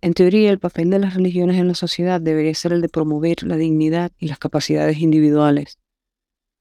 [0.00, 3.42] En teoría, el papel de las religiones en la sociedad debería ser el de promover
[3.42, 5.78] la dignidad y las capacidades individuales,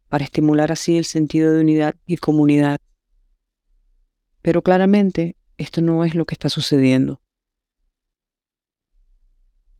[0.09, 2.79] para estimular así el sentido de unidad y comunidad.
[4.41, 7.21] Pero claramente esto no es lo que está sucediendo.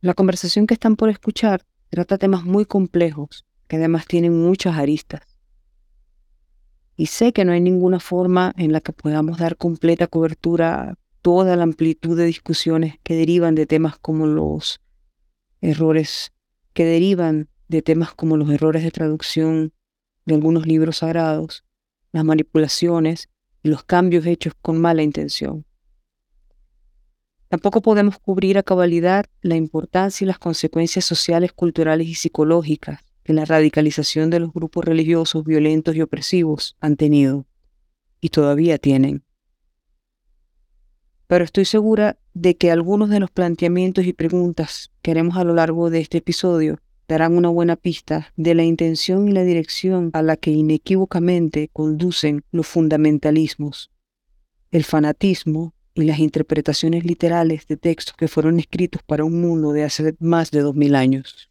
[0.00, 5.22] La conversación que están por escuchar trata temas muy complejos que además tienen muchas aristas.
[6.96, 10.96] Y sé que no hay ninguna forma en la que podamos dar completa cobertura
[11.28, 14.80] toda la amplitud de discusiones que derivan de temas como los
[15.60, 16.32] errores,
[16.72, 19.74] que derivan de temas como los errores de traducción
[20.24, 21.66] de algunos libros sagrados,
[22.12, 23.28] las manipulaciones
[23.62, 25.66] y los cambios hechos con mala intención.
[27.48, 33.34] Tampoco podemos cubrir a cabalidad la importancia y las consecuencias sociales, culturales y psicológicas que
[33.34, 37.44] la radicalización de los grupos religiosos violentos y opresivos han tenido
[38.18, 39.27] y todavía tienen.
[41.28, 45.54] Pero estoy segura de que algunos de los planteamientos y preguntas que haremos a lo
[45.54, 50.22] largo de este episodio darán una buena pista de la intención y la dirección a
[50.22, 53.90] la que inequívocamente conducen los fundamentalismos,
[54.70, 59.84] el fanatismo y las interpretaciones literales de textos que fueron escritos para un mundo de
[59.84, 61.50] hace más de dos mil años.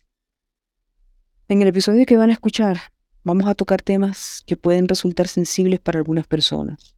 [1.50, 2.80] En el episodio que van a escuchar,
[3.24, 6.96] vamos a tocar temas que pueden resultar sensibles para algunas personas.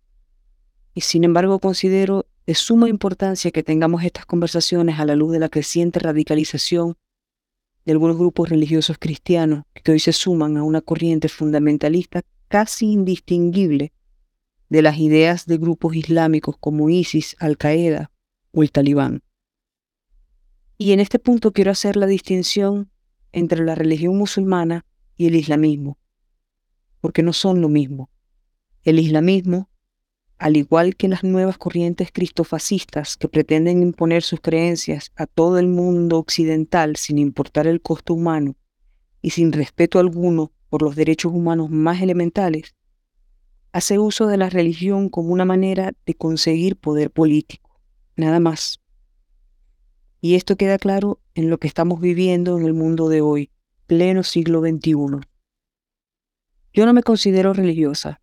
[0.93, 5.37] Y sin embargo considero de suma importancia que tengamos estas conversaciones a la luz de
[5.37, 6.97] la creciente radicalización
[7.85, 13.93] de algunos grupos religiosos cristianos que hoy se suman a una corriente fundamentalista casi indistinguible
[14.67, 18.09] de las ideas de grupos islámicos como ISIS, Al-Qaeda
[18.51, 19.21] o el Talibán.
[20.79, 22.89] Y en este punto quiero hacer la distinción
[23.31, 25.99] entre la religión musulmana y el islamismo,
[26.99, 28.09] porque no son lo mismo.
[28.81, 29.69] El islamismo,
[30.39, 35.67] al igual que las nuevas corrientes cristofascistas que pretenden imponer sus creencias a todo el
[35.67, 38.55] mundo occidental sin importar el costo humano
[39.21, 42.73] y sin respeto alguno por los derechos humanos más elementales,
[43.73, 47.77] hace uso de la religión como una manera de conseguir poder político,
[48.15, 48.79] nada más.
[50.21, 53.51] Y esto queda claro en lo que estamos viviendo en el mundo de hoy,
[53.87, 54.93] pleno siglo XXI.
[56.71, 58.21] Yo no me considero religiosa,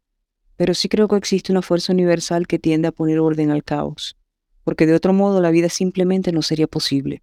[0.57, 4.17] pero sí creo que existe una fuerza universal que tiende a poner orden al caos,
[4.65, 7.23] porque de otro modo la vida simplemente no sería posible.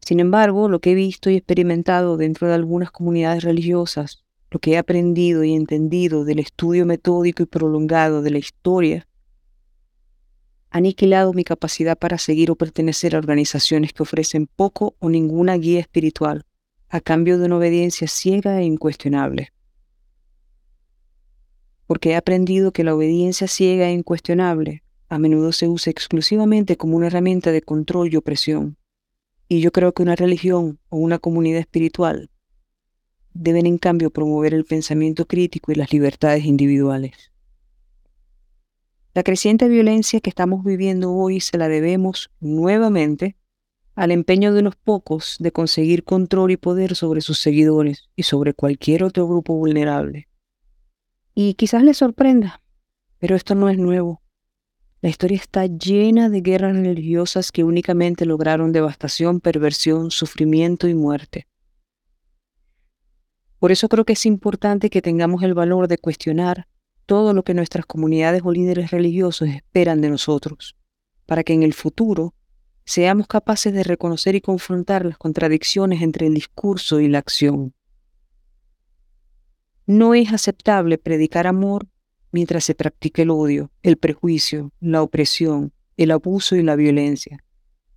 [0.00, 4.72] Sin embargo, lo que he visto y experimentado dentro de algunas comunidades religiosas lo que
[4.72, 9.06] he aprendido y entendido del estudio metódico y prolongado de la historia,
[10.70, 15.56] ha aniquilado mi capacidad para seguir o pertenecer a organizaciones que ofrecen poco o ninguna
[15.56, 16.44] guía espiritual
[16.90, 19.52] a cambio de una obediencia ciega e incuestionable.
[21.88, 26.96] Porque he aprendido que la obediencia ciega e incuestionable a menudo se usa exclusivamente como
[26.96, 28.76] una herramienta de control y opresión.
[29.48, 32.30] Y yo creo que una religión o una comunidad espiritual
[33.32, 37.32] deben en cambio promover el pensamiento crítico y las libertades individuales.
[39.14, 43.36] La creciente violencia que estamos viviendo hoy se la debemos nuevamente
[43.94, 48.54] al empeño de unos pocos de conseguir control y poder sobre sus seguidores y sobre
[48.54, 50.28] cualquier otro grupo vulnerable.
[51.40, 52.62] Y quizás les sorprenda,
[53.20, 54.22] pero esto no es nuevo.
[55.00, 61.46] La historia está llena de guerras religiosas que únicamente lograron devastación, perversión, sufrimiento y muerte.
[63.60, 66.66] Por eso creo que es importante que tengamos el valor de cuestionar
[67.06, 70.74] todo lo que nuestras comunidades o líderes religiosos esperan de nosotros,
[71.24, 72.34] para que en el futuro
[72.84, 77.74] seamos capaces de reconocer y confrontar las contradicciones entre el discurso y la acción.
[79.88, 81.86] No es aceptable predicar amor
[82.30, 87.42] mientras se practique el odio, el prejuicio, la opresión, el abuso y la violencia,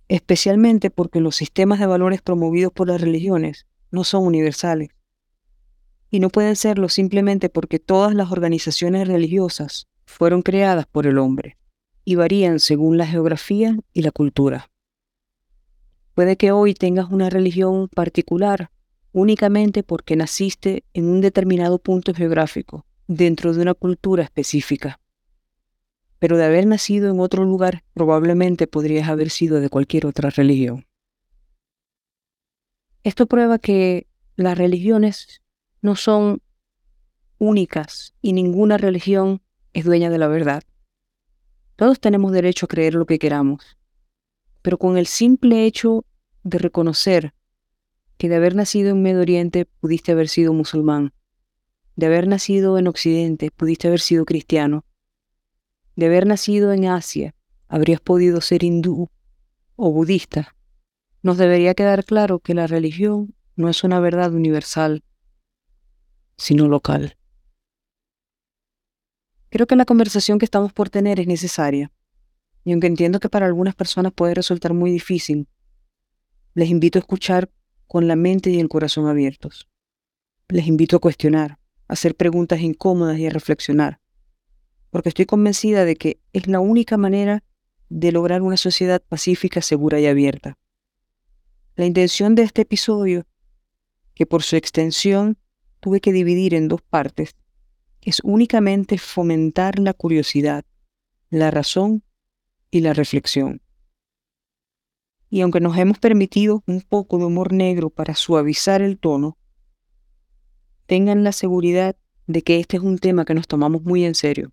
[0.08, 4.88] especialmente porque los sistemas de valores promovidos por las religiones no son universales
[6.08, 11.58] y no pueden serlo simplemente porque todas las organizaciones religiosas fueron creadas por el hombre
[12.06, 14.70] y varían según la geografía y la cultura.
[16.14, 18.70] Puede que hoy tengas una religión particular
[19.12, 25.00] únicamente porque naciste en un determinado punto geográfico, dentro de una cultura específica.
[26.18, 30.86] Pero de haber nacido en otro lugar, probablemente podrías haber sido de cualquier otra religión.
[33.02, 34.06] Esto prueba que
[34.36, 35.42] las religiones
[35.80, 36.40] no son
[37.38, 39.42] únicas y ninguna religión
[39.72, 40.62] es dueña de la verdad.
[41.76, 43.76] Todos tenemos derecho a creer lo que queramos,
[44.62, 46.04] pero con el simple hecho
[46.44, 47.34] de reconocer
[48.22, 51.12] que de haber nacido en Medio Oriente pudiste haber sido musulmán,
[51.96, 54.84] de haber nacido en Occidente pudiste haber sido cristiano,
[55.96, 57.34] de haber nacido en Asia
[57.66, 59.10] habrías podido ser hindú
[59.74, 60.54] o budista,
[61.24, 65.02] nos debería quedar claro que la religión no es una verdad universal,
[66.36, 67.16] sino local.
[69.48, 71.90] Creo que la conversación que estamos por tener es necesaria,
[72.62, 75.48] y aunque entiendo que para algunas personas puede resultar muy difícil,
[76.54, 77.50] les invito a escuchar
[77.86, 79.68] con la mente y el corazón abiertos.
[80.48, 81.58] Les invito a cuestionar,
[81.88, 84.00] a hacer preguntas incómodas y a reflexionar,
[84.90, 87.42] porque estoy convencida de que es la única manera
[87.88, 90.58] de lograr una sociedad pacífica, segura y abierta.
[91.74, 93.26] La intención de este episodio,
[94.14, 95.38] que por su extensión
[95.80, 97.34] tuve que dividir en dos partes,
[98.02, 100.64] es únicamente fomentar la curiosidad,
[101.30, 102.02] la razón
[102.70, 103.61] y la reflexión.
[105.32, 109.38] Y aunque nos hemos permitido un poco de humor negro para suavizar el tono,
[110.84, 111.96] tengan la seguridad
[112.26, 114.52] de que este es un tema que nos tomamos muy en serio.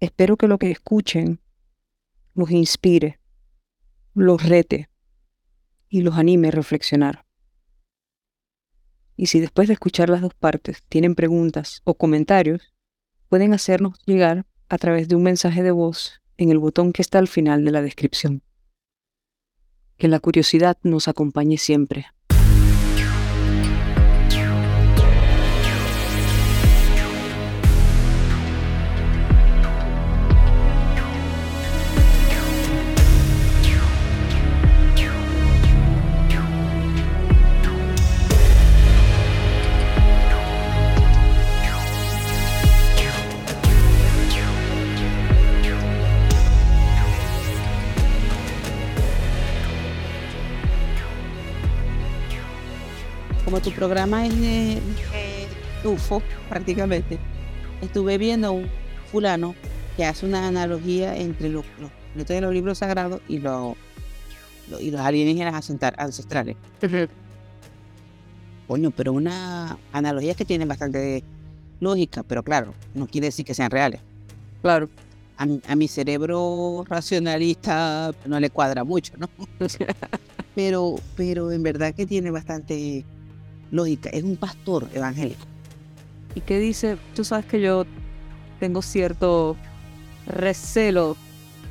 [0.00, 1.38] Espero que lo que escuchen
[2.34, 3.20] los inspire,
[4.12, 4.90] los rete
[5.88, 7.24] y los anime a reflexionar.
[9.14, 12.74] Y si después de escuchar las dos partes tienen preguntas o comentarios,
[13.28, 17.18] pueden hacernos llegar a través de un mensaje de voz en el botón que está
[17.18, 18.42] al final de la descripción.
[19.96, 22.06] Que la curiosidad nos acompañe siempre.
[53.56, 54.78] Como tu programa es de,
[55.82, 57.18] UFO prácticamente,
[57.80, 58.68] estuve viendo un
[59.10, 59.54] fulano
[59.96, 61.64] que hace una analogía entre los,
[62.14, 63.74] los, de los libros sagrados y, los,
[64.78, 66.56] y los alienígenas ancestrales.
[68.68, 71.24] Coño, pero una analogía que tiene bastante
[71.80, 74.02] lógica, pero claro, no quiere decir que sean reales.
[74.60, 74.90] Claro.
[75.38, 79.30] A, a mi cerebro racionalista no le cuadra mucho, ¿no?
[80.54, 83.04] pero, pero en verdad que tiene bastante
[83.70, 85.44] lógica, es un pastor evangélico.
[86.34, 86.98] ¿Y qué dice?
[87.14, 87.86] Tú sabes que yo
[88.60, 89.56] tengo cierto
[90.26, 91.16] recelo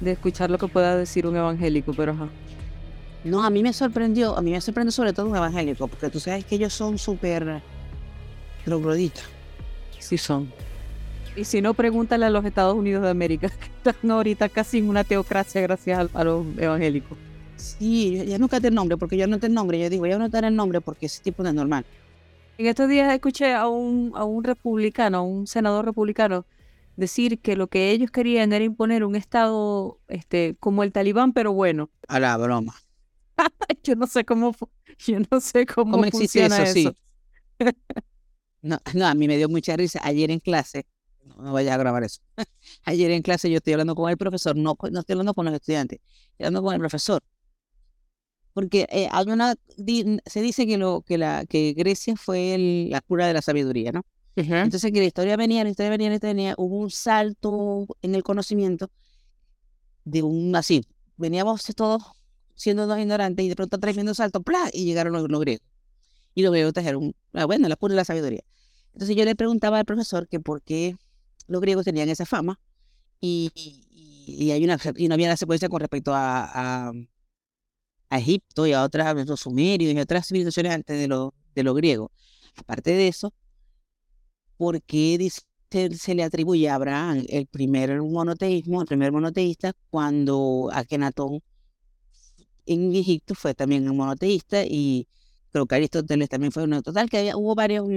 [0.02, 2.30] de escuchar lo que pueda decir un evangélico, pero ajá.
[3.24, 6.20] No, a mí me sorprendió, a mí me sorprendió sobre todo un evangélico, porque tú
[6.20, 7.62] sabes que ellos son súper
[8.64, 9.24] trogloditas.
[10.00, 10.52] Sí son.
[11.36, 13.50] Y si no, pregúntale a los Estados Unidos de América,
[13.84, 17.18] que están ahorita casi en una teocracia gracias a los evangélicos.
[17.66, 19.80] Sí, ya nunca te el nombre, porque yo no el nombre.
[19.80, 21.86] Yo digo, voy a anotar el nombre porque ese tipo no es normal.
[22.58, 26.46] En estos días escuché a un, a un republicano, a un senador republicano,
[26.96, 31.52] decir que lo que ellos querían era imponer un estado este, como el talibán, pero
[31.54, 31.90] bueno.
[32.08, 32.76] A la broma.
[33.84, 34.56] yo no sé cómo,
[35.00, 36.74] yo no sé cómo, funciona eso.
[36.74, 36.90] Sí.
[38.62, 40.00] no, no, a mí me dio mucha risa.
[40.04, 40.86] Ayer en clase,
[41.24, 42.22] no, no vaya a grabar eso.
[42.86, 45.54] Ayer en clase yo estoy hablando con el profesor, no, no estoy hablando con los
[45.56, 46.00] estudiantes,
[46.32, 47.22] estoy hablando con el profesor
[48.56, 49.56] porque eh, hay una,
[50.26, 54.06] se dice que, lo, que, la, que Grecia fue la cura de la sabiduría, ¿no?
[54.38, 58.16] Entonces que la historia venía, la historia venía, la historia venía, hubo un salto en
[58.16, 58.90] el conocimiento
[60.06, 62.02] de un así, veníamos todos
[62.54, 64.70] siendo dos ignorantes y de pronto tremendo salto, ¡plá!
[64.72, 65.68] y llegaron los, griegos.
[66.34, 68.46] Y los griegos trajeron, ah, bueno, la cura de la sabiduría.
[68.94, 70.96] Entonces yo le preguntaba al profesor que por qué
[71.48, 72.58] los griegos tenían esa fama
[73.20, 73.52] y,
[74.26, 76.94] y, hay una, y no había una secuencia con respecto a a
[78.12, 81.74] Egipto y a otras, los sumerios y a otras civilizaciones antes de los de lo
[81.74, 82.12] griegos.
[82.58, 83.34] Aparte de eso,
[84.58, 85.30] ¿por qué
[85.70, 91.42] se le atribuye a Abraham el primer monoteísmo, el primer monoteísta, cuando Akenatón
[92.66, 95.08] en Egipto fue también un monoteísta y
[95.52, 97.88] creo que Aristóteles también fue uno total, que había, hubo varios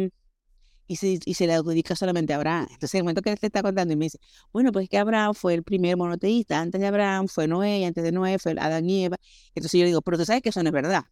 [0.88, 2.66] y se, y se le adjudica solamente a Abraham.
[2.70, 4.18] Entonces, en el momento que él te está contando y me dice,
[4.52, 8.02] bueno, pues que Abraham fue el primer monoteísta, antes de Abraham fue Noé, y antes
[8.02, 9.18] de Noé fue Adán y Eva.
[9.54, 11.04] Entonces yo digo, pero tú sabes que eso no es verdad.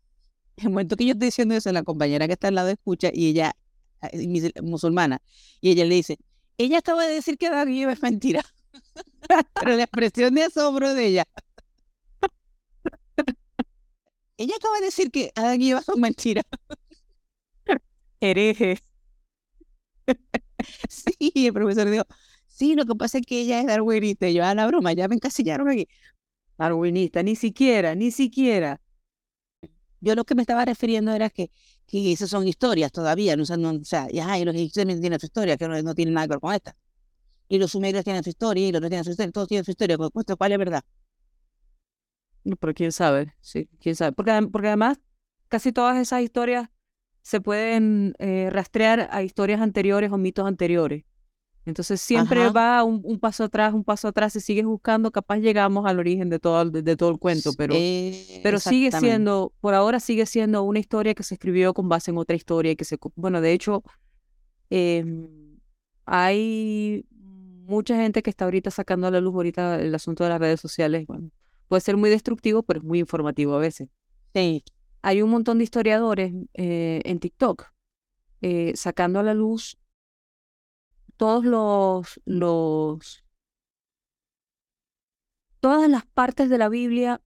[0.56, 3.10] En el momento que yo estoy diciendo eso, la compañera que está al lado escucha
[3.12, 3.54] y ella,
[4.02, 5.20] eh, musulmana,
[5.60, 6.18] y ella le dice,
[6.58, 8.42] ella acaba de decir que Adán y Eva es mentira.
[9.60, 11.24] pero la expresión de asombro de ella.
[14.38, 16.44] ella acaba de decir que Adán y Eva son mentiras.
[18.20, 18.78] Hereje.
[20.88, 22.04] sí, el profesor dijo,
[22.46, 24.28] sí, lo que pasa es que ella es darwinista.
[24.28, 25.88] Y yo, a la broma, ya me encasillaron aquí.
[26.58, 28.80] Darwinista, ni siquiera, ni siquiera.
[30.00, 31.50] Yo lo que me estaba refiriendo era que,
[31.86, 35.26] que esas son historias todavía, no, o sea, ya, y los egipcios también tienen su
[35.26, 36.76] historia, que no, tienen nada que ver con esta.
[37.48, 39.70] Y los sumerios tienen su historia, y los otros tienen su historia, todos tienen su
[39.72, 40.84] historia, pues, ¿cuál es verdad?
[42.44, 44.12] No, pero quién sabe, sí, quién sabe.
[44.12, 45.00] Porque, porque además
[45.48, 46.68] casi todas esas historias
[47.26, 51.02] se pueden eh, rastrear a historias anteriores o mitos anteriores.
[51.64, 55.98] Entonces siempre va un, paso atrás, un paso atrás, si sigues buscando, capaz llegamos al
[55.98, 57.74] origen de todo, de, todo el cuento, pero,
[58.44, 62.18] pero sigue siendo, por ahora sigue siendo una historia que se escribió con base en
[62.18, 63.82] otra historia y que se, bueno, de hecho,
[64.70, 65.26] em,
[66.04, 70.38] hay mucha gente que está ahorita sacando a la luz ahorita el asunto de las
[70.38, 71.30] redes sociales, bueno,
[71.66, 73.88] puede ser muy destructivo, pero es muy informativo a veces.
[74.32, 74.62] Sí.
[75.06, 77.66] Hay un montón de historiadores eh, en TikTok
[78.40, 79.78] eh, sacando a la luz
[81.16, 83.24] todos los, los,
[85.60, 87.22] todas las partes de la Biblia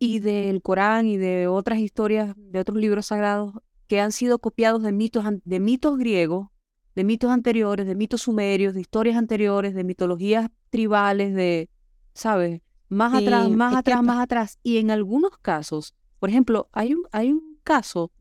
[0.00, 3.54] y del Corán y de otras historias, de otros libros sagrados
[3.86, 6.48] que han sido copiados de mitos, de mitos griegos,
[6.96, 11.70] de mitos anteriores, de mitos sumerios, de historias anteriores, de mitologías tribales, de,
[12.12, 12.60] ¿sabes?
[12.88, 14.58] Más atrás, más atrás, más atrás.
[14.64, 18.12] Y en algunos casos, por ejemplo, hay un, hay un caso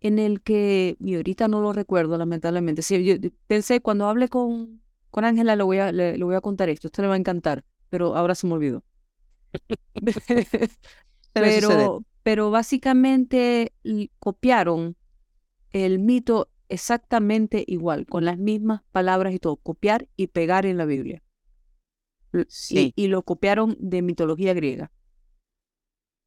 [0.00, 3.14] en el que, y ahorita no lo recuerdo lamentablemente, sí, yo
[3.46, 7.00] pensé cuando hable con con Ángela le voy a le, voy a contar esto, esto
[7.00, 8.82] le va a encantar, pero ahora se me olvidó.
[11.32, 13.72] pero pero básicamente
[14.18, 14.96] copiaron
[15.70, 20.84] el mito exactamente igual, con las mismas palabras y todo, copiar y pegar en la
[20.84, 21.22] Biblia.
[22.48, 22.92] Sí.
[22.96, 24.90] Y, y lo copiaron de mitología griega.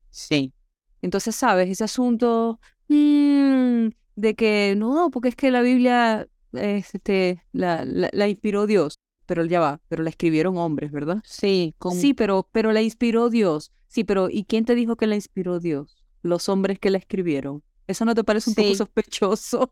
[0.10, 0.54] Sí.
[1.02, 1.70] Entonces, ¿sabes?
[1.70, 8.66] Ese asunto Mm, de que no, porque es que la Biblia este, la, la, inspiró
[8.66, 11.22] Dios, pero ya va, pero la escribieron hombres, ¿verdad?
[11.24, 13.72] Sí, sí, pero, pero la inspiró Dios.
[13.88, 15.98] Sí, pero ¿y quién te dijo que la inspiró Dios?
[16.22, 17.64] Los hombres que la escribieron.
[17.88, 19.72] ¿Eso no te parece un poco sospechoso?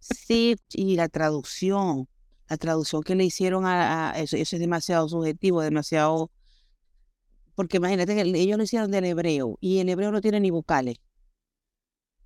[0.00, 2.08] sí, y la traducción,
[2.48, 6.30] la traducción que le hicieron a, eso, eso es demasiado subjetivo, demasiado...
[7.54, 10.96] Porque imagínate que ellos lo hicieron del hebreo y el hebreo no tiene ni vocales.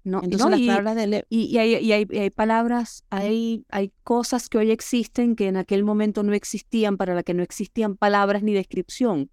[0.05, 4.57] No, Entonces las y, palabras de y, hay, y, hay, palabras, hay, hay cosas que
[4.57, 8.55] hoy existen que en aquel momento no existían, para las que no existían palabras ni
[8.55, 9.31] descripción.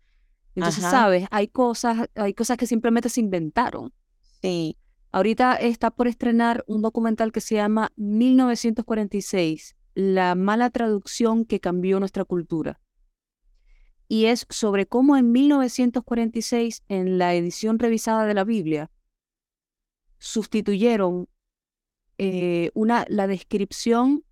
[0.56, 3.94] Entonces, sabes, hay cosas, hay cosas que simplemente se inventaron.
[4.42, 4.78] Sí.
[5.12, 12.00] Ahorita está por estrenar un documental que se llama 1946, la mala traducción que cambió
[12.00, 12.82] nuestra cultura.
[14.08, 18.92] Y es sobre cómo en 1946, en la edición revisada de la Biblia,
[20.20, 21.28] sustituyeron
[22.18, 24.24] eh, una, la descripción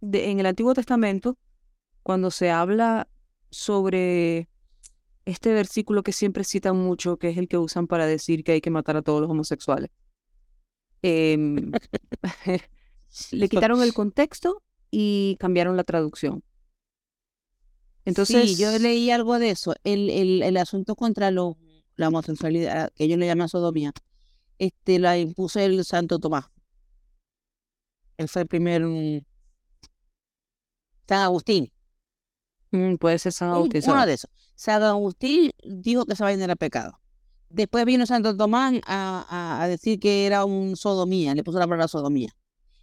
[0.00, 1.36] de, en el Antiguo Testamento,
[2.02, 3.08] cuando se habla
[3.50, 4.48] sobre
[5.24, 8.60] este versículo que siempre citan mucho, que es el que usan para decir que hay
[8.60, 9.90] que matar a todos los homosexuales.
[11.02, 11.72] Em,
[13.32, 16.42] le quitaron el contexto y cambiaron la traducción.
[18.10, 19.74] Entonces, sí, yo leí algo de eso.
[19.84, 21.56] El, el, el asunto contra lo,
[21.96, 23.92] la homosexualidad, que ellos le llaman sodomía,
[24.58, 26.46] este, la impuso el Santo Tomás.
[28.16, 29.20] Él fue el primer mm,
[31.08, 31.72] San Agustín.
[32.72, 33.82] Mm, puede ser San Agustín.
[33.86, 34.30] Uno de esos.
[34.54, 37.00] San Agustín dijo que esa vaina era pecado.
[37.48, 41.88] Después vino Santo Tomás a, a, decir que era un sodomía, le puso la palabra
[41.88, 42.30] sodomía.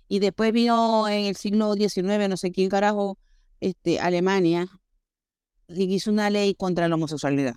[0.09, 3.17] Y después vino en el siglo XIX, no sé quién carajo,
[3.61, 4.67] este, Alemania,
[5.69, 7.55] hizo una ley contra la homosexualidad.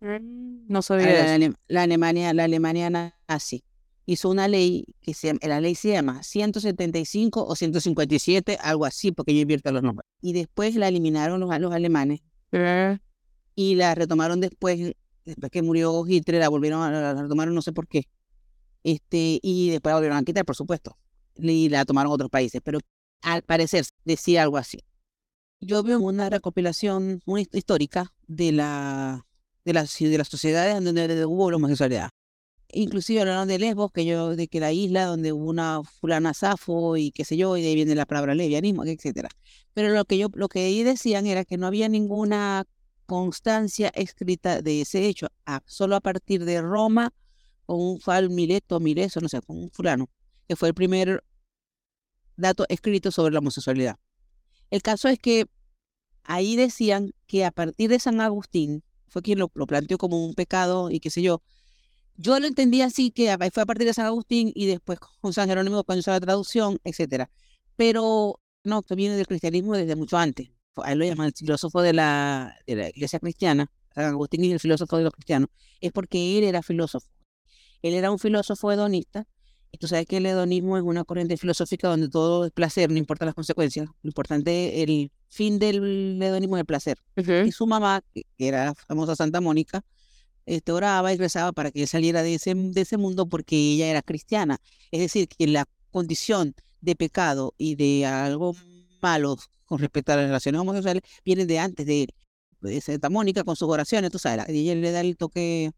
[0.00, 3.64] Mm, no sabía la, la, Alemania, la Alemania nazi
[4.06, 9.34] hizo una ley que se la ley se llama 175 o 157, algo así, porque
[9.34, 10.08] yo invierto los nombres.
[10.20, 12.20] Y después la eliminaron los, los alemanes
[12.52, 12.98] eh.
[13.54, 17.72] y la retomaron después, después que murió Hitler, la volvieron a la retomaron, no sé
[17.72, 18.08] por qué.
[18.84, 20.96] Este, y después la volvieron a quitar, por supuesto.
[21.36, 22.80] Y la tomaron otros países, pero
[23.22, 24.80] al parecer decía algo así.
[25.64, 29.24] Yo veo una recopilación muy histórica de la
[29.64, 32.08] de las, de las sociedades donde hubo la homosexualidad.
[32.72, 36.96] Inclusive hablaron de Lesbos, que yo, de que la isla donde hubo una fulana Safo
[36.96, 39.28] y qué sé yo, y de ahí viene la palabra lesbianismo, etcétera.
[39.72, 42.64] Pero lo que yo, lo que ahí decían era que no había ninguna
[43.06, 45.28] constancia escrita de ese hecho,
[45.66, 47.12] solo a partir de Roma,
[47.66, 50.10] con un fal Mileto, Mileso, no sé, con un fulano,
[50.48, 51.22] que fue el primer
[52.36, 53.96] dato escrito sobre la homosexualidad.
[54.72, 55.44] El caso es que
[56.24, 60.90] ahí decían que a partir de San Agustín, fue quien lo, planteó como un pecado
[60.90, 61.42] y qué sé yo.
[62.16, 65.46] Yo lo entendí así, que fue a partir de San Agustín y después con San
[65.46, 67.26] Jerónimo cuando hizo la traducción, etc.
[67.76, 70.48] Pero no, esto viene del cristianismo desde mucho antes.
[70.76, 73.70] A él lo llaman el filósofo de la, de la iglesia cristiana.
[73.94, 75.50] San Agustín es el filósofo de los cristianos.
[75.82, 77.06] Es porque él era filósofo.
[77.82, 79.26] Él era un filósofo hedonista
[79.72, 82.98] y tú sabes que el hedonismo es una corriente filosófica donde todo es placer, no
[82.98, 83.88] importa las consecuencias.
[84.02, 86.98] Lo importante, el fin del hedonismo es el placer.
[87.16, 89.82] Y su mamá, que era famosa Santa Mónica,
[90.44, 93.86] este, oraba y rezaba para que él saliera de ese, de ese mundo porque ella
[93.86, 94.58] era cristiana.
[94.90, 98.54] Es decir, que la condición de pecado y de algo
[99.00, 102.08] malo con respecto a las relaciones homosexuales vienen de antes de él.
[102.60, 105.72] De Santa Mónica con sus oraciones, tú sabes, y ella le da el toque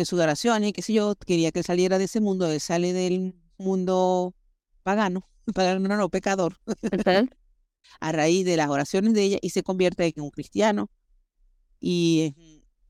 [0.00, 2.92] de sus oraciones, qué sé yo, quería que él saliera de ese mundo, él sale
[2.92, 4.34] del mundo
[4.82, 6.56] pagano, pagano no, no, pecador,
[8.00, 10.90] a raíz de las oraciones de ella y se convierte en un cristiano.
[11.78, 12.34] Y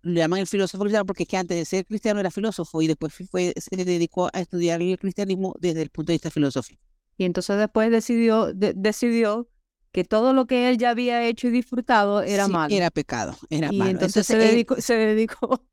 [0.03, 2.87] le llaman el filósofo cristiano porque es que antes de ser cristiano era filósofo y
[2.87, 6.81] después fue, se dedicó a estudiar el cristianismo desde el punto de vista filosófico.
[7.19, 9.49] Y entonces después decidió, decidió
[9.91, 12.75] que todo lo que él ya había hecho y disfrutado era malo.
[12.75, 13.91] Era pecado, era y malo.
[13.91, 15.65] Entonces, se, dedicó, se dedicó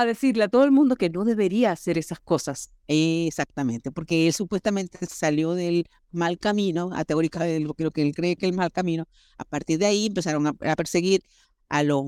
[0.00, 2.70] a decirle a todo el mundo que no debería hacer esas cosas.
[2.86, 8.02] Exactamente, porque él supuestamente salió del mal camino, a teórica de lo que, lo que
[8.02, 9.06] él cree que es el mal camino.
[9.38, 11.22] A partir de ahí empezaron a, a perseguir
[11.68, 12.04] a los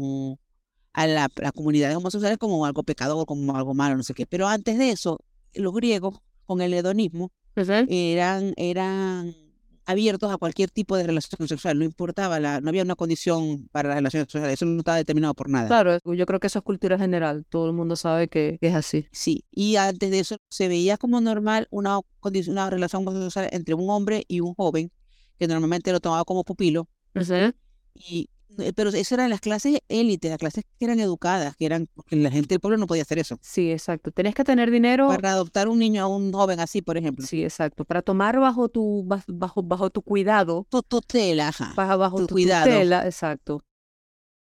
[0.93, 4.27] a la, la comunidad homosexuales como algo pecador, como algo malo, no sé qué.
[4.27, 5.19] Pero antes de eso,
[5.55, 9.35] los griegos, con el hedonismo, eran, eran
[9.91, 13.91] abiertos a cualquier tipo de relación sexual, no importaba, la, no había una condición para
[13.91, 15.69] las relaciones sexuales, eso no estaba determinado por nada.
[15.69, 19.07] Claro, yo creo que eso es cultura general, todo el mundo sabe que, es así.
[19.13, 21.99] Sí, y antes de eso se veía como normal una,
[22.49, 24.91] una relación homosexual entre un hombre y un joven,
[25.39, 26.89] que normalmente lo tomaba como pupilo,
[27.95, 28.29] y
[28.75, 32.31] pero eso eran las clases élite, las clases que eran educadas, que eran, porque la
[32.31, 33.39] gente del pueblo no podía hacer eso.
[33.43, 34.11] Sí, exacto.
[34.11, 35.09] Tenés que tener dinero.
[35.09, 37.27] Para adoptar un niño a un joven así, por ejemplo.
[37.27, 37.85] Sí, exacto.
[37.85, 40.67] Para tomar bajo tu, bajo, bajo tu cuidado.
[40.69, 41.73] Tu tutela, ajá.
[41.77, 42.67] Bajo, tu, cuidado.
[42.67, 43.63] tutela, exacto.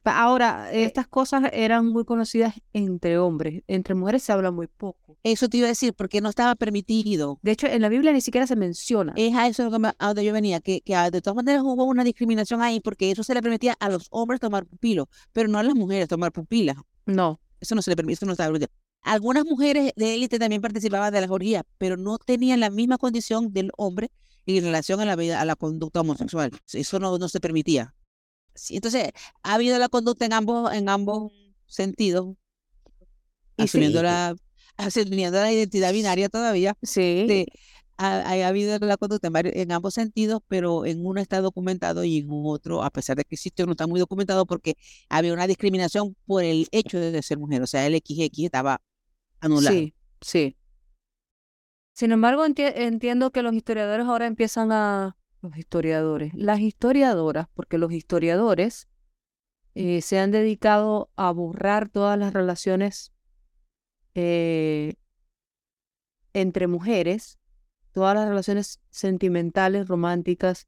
[0.04, 5.18] Ahora, eh, estas cosas eran muy conocidas entre hombres, entre mujeres se habla muy poco.
[5.24, 7.40] Eso te iba a decir, porque no estaba permitido.
[7.42, 9.14] De hecho, en la Biblia ni siquiera se menciona.
[9.16, 12.62] Es a eso a donde yo venía, que, que de todas maneras hubo una discriminación
[12.62, 15.76] ahí, porque eso se le permitía a los hombres tomar pupilo, pero no a las
[15.76, 16.78] mujeres tomar pupilas.
[17.06, 17.40] No.
[17.60, 18.72] Eso no se le permitía, eso no estaba permitido.
[19.02, 23.54] Algunas mujeres de élite también participaban de la orgías, pero no tenían la misma condición
[23.54, 24.12] del hombre
[24.46, 26.52] en relación a la vida, a la conducta homosexual.
[26.72, 27.94] Eso no, no se permitía.
[28.70, 29.12] Entonces,
[29.44, 31.32] ha habido la conducta en ambos, en ambos
[31.66, 32.36] sentidos,
[33.58, 34.36] asumiendo, la,
[34.78, 36.76] asumiendo la identidad binaria todavía.
[36.82, 37.46] Sí.
[37.98, 42.28] ha, habido la conducta en, en, ambos sentidos, pero en uno está documentado y en
[42.30, 44.76] otro, a pesar de que existe, no está muy documentado porque
[45.10, 47.62] había una discriminación por el hecho de ser mujer.
[47.62, 48.82] O sea, el XX estaba
[49.40, 49.76] anulado.
[49.76, 50.56] Sí, sí.
[51.94, 57.92] Sin embargo, entiendo que los historiadores ahora empiezan a, los historiadores, las historiadoras, porque los
[57.92, 58.88] historiadores
[59.76, 63.14] eh, se han dedicado a borrar todas las relaciones
[64.16, 64.96] eh,
[66.34, 67.40] entre mujeres,
[67.92, 70.68] todas las relaciones sentimentales, románticas,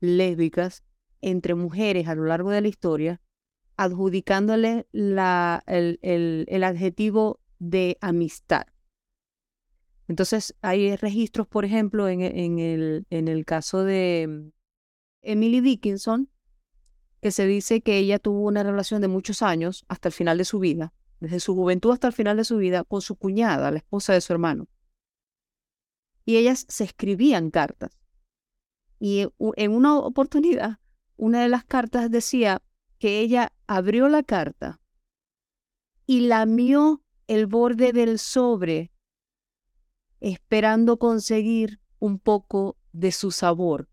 [0.00, 0.84] lésbicas
[1.20, 3.20] entre mujeres a lo largo de la historia,
[3.76, 8.66] adjudicándole la, el, el adjetivo de amistad.
[10.12, 14.52] Entonces, hay registros, por ejemplo, en, en, el, en el caso de mm,
[15.22, 16.28] Emily Dickinson,
[17.22, 20.44] que se dice que ella tuvo una relación de muchos años hasta el final de
[20.44, 23.78] su vida, desde su juventud hasta el final de su vida, con su cuñada, la
[23.78, 24.68] esposa de su hermano.
[26.26, 27.98] Y ellas se escribían cartas.
[29.00, 30.78] Y en una oportunidad,
[31.16, 32.60] una de las cartas decía
[32.98, 34.78] que ella abrió la carta
[36.04, 38.92] y lamió el borde del sobre
[40.22, 43.88] esperando conseguir un poco de su sabor.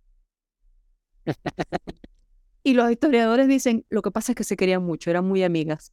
[2.63, 5.91] y los historiadores dicen, lo que pasa es que se querían mucho, eran muy amigas.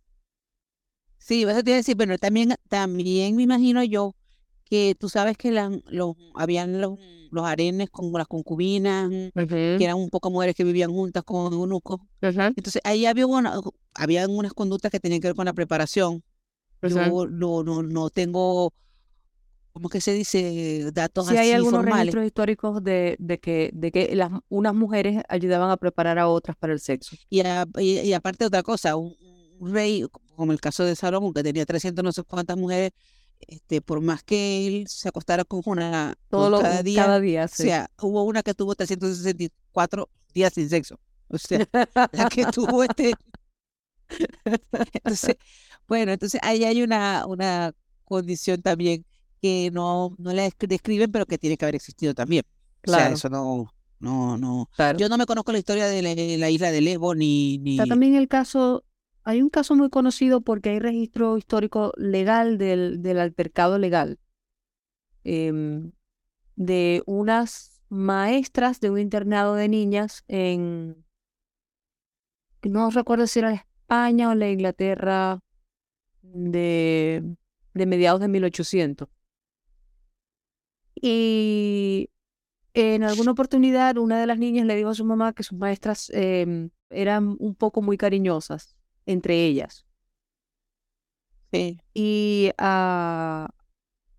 [1.19, 4.15] Sí, vas a decir, pero también, también me imagino yo
[4.65, 6.99] que tú sabes que la, los, habían los,
[7.31, 9.09] los arenes con las concubinas,
[9.79, 12.01] que eran un poco mujeres que vivían juntas con eunucos.
[12.57, 13.59] Entonces ahí había, una,
[13.95, 16.23] había unas conductas que tenían que ver con la preparación.
[16.83, 18.73] Yo no, no, no tengo
[19.77, 20.91] ¿cómo que se dice?
[20.91, 25.71] Datos sí, hay algunos registros históricos de, de que, de que las, unas mujeres ayudaban
[25.71, 27.15] a preparar a otras para el sexo.
[27.29, 27.43] Y,
[27.83, 29.15] y, aparte otra cosa, un,
[29.61, 32.93] rey, como el caso de Salomón, que tenía 300 no sé cuántas mujeres,
[33.39, 37.49] este, por más que él se acostara con una Todo cada día, cada día o
[37.49, 40.99] sea, hubo una que tuvo 364 días sin sexo.
[41.29, 41.59] O sea,
[42.13, 43.13] la que tuvo este...
[44.95, 45.37] Entonces,
[45.87, 49.05] bueno, entonces ahí hay una, una condición también
[49.41, 52.45] que no, no la describen, pero que tiene que haber existido también.
[52.81, 53.03] Claro.
[53.03, 54.69] O sea, eso no, no, no.
[54.97, 56.03] Yo no me conozco la historia de
[56.39, 57.73] la, isla de Lesbos ni, ni...
[57.73, 58.85] Está también el caso,
[59.25, 64.19] hay un caso muy conocido porque hay registro histórico legal del, del altercado legal
[65.25, 65.93] em,
[66.57, 71.05] de unas maestras de un internado de niñas en,
[72.63, 75.41] no recuerdo si era España o la Inglaterra,
[76.23, 77.37] de,
[77.75, 79.09] de mediados de 1800.
[81.01, 82.11] Y
[82.75, 86.11] en alguna oportunidad una de las niñas le dijo a su mamá que sus maestras
[86.11, 89.87] em, eran un poco muy cariñosas entre ellas.
[91.53, 91.81] Sí.
[91.95, 93.49] Y a,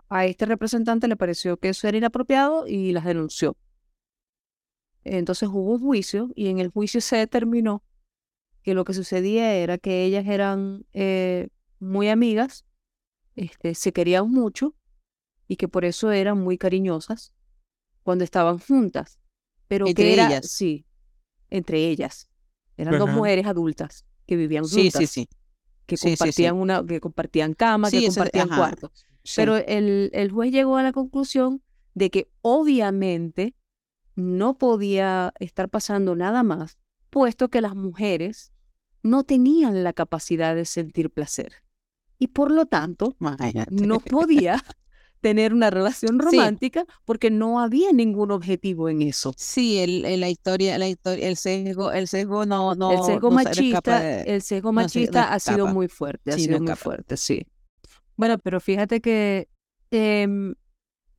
[0.10, 3.58] a este representante le pareció que eso era inapropiado y las denunció.
[5.04, 7.84] Entonces hubo un juicio y en el juicio se determinó
[8.64, 12.66] que lo que sucedía era que ellas eran eh, muy amigas,
[13.36, 14.74] este, se querían mucho
[15.48, 17.34] y que por eso eran muy cariñosas
[18.04, 19.20] cuando estaban juntas.
[19.68, 20.50] Pero Entre que era, ellas.
[20.52, 20.86] sí,
[21.50, 22.30] entre ellas.
[22.78, 25.30] Eran dos mujeres adultas que vivían juntas, sí, sí.
[25.86, 26.18] que Sí, sí, sí.
[26.18, 28.92] compartían una, que compartían cama, que compartían cuarto.
[29.36, 31.62] Pero el, el juez llegó a la conclusión
[31.96, 33.56] de que obviamente
[34.16, 36.78] no podía estar pasando nada más,
[37.10, 38.52] puesto que las mujeres
[39.04, 41.64] no tenían la capacidad de sentir placer.
[42.20, 43.74] Y por lo tanto, Imagínate.
[43.86, 44.64] no podía
[45.22, 46.26] tener una relación Sí.
[46.38, 49.34] romántica porque no había ningún objetivo en eso.
[49.38, 53.30] Sí, el, el- la historia, la historia, el sesgo, el sesgo no, no, el sesgo
[53.30, 56.44] no machista, de- el sesgo no se- no machista ha sido muy fuerte, ha Sí,
[56.46, 56.84] sido muy escapa.
[56.84, 57.46] fuerte, sí.
[58.16, 59.48] Bueno, pero fíjate que
[59.92, 60.54] em,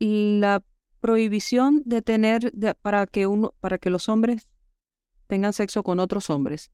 [0.00, 0.62] la
[1.00, 4.46] prohibición de tener de- para que uno, para que los hombres
[5.26, 6.70] tengan sexo con otros hombres,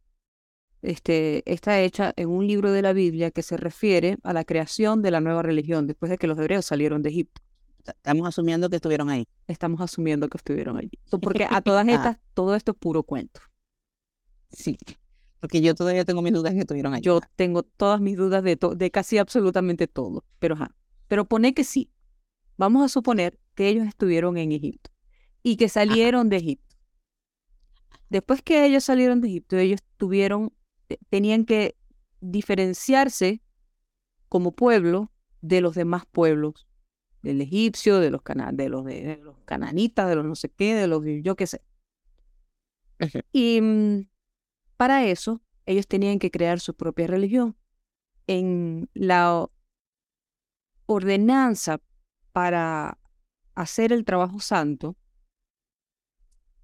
[0.84, 5.02] este, está hecha en un libro de la Biblia que se refiere a la creación
[5.02, 7.40] de la nueva religión después de que los hebreos salieron de Egipto.
[7.86, 9.26] Estamos asumiendo que estuvieron ahí.
[9.46, 10.90] Estamos asumiendo que estuvieron allí.
[11.20, 11.92] Porque a todas Ah.
[11.92, 13.40] estas, todo esto es puro cuento.
[14.50, 14.78] Sí.
[15.40, 17.02] Porque yo todavía tengo mis dudas que estuvieron ahí.
[17.02, 20.74] Yo tengo todas mis dudas de, de casi absolutamente todo, pero ajá.
[21.08, 21.90] Pero pone que sí.
[22.56, 24.90] Vamos a suponer que ellos estuvieron en Egipto
[25.42, 26.76] y que salieron de Egipto.
[28.08, 30.52] Después que ellos salieron de Egipto, ellos tuvieron,
[31.10, 31.76] tenían que
[32.20, 33.42] diferenciarse
[34.28, 36.66] como pueblo de los demás pueblos,
[37.22, 40.50] del egipcio, de los, cana- de los, de, de los cananitas, de los no sé
[40.50, 41.62] qué, de los yo qué sé.
[43.32, 44.08] Y mm,
[44.76, 47.56] para eso, ellos tenían que crear su propia religión.
[48.26, 49.48] En la
[50.86, 51.80] ordenanza
[52.32, 52.98] para
[53.54, 54.96] hacer el trabajo santo,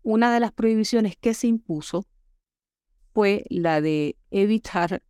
[0.02, 2.06] una de las prohibiciones que se impuso
[3.12, 5.02] fue la de evitar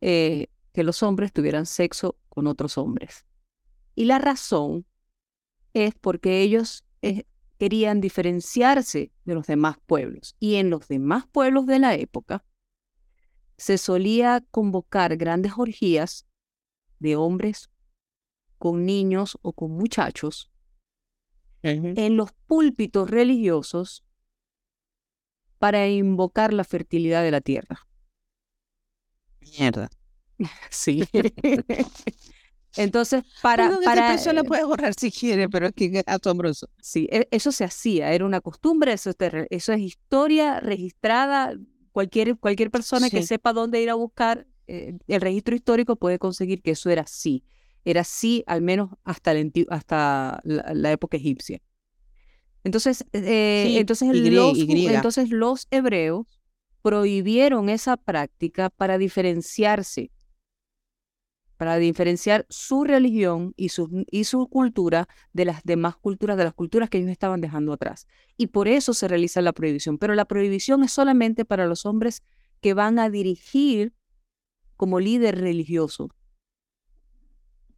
[0.00, 3.24] eh, que los hombres tuvieran sexo con otros hombres.
[3.94, 4.86] Y la razón
[5.72, 7.24] es porque ellos eh,
[7.58, 10.36] querían diferenciarse de los demás pueblos.
[10.40, 12.44] Y en los demás pueblos de la época
[13.56, 16.26] se solía convocar grandes orgías
[16.98, 17.70] de hombres
[18.58, 20.50] con niños o con muchachos
[21.62, 24.03] en los púlpitos religiosos
[25.64, 27.86] para invocar la fertilidad de la tierra.
[29.40, 29.88] Mierda.
[30.70, 31.08] Sí.
[32.76, 36.04] Entonces, para, Perdón, esta para persona eh, puede borrar si quiere, pero es que es
[36.06, 36.68] asombroso.
[36.82, 41.54] sí, e- eso se hacía, era una costumbre, eso es, ter- eso es historia registrada.
[41.92, 46.60] Cualquier, cualquier persona que sepa dónde ir a buscar eh, el registro histórico puede conseguir
[46.62, 47.44] que eso era así.
[47.84, 51.60] Era así al menos hasta, el hasta la, la época egipcia.
[52.64, 56.40] Entonces, eh, Sí, entonces, y los, y entonces los hebreos
[56.82, 60.10] prohibieron esa práctica para diferenciarse,
[61.56, 66.54] para diferenciar su religión y su, y su cultura de las demás culturas, de las
[66.54, 68.06] culturas que ellos estaban dejando atrás.
[68.36, 69.98] Y por eso se realiza la prohibición.
[69.98, 72.22] Pero la prohibición es solamente para los hombres
[72.60, 73.94] que van a dirigir
[74.76, 76.10] como líder religioso.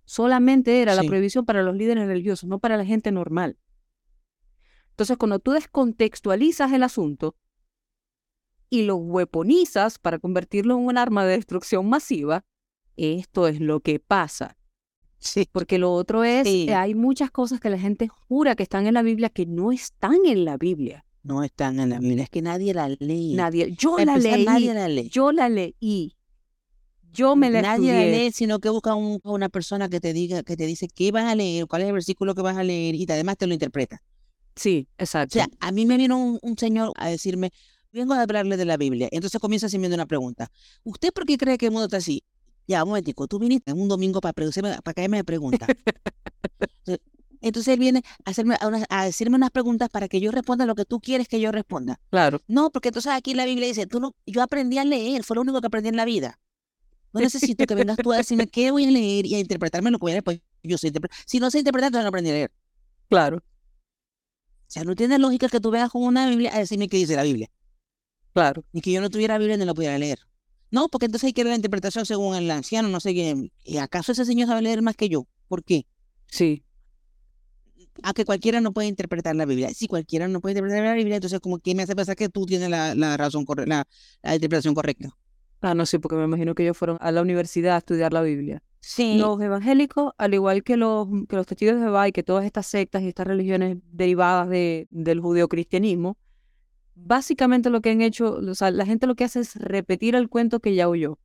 [0.04, 3.58] Solamente era la prohibición para los líderes religiosos, no para la gente normal.
[4.96, 7.36] Entonces, cuando tú descontextualizas el asunto
[8.70, 12.46] y lo weaponizas para convertirlo en un arma de destrucción masiva,
[12.96, 14.56] esto es lo que pasa.
[15.18, 15.46] Sí.
[15.52, 16.64] Porque lo otro es, Sí.
[16.70, 19.70] eh, hay muchas cosas que la gente jura que están en la Biblia que no
[19.70, 21.04] están en la Biblia.
[21.22, 23.34] No están en la Biblia, es que nadie la lee.
[23.34, 25.10] Nadie, yo la leí, nadie la lee.
[25.10, 26.16] yo la leí,
[27.12, 30.42] yo me la Nadie la lee, sino que busca un- una persona que te diga,
[30.42, 32.94] que te dice qué vas a leer, cuál es el versículo que vas a leer
[32.94, 34.02] y además te lo interpreta.
[34.56, 35.34] Sí, O exacto.
[35.34, 37.50] sea, a mí me vino un, un señor a decirme,
[37.92, 39.08] vengo a hablarle de la Biblia.
[39.12, 40.50] Entonces comienza haciendo una pregunta.
[40.82, 42.22] ¿Usted por qué cree que el mundo está así?
[42.66, 45.68] Ya, un momentico, tú viniste un domingo para, para caerme de preguntas.
[47.40, 48.56] Entonces- él viene a, hacerme,
[48.88, 52.00] a decirme unas preguntas para que yo responda lo que tú quieres que yo responda.
[52.10, 52.40] claro.
[52.48, 55.42] No, porque entonces aquí la Biblia dice, tú no, yo aprendí a leer, fue lo
[55.42, 56.38] único que aprendí en la vida.
[57.12, 59.98] No necesito que vengas tú a decirme qué voy a leer y a interpretarme lo
[59.98, 61.16] que voy a leer, pues yo sé interpretar.
[61.26, 62.50] Si no sé interpretar, entonces no aprendí a leer.
[63.08, 63.42] Claro,
[64.66, 67.16] O sea, no tiene lógica que tú veas con una Biblia a decirme qué dice
[67.16, 67.48] la Biblia.
[68.32, 68.64] claro.
[68.72, 70.18] Ni que yo no tuviera Biblia ni la pudiera leer.
[70.70, 73.52] No, porque entonces hay que ver la interpretación según el anciano, no sé quién.
[73.64, 75.26] ¿Y acaso ese señor sabe leer más que yo?
[75.48, 75.86] ¿Por qué?
[76.26, 76.64] Sí.
[78.02, 79.70] A que cualquiera no puede interpretar la Biblia.
[79.72, 82.44] Si cualquiera no puede interpretar la Biblia, entonces como que me hace pensar que tú
[82.46, 83.86] tienes la, la razón correcta,
[84.22, 85.16] la, interpretación correcta.
[85.60, 88.22] Ah, no sé, porque me imagino que ellos fueron a la universidad a estudiar la
[88.22, 88.62] Biblia.
[88.88, 89.18] Sí.
[89.18, 92.68] Los evangélicos, al igual que los, que los testigos de Jehová y que todas estas
[92.68, 96.16] sectas y estas religiones derivadas de, del judeocristianismo,
[96.94, 100.28] básicamente lo que han hecho, o sea, la gente lo que hace es repetir el
[100.28, 101.18] cuento que ya oyó.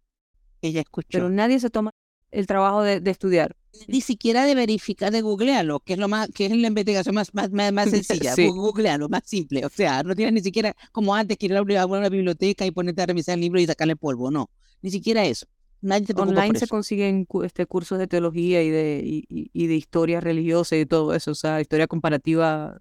[0.59, 1.09] Que ya escuchó.
[1.11, 1.91] Pero nadie se toma
[2.31, 3.55] el trabajo de, estudiar.
[3.87, 7.31] Ni siquiera de verificar, de googlearlo, que es lo más, que es la investigación más,
[7.31, 8.33] más, más, sencilla.
[8.33, 8.47] sí.
[8.47, 9.63] Googlearlo, más simple.
[9.67, 13.03] O sea, no tienes ni siquiera como antes que ir a una biblioteca y ponerte
[13.03, 14.31] a revisar el libro y sacarle polvo.
[14.31, 14.49] No,
[14.81, 15.45] ni siquiera eso.
[15.81, 20.85] Nadie Online se consiguen este, cursos de teología y de, y, de historia religiosa y
[20.85, 22.79] todo eso, o sea, historia comparativa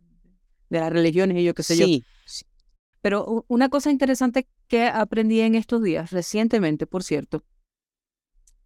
[0.68, 1.86] de las religiones y yo qué sé yo.
[1.86, 2.04] Sí.
[3.00, 7.42] Pero una cosa interesante que aprendí en estos días, recientemente, por cierto,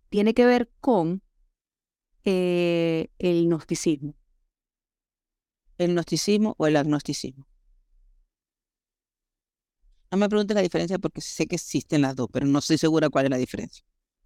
[0.09, 1.23] tiene que ver con
[2.25, 4.17] eh, el gnosticismo.
[5.79, 7.47] ¿El gnosticismo o el agnosticismo?
[10.11, 13.11] No me preguntes la diferencia porque sé que existen las dos, pero no estoy segura
[13.11, 13.85] cuál es la diferencia.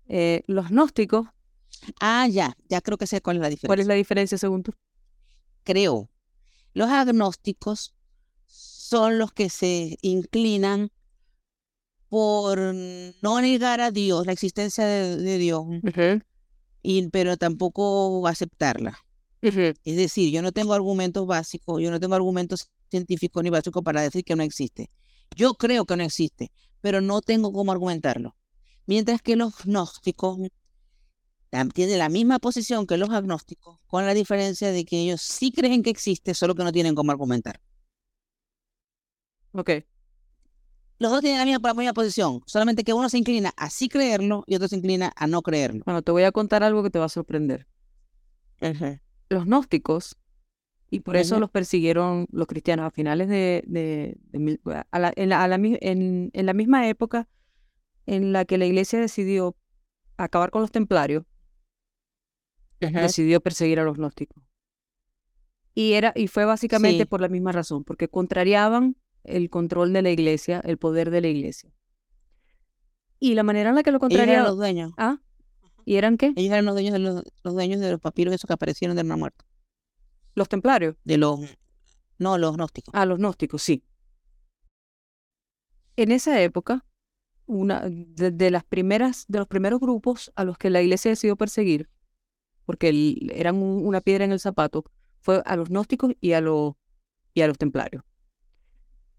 [0.09, 1.29] Eh, los gnósticos.
[2.01, 3.69] Ah, ya, ya creo que sé cuál es la diferencia.
[3.69, 4.73] ¿Cuál es la diferencia según tú?
[5.65, 6.11] Creo.
[6.75, 7.95] Los agnósticos
[8.47, 10.91] son los que se inclinan
[12.09, 12.59] por
[13.23, 15.67] no negar a Dios, la existencia de, Dios,
[16.83, 18.99] y, pero tampoco aceptarla.
[19.43, 24.01] Es decir, yo no tengo argumentos básicos, yo no tengo argumentos científicos ni básicos para
[24.01, 24.91] decir que no existe.
[25.37, 28.35] Yo creo que no existe, pero no tengo cómo argumentarlo.
[28.89, 30.39] Mientras que los gnósticos
[31.75, 35.83] tienen la misma posición que los agnósticos, con la diferencia de que ellos sí creen
[35.83, 37.61] que existe, solo que no tienen cómo argumentar.
[39.53, 39.73] Ok.
[40.99, 44.55] Los dos tienen la misma, posición, solamente que uno se inclina a sí creerlo y
[44.55, 45.83] otro se inclina a no creerlo.
[45.85, 47.67] Bueno, te voy a contar algo que te va a sorprender.
[49.29, 50.17] Los gnósticos,
[50.91, 54.17] y por eso los persiguieron los cristianos a finales de...
[54.33, 54.59] en,
[56.47, 57.29] la, misma época
[58.09, 59.55] en la que la iglesia decidió
[60.17, 61.25] acabar con los templarios,
[62.81, 64.43] decidió perseguir a los gnósticos.
[65.75, 70.11] Y, era, y fue básicamente por la misma razón, porque contrariaban el control de la
[70.11, 71.71] iglesia, el poder de la iglesia.
[73.21, 74.35] Y la manera en la que lo contrariaban...
[74.35, 74.93] eran los dueños.
[74.97, 75.19] ¿Ah?
[75.85, 76.33] ¿Y eran qué?
[76.35, 79.17] Ellos eran los dueños de los, dueños de los papiros esos que aparecieron de una
[79.17, 79.45] muerte.
[80.35, 80.97] ¿Los templarios?
[81.05, 81.41] De los...
[82.19, 82.95] No, los gnósticos.
[82.95, 83.85] Ah, los gnósticos, sí.
[85.97, 86.87] En esa época,
[87.49, 91.89] una de, las primeras, de los primeros grupos a los que la iglesia decidió perseguir,
[92.67, 94.85] porque eran una piedra en el zapato,
[95.21, 96.75] fue a los gnósticos y a, los
[97.35, 98.05] y a los templarios.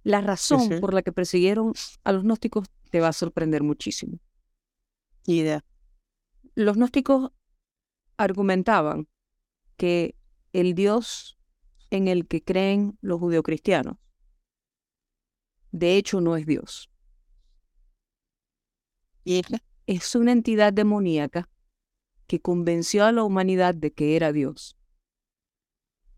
[0.03, 4.19] La razón por la que persiguieron a los gnósticos te va a sorprender muchísimo.
[5.25, 5.65] Idea.
[6.55, 7.31] Los gnósticos
[8.17, 9.07] argumentaban
[9.75, 10.15] que
[10.53, 11.37] el Dios
[11.89, 13.97] en el que creen los judeocristianos,
[15.71, 16.88] de hecho no es Dios.
[19.25, 21.49] Es una entidad demoníaca
[22.27, 24.77] que convenció a la humanidad de que era Dios.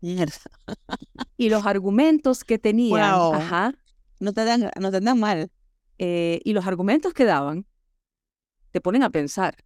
[0.00, 3.74] y los argumentos que tenían, ajá,
[4.20, 5.50] no te dan, no te dan mal.
[5.98, 7.66] Eh, y los argumentos que daban
[8.72, 9.56] te ponen a pensar.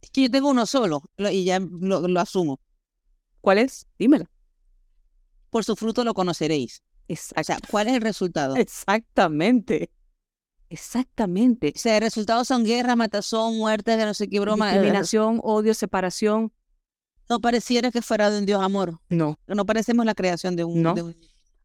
[0.00, 2.60] Es que yo tengo uno solo y ya lo, asumo.
[3.40, 3.86] ¿Cuál es?
[3.98, 4.30] Dímela.
[5.50, 6.82] Por su fruto lo conoceréis.
[7.08, 7.40] Exacto.
[7.40, 8.56] O sea, ¿cuál es el resultado?
[8.56, 9.90] Exactamente.
[10.70, 11.72] Exactamente.
[11.74, 14.70] O sea, el resultado son guerra, matazón, muerte, de no sé qué broma.
[14.72, 16.52] Discriminación, odio, separación.
[17.28, 19.00] No pareciera que fuera de un Dios amor.
[19.08, 19.38] No.
[19.46, 20.94] No parecemos la creación de un, no.
[20.94, 21.16] de un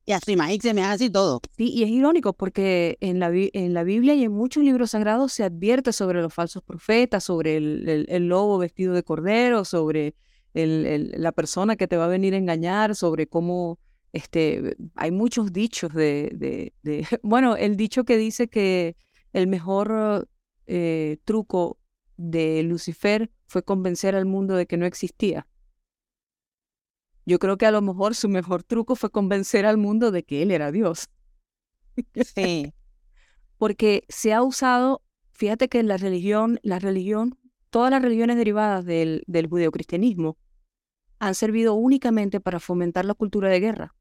[0.06, 1.40] y así y se me hace así todo.
[1.56, 5.32] Sí, y es irónico porque en la, en la Biblia y en muchos libros sagrados
[5.32, 10.16] se advierte sobre los falsos profetas, sobre el, el, lobo vestido de cordero, sobre
[10.54, 13.80] el, la persona que te va a venir a engañar, sobre cómo
[14.14, 18.96] este, hay muchos dichos de, de, de bueno, el dicho que dice que
[19.34, 20.30] el mejor
[20.68, 21.80] eh, truco
[22.16, 25.48] de Lucifer fue convencer al mundo de que no existía.
[27.26, 30.44] Yo creo que a lo mejor su mejor truco fue convencer al mundo de que
[30.44, 31.10] él era Dios.
[32.36, 32.72] Sí.
[33.58, 39.24] Porque se ha usado, fíjate que la religión, la religión, todas las religiones derivadas del,
[39.26, 40.38] del judeocristianismo
[41.20, 43.96] han servido únicamente para fomentar la cultura de guerra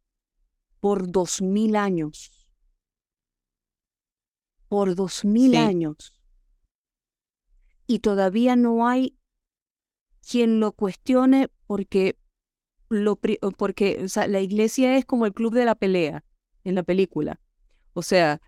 [0.83, 2.33] por dos mil años.
[4.67, 6.21] Por dos mil años.
[7.87, 9.17] Y todavía no hay
[10.29, 12.19] quien lo cuestione porque
[12.89, 16.25] lo, porque la iglesia es como el club de la pelea
[16.65, 17.41] en la película.
[17.93, 18.41] O sea,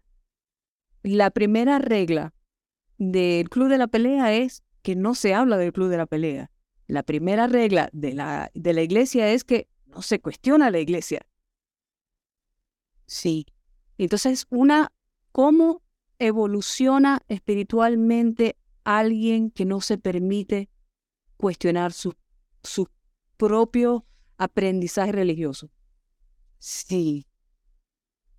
[1.05, 2.35] la primera regla
[2.99, 6.51] del club de la pelea es que no se habla del club de la pelea.
[6.89, 11.25] La primera regla de la, de la iglesia es que no se cuestiona la iglesia.
[13.07, 13.47] Sí.
[13.99, 14.93] Entonces, una,
[15.33, 15.83] ¿cómo
[16.19, 20.69] evoluciona espiritualmente alguien que no se permite
[21.37, 22.15] cuestionar su,
[22.63, 22.89] su
[23.37, 25.71] propio aprendizaje religioso?
[26.59, 27.27] Sí.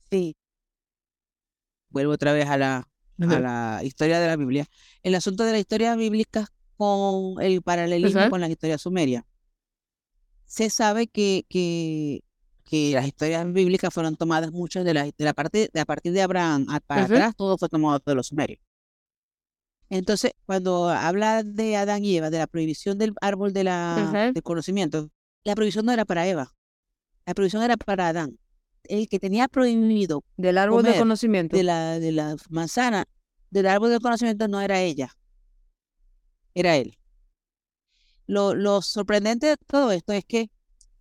[0.09, 0.35] Sí.
[1.89, 2.87] Vuelvo otra vez a la,
[3.19, 4.67] a la historia de la Biblia.
[5.03, 9.25] El asunto de la historia bíblica con el paralelismo con la historia sumeria.
[10.45, 12.23] Se sabe que, que,
[12.65, 16.11] que, las historias bíblicas fueron tomadas muchas de la, de la parte de a partir
[16.11, 18.59] de Abraham para atrás, todo fue tomado de los sumerios.
[19.89, 24.43] Entonces, cuando habla de Adán y Eva, de la prohibición del árbol de la, del
[24.43, 25.09] conocimiento,
[25.43, 26.53] la prohibición no era para Eva,
[27.25, 28.39] la prohibición era para Adán.
[28.83, 33.05] El que tenía prohibido del árbol del conocimiento de la, de la manzana
[33.49, 35.15] del árbol del conocimiento no era ella,
[36.53, 36.97] era él.
[38.27, 40.49] Lo, lo sorprendente de todo esto es que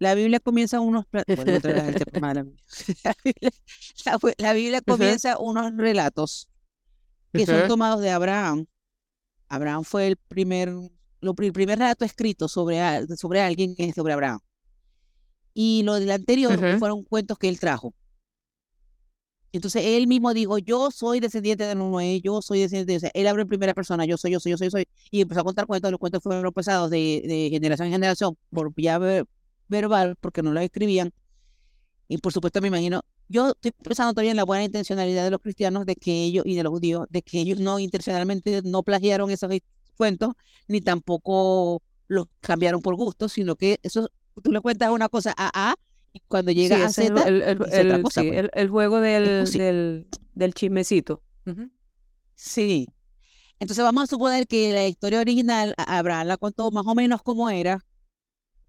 [0.04, 1.06] la Biblia comienza unos
[4.38, 6.48] la, Biblia, comienza unos relatos
[7.32, 8.66] que son tomados de Abraham.
[9.48, 10.68] Abraham fue el primer,
[11.20, 14.40] lo, el primer relato escrito sobre, sobre alguien que es sobre Abraham.
[15.54, 17.94] Y lo del anterior fueron cuentos que él trajo.
[19.52, 23.26] Entonces él mismo dijo, yo soy descendiente de Noé, yo soy descendiente, o sea, él
[23.26, 25.44] abre en primera persona, yo soy, yo soy, yo soy, yo soy, y empezó a
[25.44, 28.98] contar cuentos, los cuentos fueron pesados de, de generación en generación por vía
[29.74, 31.12] verbal, porque no lo escribían.
[32.08, 35.40] Y por supuesto me imagino, yo estoy pensando todavía en la buena intencionalidad de los
[35.40, 39.30] cristianos, de que ellos, y de los judíos, de que ellos no intencionalmente no plagiaron
[39.30, 39.50] esos
[39.96, 40.34] cuentos,
[40.68, 44.10] ni tampoco los cambiaron por gusto, sino que eso,
[44.42, 45.76] tú le cuentas una cosa a A
[46.28, 48.16] cuando llega a Z, el, el, el, pues.
[48.16, 51.22] el, juego del, del, del, chismecito.
[52.34, 52.88] Sí.
[53.58, 57.50] Entonces vamos a suponer que la historia original, Abraham la contó más o menos como
[57.50, 57.84] era,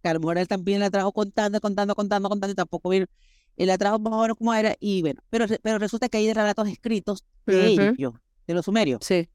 [0.06, 3.10] que a lo mejor él también la trajo contando, contando, contando, contando, y tampoco él
[3.58, 6.68] la trajo más o menos como era, y bueno, pero, pero resulta que hay relatos
[6.68, 8.14] escritos de ellos,
[8.46, 9.00] de los sumerios.
[9.04, 9.28] Sí.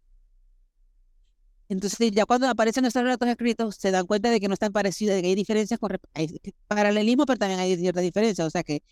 [1.68, 5.16] Entonces, ya cuando aparecen estos relatos escritos, se dan cuenta de que no están parecidos,
[5.16, 8.46] de que hay diferencias, con, hay paralelismo, pero también hay ciertas diferencias.
[8.46, 8.82] O sea que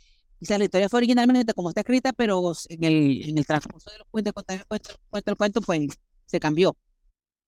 [0.40, 3.98] quizás la historia fue originalmente como está escrita, pero en el, en el transcurso de
[3.98, 4.90] los cuentos, el cuento,
[5.30, 5.88] el cuento, pues
[6.26, 6.76] se cambió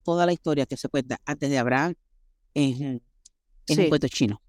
[0.04, 1.94] toda la historia que se cuenta antes de Abraham
[3.72, 4.40] en, en un cuento chino.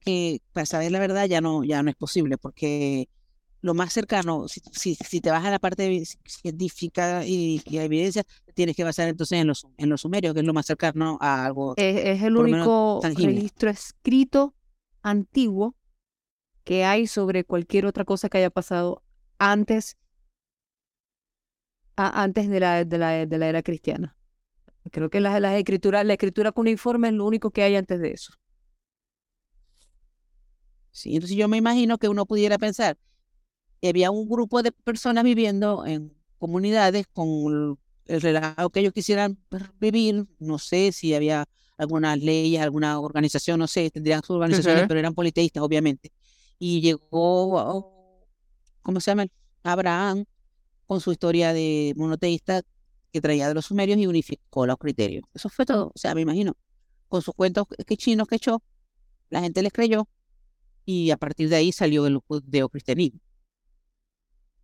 [0.00, 3.08] Que para saber la verdad ya no, ya no es posible, porque
[3.64, 8.22] lo más cercano, si, si, te vas a la parte científica y, y evidencia,
[8.52, 11.46] tienes que basar entonces en los, en los sumerios, que es lo más cercano a
[11.46, 11.72] algo.
[11.78, 14.54] Es, el único registro escrito
[15.00, 15.76] antiguo
[16.62, 19.02] que hay sobre cualquier otra cosa que haya pasado
[19.38, 19.96] antes,
[21.96, 24.14] antes de la, de, la, de la era cristiana.
[24.90, 28.12] Creo que las, las escrituras, la escritura cuneiforme es lo único que hay antes de
[28.12, 28.34] eso.
[30.90, 32.96] Sí, entonces yo me imagino que uno pudiera pensar,
[33.82, 39.38] había un grupo de personas viviendo en comunidades con el relajo que ellos quisieran
[39.80, 40.26] vivir.
[40.38, 45.14] No sé si había algunas leyes, alguna organización, no sé, tendrían sus organizaciones, pero eran
[45.14, 46.12] politeístas, obviamente.
[46.58, 47.92] Y llegó,
[48.82, 49.26] ¿cómo se llama?
[49.62, 50.24] Abraham
[50.86, 52.62] con su historia de monoteísta
[53.14, 55.22] que traía de los sumerios y unificó los criterios.
[55.32, 55.92] Eso fue todo.
[55.94, 56.56] O sea, me imagino,
[57.06, 58.60] con sus cuentos que chinos que echó,
[59.30, 60.08] la gente les creyó
[60.84, 63.20] y a partir de ahí salió el judeocristianismo.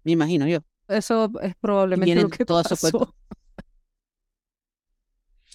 [0.03, 0.59] Me imagino yo.
[0.89, 3.15] Eso es probablemente lo que pasó.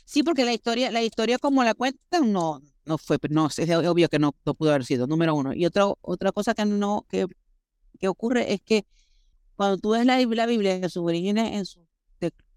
[0.06, 4.08] Sí, porque la historia, la historia como la cuentan, no, no fue, no, es obvio
[4.08, 5.54] que no, pudo haber sido, número uno.
[5.54, 7.28] Y otra, otra cosa que no, que,
[8.00, 8.86] que ocurre es que
[9.58, 11.86] cuando tú ves la, la Biblia en sus orígenes, en su,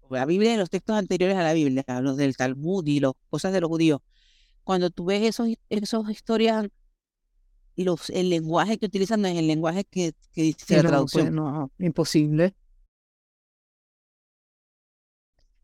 [0.09, 3.53] la Biblia en los textos anteriores a la Biblia, los del Talmud y las cosas
[3.53, 4.01] de los judíos,
[4.63, 6.67] cuando tú ves esos, esos historias
[7.83, 11.25] los, el lenguaje que utilizan no es el lenguaje que, que dice la traducción.
[11.25, 12.55] Pues, no, imposible.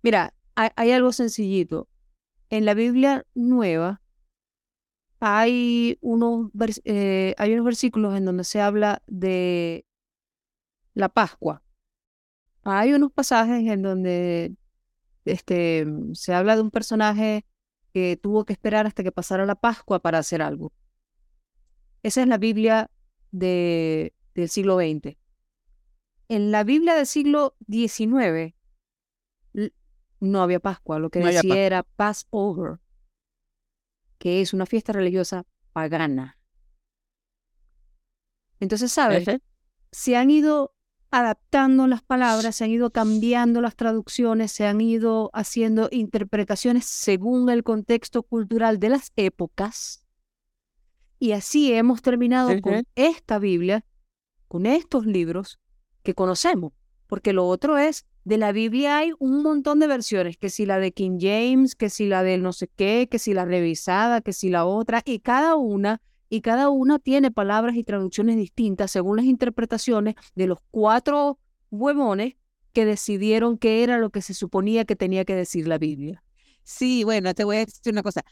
[0.02, 1.88] Mira, hay, algo sencillito.
[2.50, 4.02] En la Biblia nueva
[5.20, 6.52] hay unos,
[6.84, 9.86] eh, hay unos versículos en donde se habla de
[10.94, 11.64] la Pascua.
[12.66, 14.56] Hay unos pasajes en donde
[15.24, 17.46] este, se habla de un personaje
[17.94, 20.74] que tuvo que esperar hasta que pasara la Pascua para hacer algo.
[22.04, 22.90] Esa es la Biblia
[23.32, 25.16] de, del siglo XX.
[26.28, 28.56] En la Biblia del siglo XIX
[30.20, 32.80] no había Pascua, lo que decía era Passover,
[34.18, 36.40] que es una fiesta religiosa pagana.
[38.60, 39.28] Entonces, ¿sabes?
[39.92, 40.75] Se han ido
[41.16, 47.50] adaptando las palabras, se han ido cambiando las traducciones, se han ido haciendo interpretaciones según
[47.50, 50.06] el contexto cultural de las épocas.
[51.18, 53.86] Y así hemos terminado con esta Biblia,
[54.50, 55.58] con estos libros
[56.04, 56.74] que conocemos,
[57.08, 60.80] porque lo otro es, de la Biblia hay un montón de versiones, que si la
[60.80, 64.34] de King James, que si la de no sé qué, que si la revisada, que
[64.34, 69.18] si la otra, y cada una y cada una tiene palabras y traducciones distintas según
[69.18, 71.40] las interpretaciones de los cuatro
[71.72, 72.36] huevones
[72.74, 76.22] que decidieron qué era lo que se suponía que tenía que decir la Biblia.
[76.64, 78.24] Sí, bueno, te voy a decir una cosa.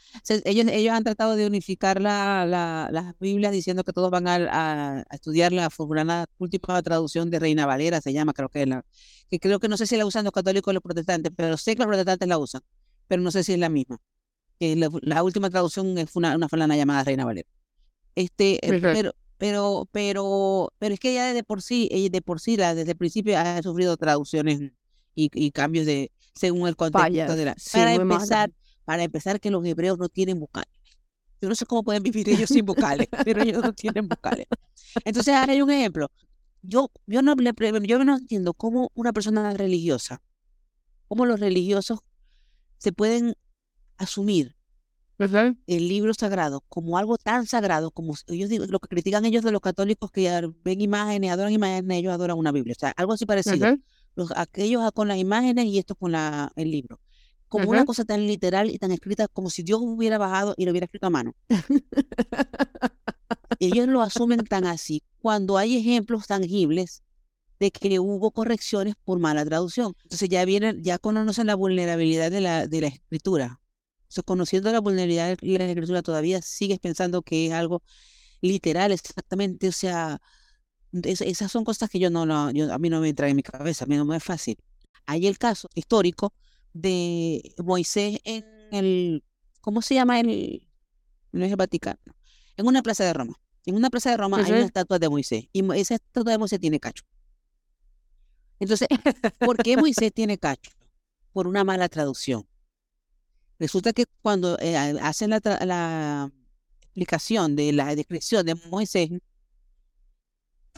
[0.44, 5.04] ellos, ellos han tratado de unificar la, la, las Biblias diciendo que todos van a,
[5.12, 8.84] estudiar la, la última traducción de Reina Valera, se llama, creo que es la,
[9.30, 11.74] que creo que no sé si la usan los católicos o los protestantes, pero sé
[11.76, 12.62] que los protestantes la usan,
[13.06, 14.00] pero no sé si es la misma.
[14.58, 17.48] Que la, última traducción es una, una fulana llamada Reina Valera.
[18.14, 22.40] Este, eh, pero, pero, pero, pero es que ella de por sí, ella de por
[22.40, 24.60] sí, desde el principio ha sufrido traducciones
[25.14, 27.56] y, y cambios de según el contexto de la.
[27.72, 28.52] para empezar,
[28.84, 30.72] para empezar que los hebreos no tienen vocales.
[31.40, 34.46] Yo no sé cómo pueden vivir ellos sin vocales, pero ellos no tienen vocales.
[35.04, 36.10] Entonces, ahora hay un ejemplo.
[36.62, 37.34] Yo, yo, no,
[37.82, 40.22] yo no entiendo cómo una persona religiosa,
[41.08, 42.00] cómo los religiosos
[42.78, 43.34] se pueden
[43.98, 44.56] asumir
[45.18, 49.52] el libro sagrado como algo tan sagrado como ellos digo, lo que critican ellos de
[49.52, 52.74] los católicos que ven imágenes, adoran imágenes, ellos adoran una Biblia.
[52.76, 53.76] O sea, algo así parecido.
[54.16, 57.00] Los, aquellos con las imágenes y estos con la, el libro.
[57.48, 60.72] Como una cosa tan literal y tan escrita como si Dios hubiera bajado y lo
[60.72, 61.34] hubiera escrito a mano.
[63.60, 67.02] ellos lo asumen tan así cuando hay ejemplos tangibles
[67.60, 69.94] de que hubo correcciones por mala traducción.
[70.02, 73.60] Entonces ya vienen, ya conocen la vulnerabilidad de la, de la escritura
[74.22, 77.82] conociendo la vulnerabilidad de la escritura, todavía sigues pensando que es algo
[78.40, 79.68] literal, exactamente.
[79.68, 80.20] O sea,
[81.02, 83.42] esas son cosas que yo no, no yo, a mí no me entran en mi
[83.42, 84.56] cabeza, a mí no me es fácil.
[85.06, 86.32] Hay el caso histórico
[86.72, 89.24] de Moisés en el,
[89.60, 90.68] ¿cómo se llama el?
[91.32, 91.98] No es el Vaticano,
[92.56, 93.34] en una plaza de Roma.
[93.66, 96.60] En una plaza de Roma hay una estatua de Moisés y esa estatua de Moisés
[96.60, 97.02] tiene cacho.
[98.60, 98.88] Entonces,
[99.38, 100.70] ¿por qué Moisés tiene cacho?
[101.32, 102.46] Por una mala traducción.
[103.58, 106.30] Resulta que cuando eh, hacen la,
[106.82, 109.10] explicación de la descripción de Moisés,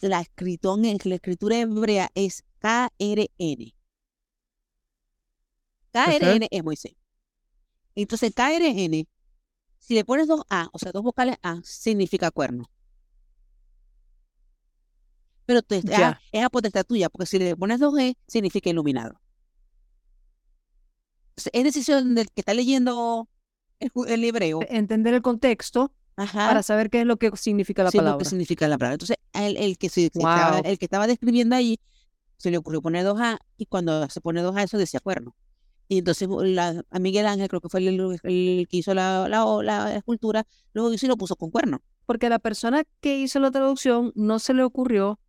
[0.01, 3.73] la, la escritura hebrea es KRN.
[5.93, 6.95] KRN es Moisés.
[7.95, 9.09] Entonces, KRN,
[9.79, 12.71] si le pones dos A, o sea, dos vocales A, significa cuerno.
[15.47, 19.21] Pero es a potestad tuya, porque si le pones dos E, significa iluminado
[21.37, 23.29] es decisión del que está leyendo
[23.81, 24.61] el, hebreo.
[24.69, 28.13] Entender el contexto para saber qué es lo que significa la palabra.
[28.13, 28.95] Lo que significa la palabra.
[28.95, 31.79] Entonces, el, el que, se, estaba, el que estaba describiendo ahí,
[32.39, 35.35] se le ocurrió poner dos A y cuando se pone dos A eso decía cuerno.
[35.89, 39.95] Y entonces la, a Miguel Ángel, creo que fue el, que hizo la, la, la,
[39.95, 41.81] escultura, luego hizo y lo puso con cuerno.
[42.07, 45.21] Porque la persona que hizo la traducción no se le ocurrió,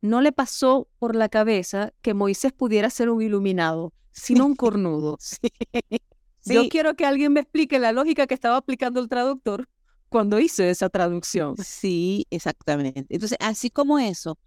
[0.00, 5.18] no le pasó por la cabeza que Moisés pudiera ser un iluminado sino un cornudo.
[6.44, 9.68] Yo quiero que alguien me explique la lógica que estaba aplicando el traductor
[10.08, 11.56] cuando hizo esa traducción.
[11.58, 13.06] Sí, exactamente.
[13.08, 14.38] Entonces, así como eso,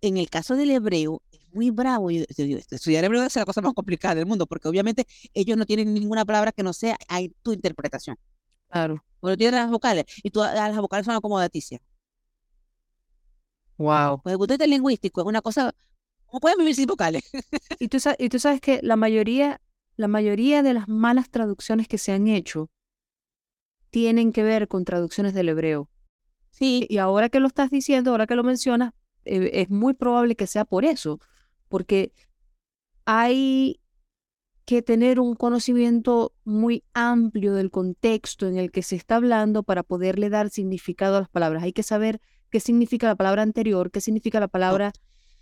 [0.00, 2.10] en el caso del hebreo, es muy bravo.
[2.10, 6.24] Estudiar hebreo es la cosa más complicada del mundo, porque obviamente ellos no tienen ninguna
[6.24, 8.16] palabra que no sea hay tu interpretación.
[8.68, 9.02] Claro.
[9.20, 11.80] Bueno, tienen las vocales, y tú, las vocales son acomodaticias.
[13.78, 14.22] Wow.
[14.22, 15.74] Pues el punto lingüístico es una cosa
[16.26, 17.22] ¿Cómo pueden vivir sin vocales?
[17.78, 19.60] y, tú, y tú sabes que la mayoría,
[19.96, 22.70] la mayoría de las malas traducciones que se han hecho
[23.90, 25.88] tienen que ver con traducciones del hebreo.
[26.50, 26.86] Sí.
[26.88, 28.92] Y ahora que lo estás diciendo, ahora que lo mencionas,
[29.24, 31.20] eh, es muy probable que sea por eso,
[31.68, 32.12] porque
[33.04, 33.80] hay
[34.64, 39.84] que tener un conocimiento muy amplio del contexto en el que se está hablando para
[39.84, 41.62] poderle dar significado a las palabras.
[41.62, 42.20] Hay que saber
[42.50, 44.92] qué significa la palabra anterior, qué significa la palabra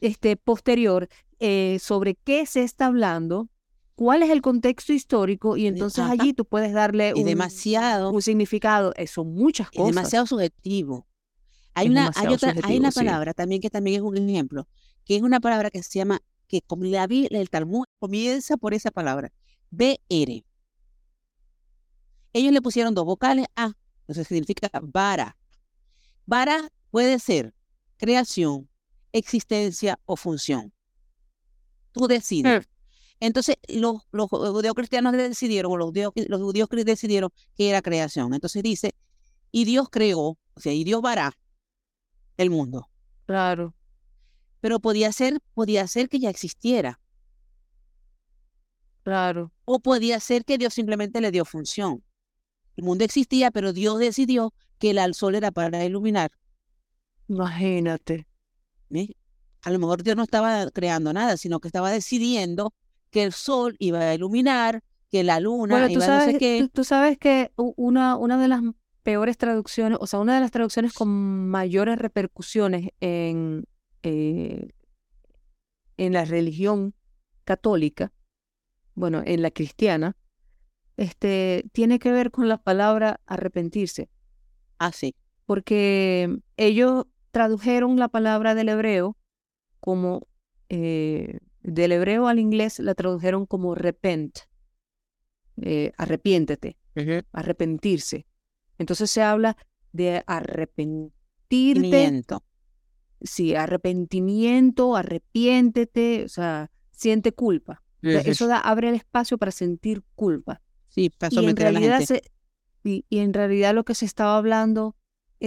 [0.07, 1.09] este, posterior
[1.41, 3.49] eh, sobre qué se está hablando,
[3.95, 8.93] cuál es el contexto histórico y entonces allí tú puedes darle un, demasiado, un significado.
[8.97, 9.89] Eh, muchas cosas.
[9.89, 11.07] Es demasiado subjetivo.
[11.75, 14.69] Hay, una, hay, otra, hay una palabra también que también es un ejemplo,
[15.05, 18.91] que es una palabra que se llama, que como la el Talmud comienza por esa
[18.91, 19.33] palabra,
[19.71, 20.45] BR.
[22.33, 25.37] Ellos le pusieron dos vocales A, entonces significa vara.
[26.27, 27.55] Vara puede ser
[27.97, 28.69] creación,
[29.15, 30.73] existencia o función.
[31.93, 32.69] Tú decides.
[33.21, 38.35] Entonces, los, los judíos cristianos decidieron, o los judíos, los judíos decidieron que era creación.
[38.35, 38.93] Entonces dice,
[39.53, 41.33] y Dios creó, o sea, y Dios vará
[42.37, 42.91] el mundo.
[43.27, 43.75] Claro.
[44.61, 47.01] pero podía ser, podía ser que ya existiera.
[49.03, 49.53] Claro.
[49.65, 52.03] O podía ser que Dios simplemente le dio función.
[52.77, 56.33] El mundo existía, pero Dios decidió que el sol era para iluminar.
[57.29, 58.27] Imagínate.
[59.63, 62.73] A lo mejor Dios no estaba creando nada, sino que estaba decidiendo
[63.11, 66.33] que el sol iba a iluminar, que la luna bueno, tú iba sabes, a no
[66.33, 66.69] sé qué.
[66.73, 68.61] Tú, sabes que una, una de las
[69.03, 73.67] peores traducciones, o sea, una de las traducciones con mayores repercusiones en,
[74.03, 74.69] eh,
[75.97, 76.95] en la religión
[77.45, 78.13] católica,
[78.95, 80.17] bueno, en la cristiana,
[80.97, 84.09] este, tiene que ver con la palabra arrepentirse.
[84.79, 85.15] Ah, sí.
[85.47, 87.05] Porque ellos
[87.35, 89.19] tradujeron la palabra del hebreo
[89.81, 90.29] como,
[90.69, 94.39] eh, del hebreo al inglés la tradujeron como repent,
[95.61, 96.79] eh, arrepiéntete,
[97.33, 98.25] arrepentirse.
[98.79, 99.57] Entonces se habla
[99.93, 102.23] de arrepentirte.
[103.21, 107.83] Sí, arrepentimiento, arrepiéntete, o sea, siente culpa.
[108.01, 110.63] Eso da, abre el espacio para sentir culpa.
[110.89, 112.05] Sí, pasó y en realidad
[112.85, 114.95] y, en realidad lo que se estaba hablando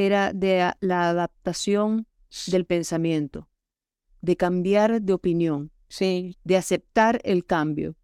[0.06, 2.06] era de la adaptación
[2.48, 3.50] del pensamiento,
[4.22, 6.38] de cambiar de opinión, sí.
[6.44, 7.96] de aceptar el cambio.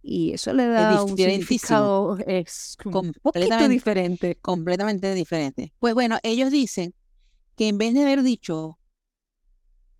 [0.00, 4.36] Y eso le da un significado es un poquito diferente.
[4.40, 5.72] Completamente diferente.
[5.78, 6.94] Pues bueno, ellos dicen
[7.56, 8.78] que en vez de haber dicho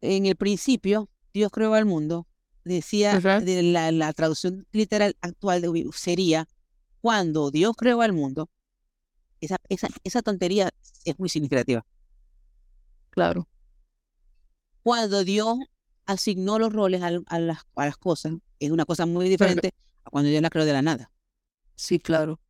[0.01, 2.27] en el principio, Dios creó al mundo,
[2.65, 6.49] decía de la, traducción literal actual de, sería
[7.01, 8.51] cuando Dios creó al mundo,
[9.41, 10.71] esa, esa, esa tontería
[11.05, 11.85] es muy significativa.
[13.11, 13.49] Claro.
[14.83, 15.59] Cuando Dios
[16.07, 17.23] asignó los roles a, las,
[17.77, 19.73] a las, cosas, es una cosa muy diferente
[20.05, 21.11] a cuando Dios la creó de la nada.
[21.75, 22.41] Sí, claro.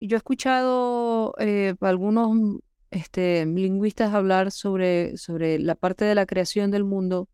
[0.00, 6.70] Yo he escuchado eh, algunos este, lingüistas hablar sobre, sobre la parte de la creación
[6.70, 7.28] del mundo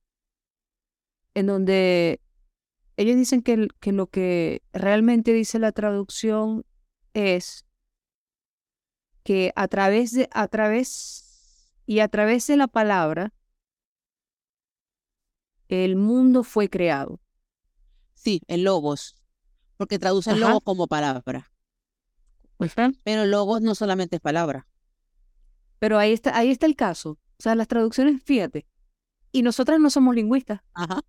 [1.35, 2.21] en donde
[2.97, 6.65] ellos dicen que, que lo que realmente dice la traducción
[7.15, 7.65] es
[9.23, 13.33] que a través de, a través y a través de la palabra,
[15.69, 17.21] el mundo fue creado.
[18.15, 19.17] Sí, el logos,
[19.77, 21.51] porque traducen logos como palabra.
[23.05, 24.69] Pero logos no solamente es palabra.
[25.79, 27.11] Pero ahí está, ahí está el caso.
[27.11, 28.67] O sea, las traducciones, fíjate.
[29.33, 30.61] Y nosotras no somos lingüistas.
[30.75, 31.01] Ajá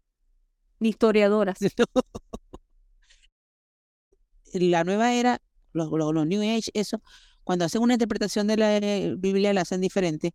[0.87, 1.57] historiadoras.
[4.53, 5.41] la nueva era,
[5.71, 7.01] los, los, New Age, eso,
[7.43, 10.33] cuando hacen una interpretación de la eh, Biblia la hacen diferente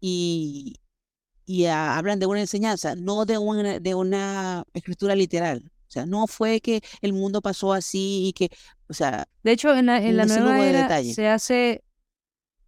[0.00, 0.76] y,
[1.44, 5.70] y hablan de una enseñanza, no de una, de una escritura literal.
[5.88, 8.50] O sea, no fue que el mundo pasó así y que,
[8.88, 9.28] o sea...
[9.44, 11.84] De hecho, en la, en la nueva era se hace,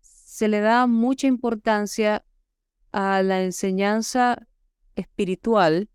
[0.00, 2.24] se le da mucha importancia
[2.92, 4.46] a la enseñanza
[4.94, 5.90] espiritual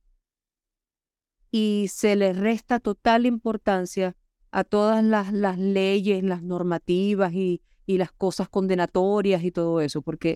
[1.50, 4.16] y se le resta total importancia
[4.52, 10.02] a todas las, las leyes, las normativas y, y, las cosas condenatorias y todo eso,
[10.02, 10.36] porque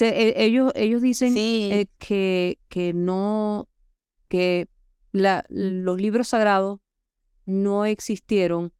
[0.00, 3.68] e, ellos, ellos dicen eh, que, que no,
[4.28, 4.68] que
[5.12, 6.80] la, los libros sagrados
[7.46, 8.72] no existieron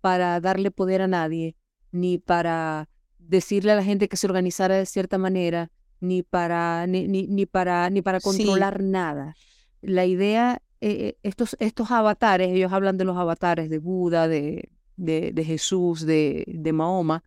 [0.00, 1.56] para darle poder a nadie,
[1.90, 5.70] ni para decirle a la gente que se organizara de cierta manera,
[6.00, 9.34] ni para, ni, ni, para, ni para controlar nada.
[9.80, 15.32] La idea eh, estos, estos avatares, ellos hablan de los avatares de Buda, de, de,
[15.32, 17.22] de Jesús, de, de Mahoma,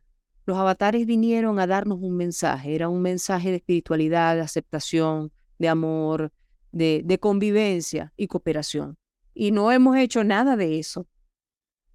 [0.45, 5.69] los avatares vinieron a darnos un mensaje, era un mensaje de espiritualidad, de aceptación, de
[5.69, 6.31] amor,
[6.71, 8.97] de, de convivencia y cooperación.
[9.33, 11.07] Y no hemos hecho nada de eso.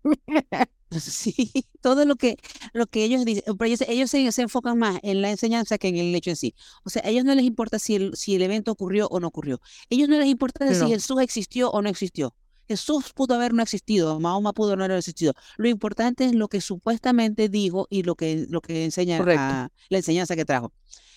[1.00, 1.50] Sí,
[1.80, 2.36] todo lo que,
[2.72, 6.14] lo que ellos dicen, pero ellos, se, enfocan más en la enseñanza que en el
[6.14, 6.54] hecho en sí.
[6.84, 9.28] O sea, a ellos no les importa si el, si el evento ocurrió o no
[9.28, 9.56] ocurrió.
[9.56, 12.34] A ellos no les importa si Jesús existió o no existió.
[12.68, 15.34] Jesús pudo haber no existido, Mahoma pudo no haber existido.
[15.56, 20.36] Lo importante es lo que supuestamente dijo y lo que, lo que enseña la enseñanza
[20.36, 20.72] que trajo.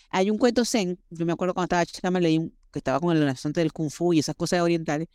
[0.09, 3.15] Hay un cuento zen, yo me acuerdo cuando estaba chica, me leí que estaba con
[3.15, 5.07] el asunto del kung fu y esas cosas orientales,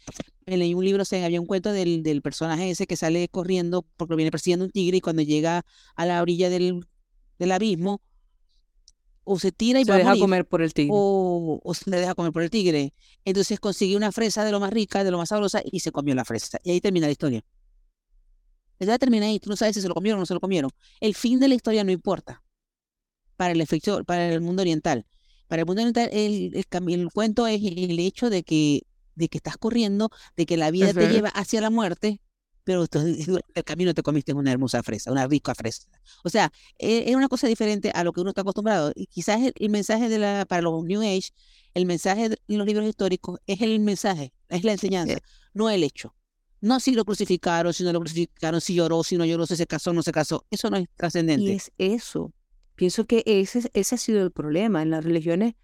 [0.46, 3.86] me leí un libro zen, había un cuento del, del personaje ese que sale corriendo
[3.96, 5.64] porque viene persiguiendo un tigre y cuando llega
[5.96, 6.86] a la orilla del,
[7.38, 8.00] del abismo,
[9.24, 10.90] o se tira y se deja comer por el tigre.
[10.92, 12.94] O, o, se le deja comer por el tigre.
[13.24, 16.14] Entonces consigue una fresa de lo más rica, de lo más sabrosa, y se comió
[16.14, 16.58] la fresa.
[16.64, 17.44] Y ahí termina la historia.
[18.86, 20.70] Ya termina ahí, tú no sabes si se lo comieron o no se lo comieron.
[21.00, 22.42] El fin de la historia no importa
[23.36, 25.06] para el efecto, para el mundo oriental.
[25.46, 28.82] Para el mundo oriental, el, el, cuento es el hecho de que,
[29.14, 32.20] de que estás corriendo, de que la vida te lleva hacia la muerte,
[32.64, 32.86] pero
[33.54, 35.88] el camino te comiste una hermosa fresa, una rica fresa.
[36.24, 38.92] O sea, e, es una cosa diferente a lo que uno está acostumbrado.
[38.94, 41.30] Y quizás el, mensaje de la, para los New Age
[41.74, 45.18] El mensaje en los libros históricos es el mensaje, es la enseñanza,
[45.54, 46.14] no el hecho.
[46.60, 49.66] No si lo crucificaron, si no lo crucificaron, si lloró, si no lloró, si se
[49.66, 50.46] casó, no se casó.
[50.48, 51.44] Eso no es trascendente.
[51.44, 52.32] Y es eso.
[52.76, 54.80] Pienso que ese, ese ha sido el problema.
[54.82, 55.54] En las religiones,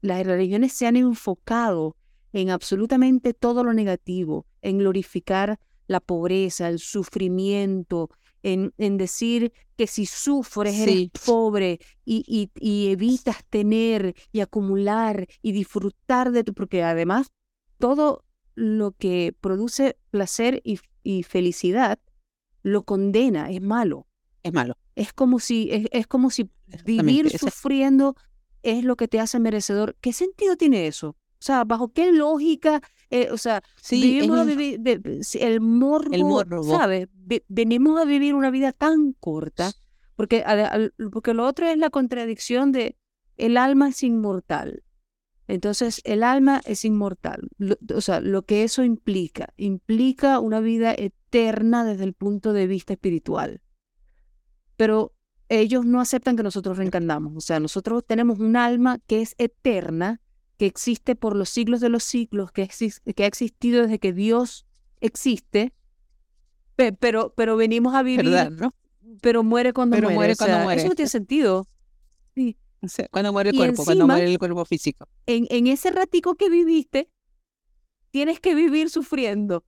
[0.00, 1.94] las religiones se han enfocado
[2.32, 5.58] en absolutamente todo lo negativo, en glorificar
[5.90, 8.10] la pobreza, el sufrimiento,
[8.44, 15.50] en, en decir que si sufres eres pobre y, y, evitas tener y acumular y
[15.50, 17.32] disfrutar de tu, porque además
[17.78, 18.24] todo
[18.54, 21.98] lo que produce placer y, y felicidad
[22.62, 24.06] lo condena, es malo.
[24.44, 24.76] Es malo.
[24.94, 26.48] Es como si, es, como si
[26.84, 28.14] vivir sufriendo
[28.62, 29.96] es lo que te hace merecedor.
[30.00, 31.08] ¿Qué sentido tiene eso?
[31.40, 32.80] O sea, ¿bajo qué lógica?
[33.10, 34.80] Eh, o sea, vivimos a vivir
[35.40, 37.08] el morbo, ¿sabes?
[37.48, 39.72] venimos a vivir una vida tan corta,
[40.14, 40.44] porque,
[41.12, 42.96] porque lo otro es la contradicción de
[43.36, 44.84] el alma es inmortal.
[45.48, 47.48] Entonces, el alma es inmortal.
[47.92, 52.92] o sea, lo que eso implica, implica una vida eterna desde el punto de vista
[52.92, 53.60] espiritual.
[54.76, 55.12] Pero
[55.48, 57.36] ellos no aceptan que nosotros reencarnamos.
[57.36, 60.20] O sea, nosotros tenemos un alma que es eterna,
[60.60, 62.68] que existe por los siglos de los siglos, que,
[63.16, 64.66] que ha existido desde que Dios
[65.00, 65.72] existe,
[66.76, 68.60] pero, pero venimos a vivir,
[69.22, 70.34] pero muere cuando muere.
[70.34, 71.66] Eso no tiene sentido.
[72.34, 72.58] Sí.
[73.10, 75.08] Cuando muere el cuerpo, cuando muere el cuerpo físico.
[75.24, 77.08] En, en ese ratico que viviste,
[78.10, 79.64] tienes que vivir sufriendo.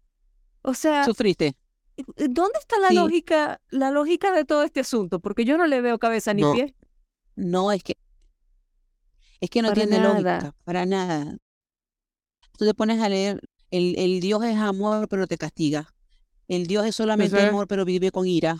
[0.60, 1.06] O sea.
[1.06, 1.56] Sufriste.
[2.18, 5.20] ¿Dónde está la lógica, la lógica de todo este asunto?
[5.20, 6.74] Porque yo no le veo cabeza ni pie.
[7.34, 7.96] No, es que
[9.42, 11.36] es que no tiene lógica, para nada.
[12.56, 13.40] Tú te pones a leer,
[13.70, 15.92] el, el Dios es amor, pero te castiga.
[16.48, 18.56] El Dios es solamente amor, pero vive con ira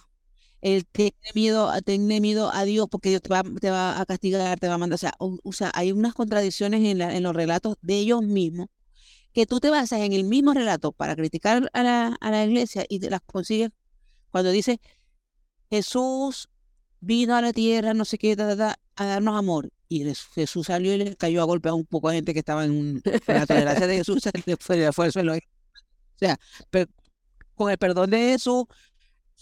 [0.62, 4.59] el tiene miedo, tiene miedo a Dios porque Dios te va, te va a castigar,
[4.61, 4.95] te va a mandar.
[4.95, 8.68] O sea, o, sea hay unas contradicciones en, la, en, los relatos de ellos mismos
[9.33, 12.87] que tú te basas en el mismo relato para criticar a la, a la iglesia
[12.89, 13.70] y te las consigues
[14.30, 14.80] cuando dice
[15.68, 16.49] Jesús
[17.01, 19.70] vino a la tierra, no sé qué, a darnos amor.
[19.93, 22.64] Y Jesús salió y le cayó a golpe a un poco de gente que estaba
[22.64, 24.22] en, la tolerancia de Jesús,
[24.61, 25.34] fue, fue el suelo.
[25.34, 25.38] O
[26.16, 26.38] sea,
[27.55, 28.64] con el perdón de Jesús,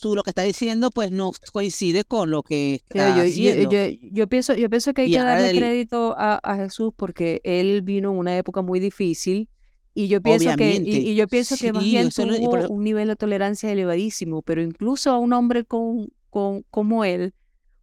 [0.01, 4.69] tú lo que estás diciendo pues no coincide con lo que yo, yo, pienso yo
[4.71, 8.81] pienso que hay que darle crédito a, Jesús porque él vino en una época muy
[8.81, 9.49] difícil
[9.95, 13.71] y yo pienso que y, yo pienso que más bien tuvo un nivel de tolerancia
[13.71, 17.35] elevadísimo pero incluso a un hombre con, con como él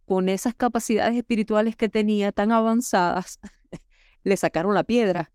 [0.08, 3.38] con esas capacidades espirituales que tenía tan avanzadas
[4.24, 5.30] le sacaron la piedra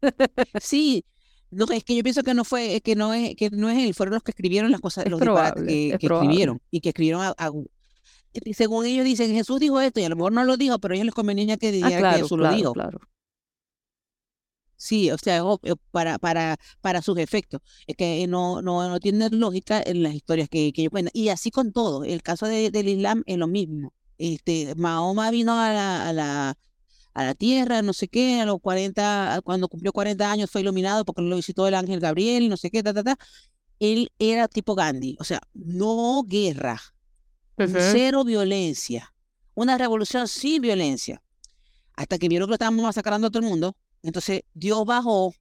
[0.60, 1.04] sí
[1.50, 3.94] no, es que yo pienso que no fue, que no es, que no es él,
[3.94, 7.34] fueron los que escribieron las cosas, los que, escribieron y que escribieron a,
[8.52, 10.96] según ellos dicen, Jesús dijo esto y a lo mejor no lo dijo, pero a
[10.96, 12.72] ellos les convenía que ah, que Jesús lo dijo.
[12.72, 13.00] Claro.
[14.76, 15.42] Sí, o sea,
[15.90, 17.60] para, para, para sus efectos.
[17.86, 21.12] Es que no, no, no tiene lógica en las historias que, que ellos cuentan.
[21.14, 22.04] Y así con todo.
[22.04, 23.92] El caso de, del Islam es lo mismo.
[24.18, 26.58] Este, Mahoma vino a la, a la,
[27.16, 31.04] a la tierra, no sé qué, a los 40, cuando cumplió 40 años fue iluminado
[31.04, 33.16] porque lo visitó el ángel Gabriel, no sé qué, ta, ta, ta.
[33.78, 36.80] Él era tipo Gandhi, o sea, no guerra,
[37.56, 39.14] cero violencia,
[39.54, 41.22] una revolución sin violencia.
[41.94, 43.74] Hasta que vieron que lo estábamos masacrando a todo el mundo,
[44.06, 45.34] entonces Dios bajó,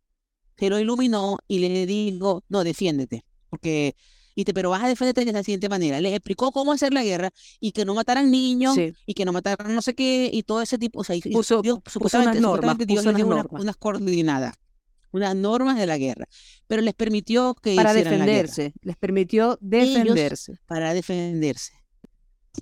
[0.58, 3.96] se lo iluminó y le dijo, no, defiéndete, porque
[4.36, 6.02] y te, pero vas a defenderte de la siguiente manera.
[6.02, 9.74] Les explicó cómo hacer la guerra y que no mataran niños y que no mataran
[9.74, 11.00] no sé qué y todo ese tipo.
[11.00, 14.56] O sea, puso, Dios, supuestamente, unas normas, Dios les dio unas, coordinadas,
[15.12, 16.28] unas normas de la guerra.
[16.68, 20.60] Pero les permitió que Para defenderse, les permitió defenderse.
[20.66, 21.72] para defenderse,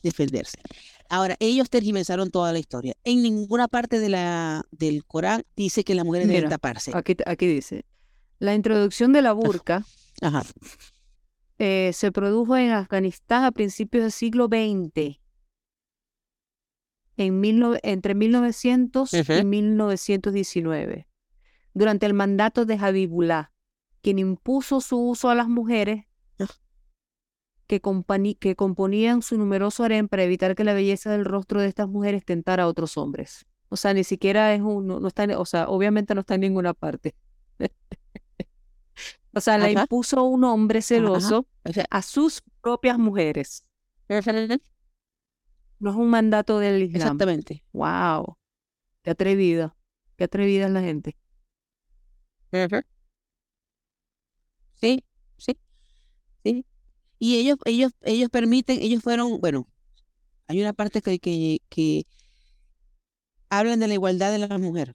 [0.03, 0.59] defenderse.
[1.09, 2.95] Ahora, ellos tergiversaron toda la historia.
[3.03, 6.91] En ninguna parte de la, del Corán dice que las mujeres deben taparse.
[6.93, 7.85] Aquí, aquí dice,
[8.39, 9.85] la introducción de la burka
[10.21, 10.43] Ajá.
[11.59, 15.19] Eh, se produjo en Afganistán a principios del siglo XX,
[17.17, 17.43] en
[17.83, 21.07] entre 1900 y 1919,
[21.73, 23.51] durante el mandato de Habibullah,
[24.01, 26.05] quien impuso su uso a las mujeres.
[27.67, 27.81] Que,
[28.39, 32.25] que componían su numeroso harén para evitar que la belleza del rostro de estas mujeres
[32.25, 33.45] tentara a otros hombres.
[33.69, 36.73] O sea, ni siquiera es un, no, está, o sea, obviamente no está en ninguna
[36.73, 37.15] parte.
[39.35, 41.47] O sea, la impuso un hombre celoso
[41.89, 43.65] a sus propias mujeres.
[45.79, 47.01] No es un mandato del Islam.
[47.01, 47.63] Exactamente.
[47.73, 48.37] Wow.
[49.01, 49.75] Qué atrevida.
[50.17, 51.17] Qué atrevida es la gente.
[54.79, 55.03] Sí,
[55.37, 55.57] sí,
[56.43, 56.65] sí.
[57.23, 59.65] Y ellos, ellos, ellos permiten, ellos fueron, bueno,
[60.45, 62.05] hay una parte que, que, que
[63.49, 64.93] hablan de la igualdad de la mujer.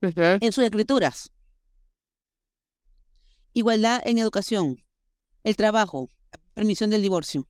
[0.00, 1.30] en sus escrituras.
[3.52, 4.82] Igualdad en educación,
[5.44, 6.08] el trabajo,
[6.54, 7.46] permisión del divorcio.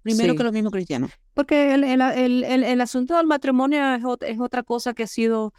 [0.00, 1.10] Primero que los mismos cristianos.
[1.34, 5.52] Porque el, el, asunto del matrimonio es, otra cosa que ha sido...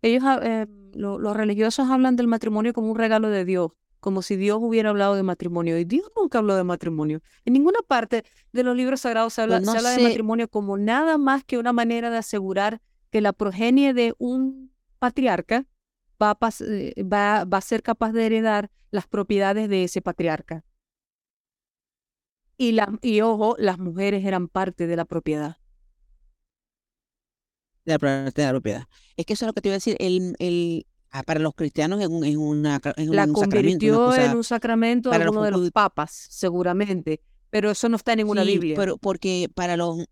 [0.00, 3.72] Ellos, ah, eh, los religiosos hablan del matrimonio como un regalo de Dios,
[4.06, 5.76] como si Dios hubiera hablado de matrimonio.
[5.76, 7.22] Y Dios nunca habló de matrimonio.
[7.44, 11.42] En ninguna parte de los libros sagrados se habla, pues de matrimonio como nada más
[11.42, 12.80] que una manera de asegurar
[13.10, 15.66] que la progenie de un patriarca
[16.22, 20.64] va a, eh, va, va a ser capaz de heredar las propiedades de ese patriarca.
[22.56, 25.56] Y, la, y ojo, las mujeres eran parte de la propiedad.
[27.84, 28.84] De la, de la propiedad.
[29.16, 29.96] Es que eso es lo que te iba a decir.
[29.98, 30.86] El, el,
[31.18, 35.18] ah, para los cristianos es un, es una, es la convirtió en un sacramento a
[35.30, 37.20] uno de los papas, seguramente.
[37.50, 38.76] Pero eso no está en ninguna Biblia.
[38.76, 40.04] Pero porque para los,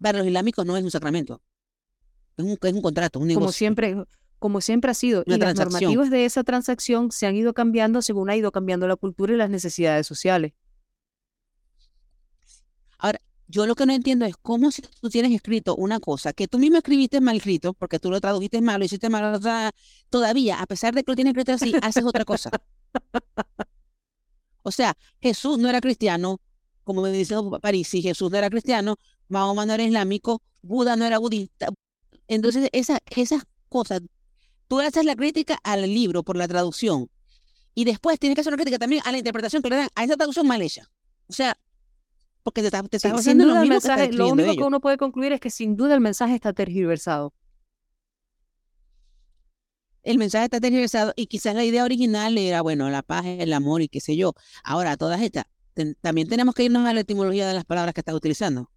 [0.00, 1.42] para los islámicos no es un sacramento.
[2.36, 3.40] Es un, es un contrato, un negocio.
[3.40, 3.96] Como siempre,
[4.38, 5.22] como siempre ha sido.
[5.26, 8.96] y las normativas de esa transacción se han ido cambiando según ha ido cambiando la
[8.96, 10.52] cultura y las necesidades sociales.
[13.48, 16.58] Yo lo que no entiendo es cómo si tú tienes escrito una cosa que tú
[16.58, 19.40] mismo escribiste mal escrito, porque tú lo tradujiste mal, lo hiciste mal,
[20.10, 22.50] todavía, a pesar de que lo tienes escrito así, haces otra cosa.
[24.62, 26.40] O sea, Jesús no era cristiano,
[26.82, 28.96] como me dice París, si Jesús no era cristiano,
[29.28, 31.68] Mahoma no era islámico, Buda no era budista.
[32.26, 34.02] Entonces, esa, esas cosas,
[34.66, 37.08] tú haces la crítica al libro por la traducción
[37.76, 40.02] y después tienes que hacer una crítica también a la interpretación que le dan a
[40.02, 40.90] esa traducción mal hecha.
[41.28, 41.56] O sea,
[42.46, 45.40] porque te, te estás haciendo lo mismo mensaje, Lo único que uno puede concluir es
[45.40, 47.34] que sin duda el mensaje está tergiversado.
[50.04, 53.82] El mensaje está tergiversado y quizás la idea original era, bueno, la paz, el amor
[53.82, 54.32] y qué sé yo.
[54.62, 55.46] Ahora, todas estas,
[56.00, 58.70] también tenemos que irnos a la etimología de las palabras que estás utilizando.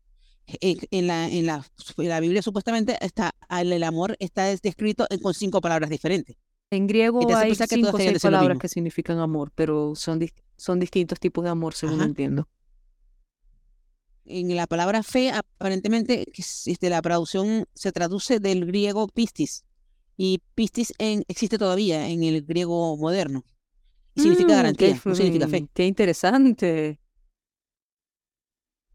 [0.47, 1.63] En, la, en, la,
[1.97, 6.37] la, Biblia supuestamente está el, amor está descrito con cinco palabras diferentes.
[6.71, 10.19] En griego hay cinco o seis palabras que significan amor, pero son,
[10.57, 12.47] son distintos tipos de amor, según entiendo
[14.29, 19.65] en la palabra fe, aparentemente este, la traducción se traduce del griego pistis.
[20.15, 23.43] Y pistis en, existe todavía en el griego moderno.
[24.13, 25.67] Y significa mm, garantía, no significa fe.
[25.73, 26.99] Qué interesante.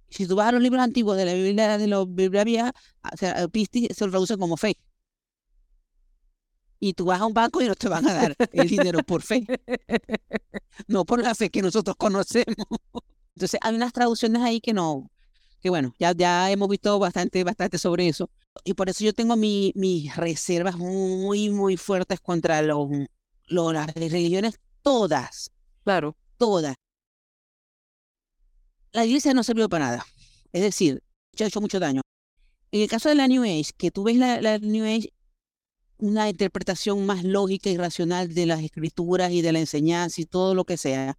[0.08, 2.72] Si tú vas a los libros antiguos de la Biblia, de la Biblia
[3.12, 4.76] o sea, pistis se lo traduce como fe.
[6.78, 9.22] Y tú vas a un banco y no te van a dar el dinero por
[9.22, 9.44] fe.
[10.88, 12.56] No por la fe que nosotros conocemos.
[13.36, 15.08] Entonces hay unas traducciones ahí que no,
[15.64, 18.28] que bueno, ya, ya hemos visto bastante, bastante sobre eso.
[18.64, 22.86] Y por eso yo tengo mi, mis reservas muy, muy fuertes contra los,
[23.48, 25.50] las religiones, todas.
[25.82, 26.18] Claro.
[26.36, 26.74] Todas.
[28.92, 30.06] La iglesia no sirvió para nada.
[30.52, 31.02] Es decir,
[31.32, 32.02] ya ha hecho mucho daño.
[32.70, 35.14] En el caso de la New Age, que tú ves la, la New Age,
[35.96, 40.54] una interpretación más lógica y racional de las escrituras y de la enseñanza y todo
[40.54, 41.16] lo que sea,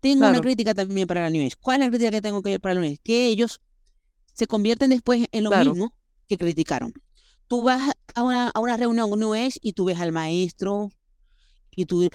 [0.00, 1.56] tengo una crítica también para la New Age.
[1.60, 3.00] ¿Cuál es la crítica que tengo que para la New Age?
[3.02, 3.60] Que ellos
[4.32, 5.92] se convierten después en lo mismo
[6.28, 6.92] que criticaron.
[7.48, 10.90] Tú vas a una, a una reunión New Age y tú ves al maestro
[11.70, 12.08] y tú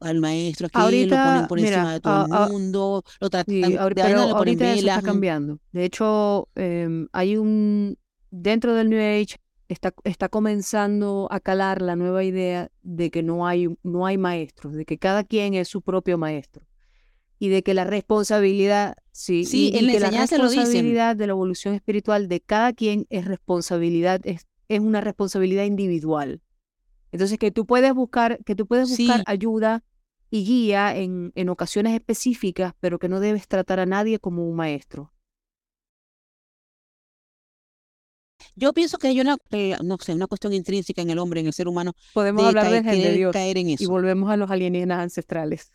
[0.00, 4.04] al maestro aquí lo ponen por encima de todo el mundo, lo tratan sí, ahorita,
[4.04, 5.58] pero ahorita eso está cambiando.
[5.72, 7.98] De hecho, em, hay un
[8.30, 13.46] dentro del New Age está, está comenzando a calar la nueva idea de que no
[13.46, 16.66] hay, no hay maestros, de que cada quien es su propio maestro
[17.38, 22.28] y de que la responsabilidad, sí, sí y, que la responsabilidad de la evolución espiritual
[22.28, 26.40] de cada quien es responsabilidad, es, es una responsabilidad individual.
[27.12, 29.84] Entonces que tú puedes buscar, que tú puedes buscar ayuda
[30.30, 34.56] y guía en, en ocasiones específicas, pero que no debes tratar a nadie como un
[34.56, 35.12] maestro.
[38.54, 41.46] Yo pienso que hay una, eh, no sé, una cuestión intrínseca en el hombre, en
[41.46, 41.92] el ser humano.
[42.14, 43.84] Podemos hablar de Dios caer en eso.
[43.84, 45.70] y volvemos a los alienígenas ancestrales.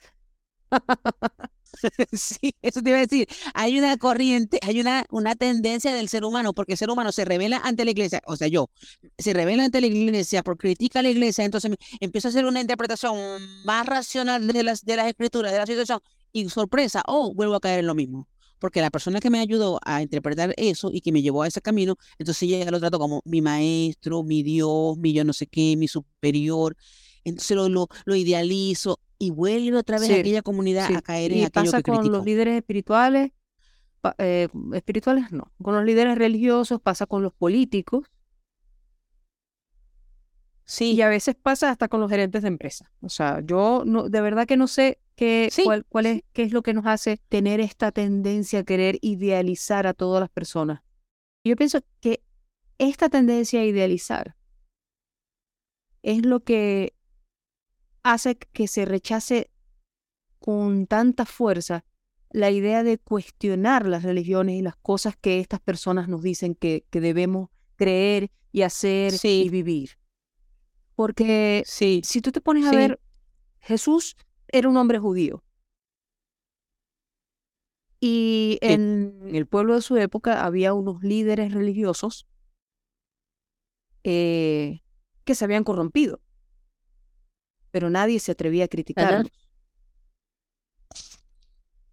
[2.12, 3.28] sí, eso te iba a decir.
[3.54, 7.26] Hay una corriente, hay una, una tendencia del ser humano, porque el ser humano se
[7.26, 8.70] revela ante la iglesia, o sea, yo,
[9.18, 12.62] se revela ante la iglesia, por critica a la iglesia, entonces empiezo a hacer una
[12.62, 13.18] interpretación
[13.66, 16.00] más racional de las, de las escrituras, de la situación,
[16.32, 18.28] y sorpresa, oh, vuelvo a caer en lo mismo.
[18.60, 21.62] Porque la persona que me ayudó a interpretar eso y que me llevó a ese
[21.62, 25.76] camino, entonces ya lo trato como mi maestro, mi Dios, mi yo no sé qué,
[25.76, 26.78] mi superior.
[27.24, 31.46] Entonces lo, lo, lo idealizo y vuelve otra vez a aquella comunidad a caer en
[31.46, 33.32] aquello pasa con los líderes espirituales,
[34.18, 38.08] eh, espirituales no, con los líderes religiosos, pasa con los políticos.
[40.66, 40.94] Sí.
[40.94, 42.92] Y a veces pasa hasta con los gerentes de empresa.
[43.02, 46.52] O sea, yo no, de verdad que no sé qué, cuál, cuál es, qué es
[46.52, 50.82] lo que nos hace tener esta tendencia a querer idealizar a todas las personas.
[51.44, 52.24] Yo pienso que
[52.80, 54.36] esta tendencia a idealizar
[56.02, 56.96] es lo que
[58.04, 59.52] hace que se rechace
[60.40, 61.86] con tanta fuerza
[62.32, 66.86] la idea de cuestionar las religiones y las cosas que estas personas nos dicen que,
[66.90, 69.98] que debemos creer y hacer y vivir.
[70.96, 73.00] Porque si tú te pones a ver,
[73.60, 74.16] Jesús
[74.48, 75.44] era un hombre judío.
[78.00, 82.28] Y en el pueblo de su época había unos líderes religiosos
[84.04, 84.82] eh,
[85.24, 86.20] que se habían corrompido,
[87.72, 89.32] pero nadie se atrevía a criticarlos.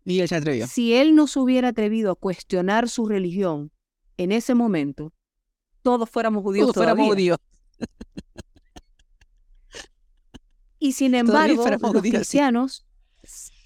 [0.05, 0.66] Y él se atrevió.
[0.66, 3.70] Si él no se hubiera atrevido a cuestionar su religión
[4.16, 5.12] en ese momento,
[5.83, 6.66] todos fuéramos judíos.
[6.66, 7.39] Todos fuéramos judíos.
[10.79, 12.87] Y sin embargo, los cristianos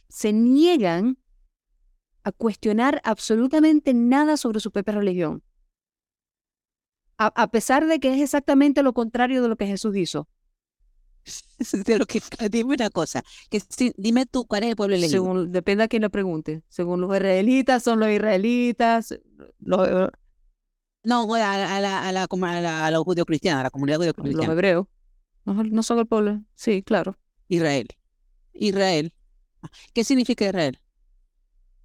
[0.08, 1.18] se niegan
[2.24, 5.42] a cuestionar absolutamente nada sobre su propia religión.
[7.18, 10.28] A, pesar de que es exactamente lo contrario de lo que Jesús hizo.
[11.86, 12.20] De lo que,
[12.50, 13.62] dime una cosa, que
[13.96, 15.22] dime tú cuál es el pueblo elegido.
[15.22, 16.62] Según, depende a quién le pregunte.
[16.68, 19.18] Según los israelitas, son los israelitas.
[19.60, 20.10] Los,
[21.04, 24.14] no, a, la, a, la, a, la, a, la, judío cristiana, a la comunidad judío
[24.14, 24.46] cristiana.
[24.46, 24.86] Los hebreos.
[25.44, 26.42] No, no son el pueblo.
[26.54, 27.18] Sí, claro.
[27.48, 27.88] Israel.
[28.52, 29.12] Israel.
[29.92, 30.82] ¿Qué significa Israel?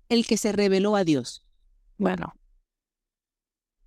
[0.10, 1.44] el que se reveló a Dios.
[1.98, 2.34] Bueno.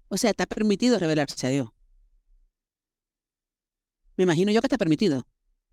[0.09, 1.69] O sea, está permitido revelarse a Dios.
[4.17, 5.27] Me imagino yo que está permitido.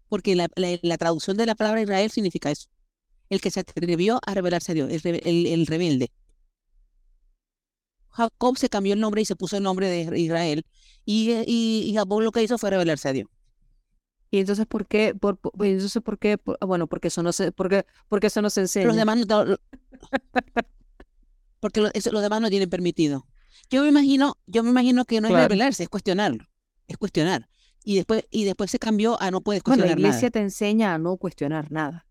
[0.09, 2.67] Porque la, traducción de la palabra Israel significa eso.
[3.29, 6.11] El que se atrevió a revelarse a Dios, el, rebelde.
[8.09, 10.65] Jacob se cambió el nombre y se puso el nombre de Israel.
[11.05, 13.29] Y, y, Jacob lo que hizo fue revelarse a Dios.
[14.29, 15.15] Y entonces, ¿por qué?
[15.15, 16.37] Por, entonces, ¿por qué?
[16.61, 18.87] bueno, porque eso no se, porque, porque eso no se enseña.
[18.87, 19.45] Los demás no,
[21.59, 23.25] porque lo, eso, los demás no tienen permitido.
[23.69, 26.45] Yo me imagino, yo me imagino que no es revelarse, es cuestionarlo,
[26.87, 27.49] es cuestionar.
[27.87, 30.01] Y después, y después se cambió a no puedes cuestionar nada.
[30.01, 32.05] la iglesia te enseña a no cuestionar nada.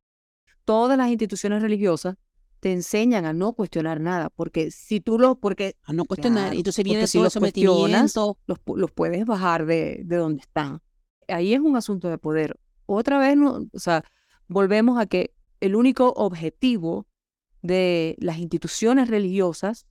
[0.65, 2.17] Todas las instituciones religiosas
[2.61, 6.59] te enseñan a no cuestionar nada, porque si tú lo, porque a no cuestionar, y
[6.61, 10.81] entonces viene si los sometimiento, los, los puedes bajar de, de donde están.
[11.29, 12.59] Ahí es un asunto de poder.
[12.87, 14.03] Otra vez, no, o sea,
[14.49, 17.07] volvemos a que el único objetivo
[17.61, 19.87] de las instituciones religiosas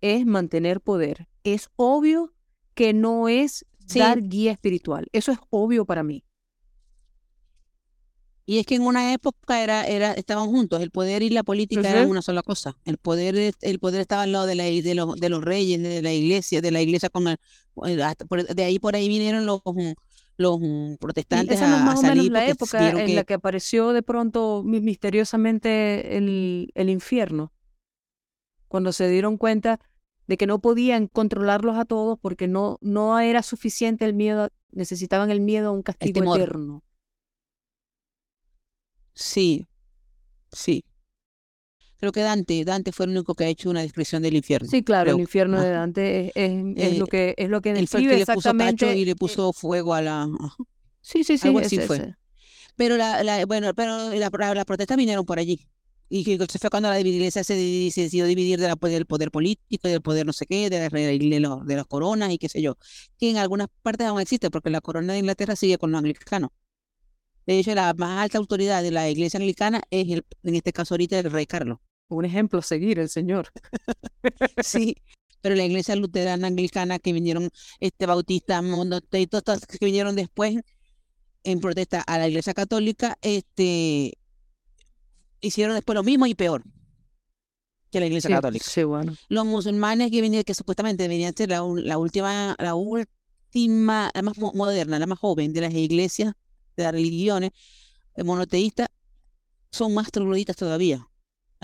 [0.00, 1.26] es mantener poder.
[1.42, 2.32] Es obvio
[2.74, 5.06] que no es dar guía espiritual.
[5.12, 6.24] Eso es obvio para mí.
[8.46, 11.88] Y es que en una época era, era, estaban juntos, el poder y la política
[11.88, 12.76] eran una sola cosa.
[12.84, 16.02] El poder, el poder estaba al lado de, la, de, los, de los reyes, de
[16.02, 17.38] la iglesia, de la iglesia con el,
[18.54, 19.62] de ahí por ahí vinieron los,
[20.36, 20.60] los
[21.00, 26.18] protestantes esa a, más o menos la época en la que apareció de pronto misteriosamente
[26.18, 27.50] el, el infierno,
[28.68, 29.80] cuando se dieron cuenta
[30.26, 35.30] de que no podían controlarlos a todos porque no, no era suficiente el miedo, necesitaban
[35.30, 36.82] el miedo a un castigo eterno.
[39.14, 39.68] Sí,
[40.52, 40.84] sí.
[41.98, 44.68] Creo que Dante, Dante fue el único que ha hecho una descripción del infierno.
[44.68, 48.84] Sí, claro, el infierno de Dante es, es, lo que es lo que describe exactamente.
[48.84, 50.28] Le puso y le puso fuego a la.
[51.00, 51.48] Sí, sí, sí.
[51.48, 52.14] Algo así fue.
[52.76, 55.66] Pero la, la, bueno, pero la, las protestas vinieron por allí.
[56.16, 59.88] Y que se fue cuando la iglesia se, decidió dividir de la, del poder político,
[59.88, 62.76] del poder no sé qué, de, de, los, de las coronas y qué sé yo.
[63.18, 66.50] Que en algunas partes aún existe, porque la corona de Inglaterra sigue con los anglicanos.
[67.46, 70.94] De hecho, la más alta autoridad de la iglesia anglicana es, el, en este caso
[70.94, 73.48] ahorita, el rey Carlos un ejemplo a seguir el Señor.
[74.62, 74.94] sí,
[75.40, 77.50] pero la iglesia luterana anglicana que vinieron,
[77.80, 78.62] este bautista,
[79.12, 80.60] y todas que vinieron después
[81.42, 84.16] en protesta a la iglesia católica, este
[85.46, 86.62] hicieron después lo mismo y peor
[87.90, 88.64] que la iglesia católica.
[88.68, 89.14] Sí, bueno.
[89.28, 94.98] Los musulmanes que vinieron, que supuestamente deberían ser la, última, la última, la más moderna,
[94.98, 96.34] la más joven de las iglesias,
[96.76, 97.52] de las religiones
[98.16, 98.88] monoteístas,
[99.70, 101.08] son más trogloditas todavía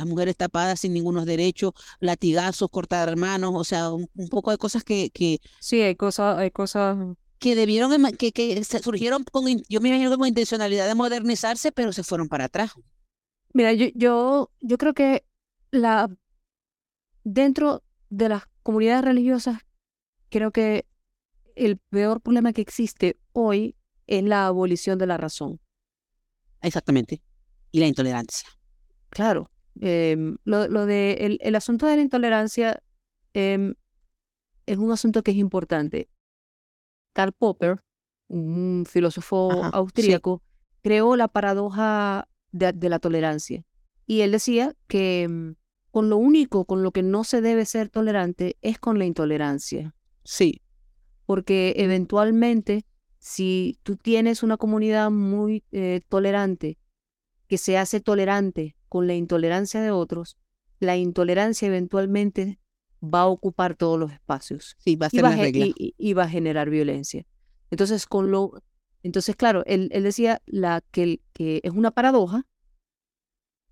[0.01, 4.83] las mujeres tapadas sin ningunos derechos, latigazos, cortar manos, o sea, un, poco de cosas
[4.83, 5.41] que, que...
[5.61, 6.97] Sí, hay cosas, hay cosas...
[7.39, 12.03] Que debieron, que, que surgieron con, yo me imagino con intencionalidad de modernizarse, pero se
[12.03, 12.73] fueron para atrás.
[13.53, 15.25] Mira, yo, yo, yo creo que
[15.71, 16.09] la,
[17.25, 19.59] dentro de las comunidades religiosas,
[20.29, 20.87] creo que
[21.57, 23.77] el peor problema que existe hoy
[24.07, 25.61] es la abolición de la razón.
[26.63, 27.23] Exactamente.
[27.73, 28.49] Y la intolerancia.
[29.09, 29.51] Claro.
[29.81, 32.83] Em, lo, lo, de el, el, asunto de la intolerancia
[33.33, 33.75] em,
[34.67, 36.11] es un asunto que es importante.
[37.13, 37.83] Karl Popper,
[38.29, 40.43] un filósofo austríaco,
[40.83, 43.65] creó la paradoja de, de, la tolerancia.
[44.07, 45.55] Y él decía que em,
[45.91, 49.95] con lo único con lo que no se debe ser tolerante es con la intolerancia.
[50.25, 50.63] Sí.
[51.27, 52.85] Porque eventualmente
[53.19, 56.79] si tú tienes una comunidad muy eh, tolerante,
[57.47, 60.37] que se hace tolerante con la intolerancia de otros,
[60.79, 62.59] la intolerancia eventualmente
[63.03, 64.77] va a ocupar todos los espacios.
[64.79, 65.67] Sí, va a ser y va, la regla.
[65.67, 67.27] y- y va a generar violencia.
[67.71, 68.63] Entonces, con lo,
[69.03, 72.47] entonces claro, él, él decía la, que, es una paradoja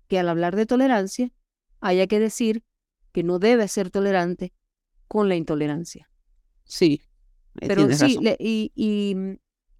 [0.07, 1.31] que al hablar de tolerancia
[1.81, 2.63] haya que decir
[3.11, 4.53] que no debe ser tolerante
[5.07, 6.09] con la intolerancia.
[6.65, 7.01] Sí,
[7.61, 9.15] eh, Pero sí, le- y, y,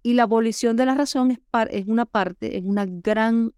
[0.02, 3.52] y la abolición de la razón es, par- es una parte, es una gran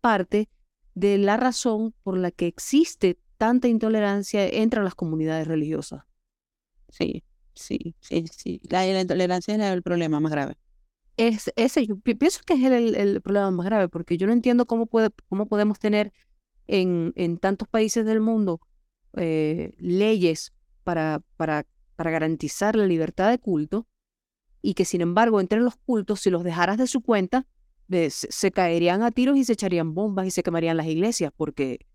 [0.00, 0.48] parte
[0.94, 6.04] de la razón por la que existe tanta intolerancia entre las comunidades religiosas.
[6.88, 8.60] Sí, sí, sí, sí.
[8.70, 10.56] La, la intolerancia es el problema más grave.
[11.16, 14.32] Es, ese, yo pi- pienso que es el, el- problema más grave, porque yo no
[14.34, 16.12] entiendo cómo, puede, cómo podemos tener
[16.66, 18.60] en, en tantos países del mundo
[19.16, 20.54] eh, leyes
[20.84, 23.86] para, para, para garantizar la libertad de culto
[24.62, 27.46] y que sin embargo entre los cultos, si los dejaras de su cuenta,
[28.10, 31.86] se caerían a tiros y se echarían bombas y se quemarían las iglesias, porque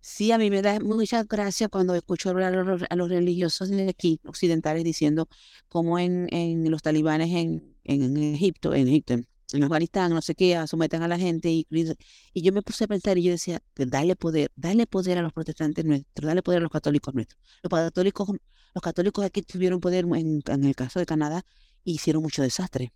[0.00, 3.70] Sí, a mí me da mucha gracia cuando escucho hablar a los, a los religiosos
[3.70, 5.28] de aquí, occidentales, diciendo
[5.68, 9.14] cómo en, en los talibanes en, en Egipto, en Egipto,
[9.52, 11.50] en Afganistán, no sé qué, someten a la gente.
[11.50, 15.22] Y, y yo me puse a pensar y yo decía, dale poder, dale poder a
[15.22, 17.40] los protestantes nuestros, dale poder a los católicos nuestros.
[17.62, 18.28] Los católicos,
[18.74, 21.44] los católicos aquí tuvieron poder, en, en el caso de Canadá,
[21.84, 22.92] e hicieron mucho desastre.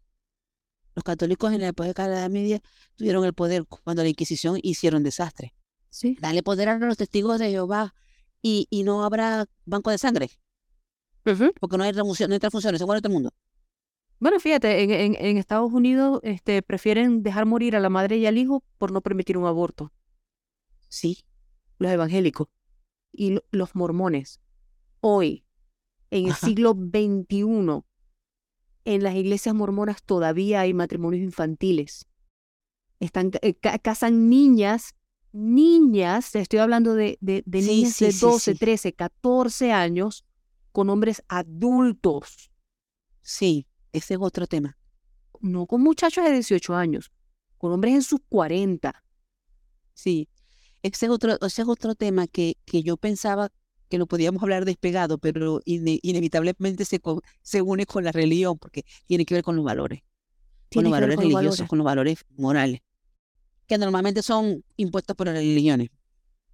[0.95, 2.61] Los católicos en la época de Edad Media
[2.97, 5.55] tuvieron el poder cuando la Inquisición hicieron desastre.
[5.89, 7.95] sí, Dale poder a los testigos de Jehová
[8.43, 10.31] y, y no habrá banco de sangre,
[11.61, 13.33] porque no hay no hay transfusiones, se muere todo el mundo.
[14.21, 18.27] Bueno, fíjate, en, en, en Estados Unidos este, prefieren dejar morir a la madre y
[18.27, 19.93] al hijo por no permitir un aborto.
[20.89, 21.25] Sí,
[21.79, 22.49] los evangélicos
[23.13, 24.41] y lo- los mormones.
[25.01, 25.45] Hoy,
[26.11, 26.47] en el Ajá.
[26.49, 27.87] siglo XXI,
[28.85, 32.07] en las iglesias mormonas todavía hay matrimonios infantiles.
[32.99, 34.95] Están, eh, ca- casan niñas,
[35.33, 38.59] niñas, estoy hablando de, de, de Sí, niñas sí, de sí, 12, sí.
[38.59, 40.27] 13, 14 años
[40.73, 42.51] con hombres adultos,
[43.23, 44.77] sí, ese es otro tema.
[45.41, 47.11] no con muchachos de 18 años,
[47.59, 49.03] con hombres en sus 40.
[49.95, 50.29] Sí,
[50.83, 53.51] ese es otro, ese es otro tema que, que yo pensaba
[53.89, 57.01] que lo podíamos hablar despegado, pero ine- inevitablemente se,
[57.43, 60.01] se une con la religión, porque tiene que ver con los valores,
[60.73, 61.69] con los valores con religiosos, valores.
[61.69, 62.81] con los valores morales,
[63.67, 65.89] que normalmente son impuestos por las religiones.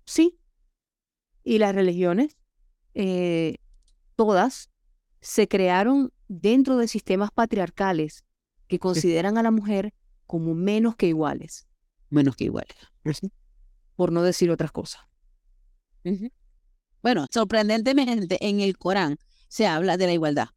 [0.07, 0.39] Sí.
[1.45, 2.37] Y las religiones,
[2.95, 3.57] eh,
[4.17, 4.71] todas,
[5.21, 8.25] se crearon dentro de sistemas patriarcales
[8.69, 9.95] que consideran a la mujer
[10.27, 11.67] como menos que iguales,
[12.11, 12.77] menos que iguales.
[13.95, 15.03] por no decir otras cosas.
[17.03, 19.17] Bueno, sorprendentemente en el Corán
[19.49, 20.49] se habla de la igualdad.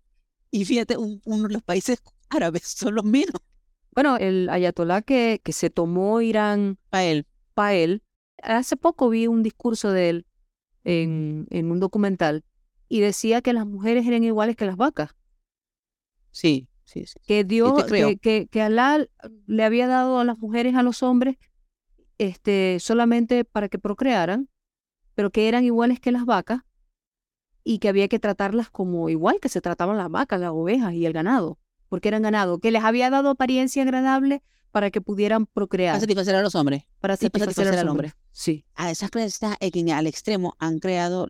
[0.51, 3.35] Y fíjate, un- uno de los países árabes son los menos
[3.93, 7.27] Bueno, el ayatolá que, que se tomó Irán para él.
[7.53, 8.03] para él,
[8.41, 10.25] hace poco vi un discurso de él
[10.85, 12.43] en, en un documental
[12.87, 15.11] y decía que las mujeres eran iguales que las vacas.
[16.31, 17.19] Sí, sí, sí.
[17.25, 18.09] que dio te creo.
[18.09, 19.05] que, que, que Alá
[19.47, 21.37] le había dado a las mujeres a los hombres
[22.17, 24.49] este solamente para que procrearan
[25.15, 26.61] pero que eran iguales que las vacas
[27.63, 31.05] y que había que tratarlas como igual que se trataban las vacas las ovejas y
[31.05, 31.57] el ganado
[31.87, 36.35] porque eran ganado que les había dado apariencia agradable para que pudieran procrear Para satisfacer
[36.35, 36.83] a los hombres.
[36.99, 40.55] para sí, para satisfacer satisfacer al al hombre sí A esas creencias que al extremo
[40.59, 41.27] han creado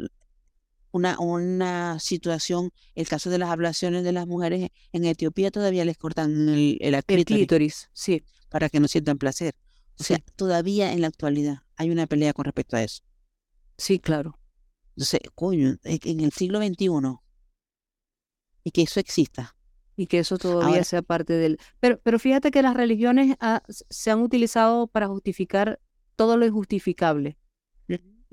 [0.91, 5.97] una, una situación, el caso de las ablaciones de las mujeres en Etiopía todavía les
[5.97, 9.55] cortan el, el el clítoris clítoris sí para que no sientan placer.
[9.99, 10.23] O sea, Sí.
[10.35, 13.03] todavía en la actualidad hay una pelea con respecto a eso.
[13.77, 14.39] sí claro
[14.95, 16.89] Entonces, coño, en en el siglo XXI
[18.63, 19.55] y que eso exista.
[19.95, 21.57] y que eso todavía Ahora- sea parte del...
[21.81, 25.79] Pero, pero fíjate que las religiones ah, se han utilizado para justificar
[26.15, 27.37] todo lo injustificable.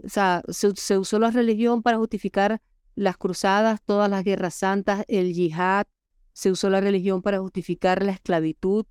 [0.04, 2.60] O sea, se, usó la religión para justificar
[2.94, 5.86] las cruzadas, todas las guerras santas, el yihad,
[6.32, 8.84] se usó la religión para justificar la esclavitud,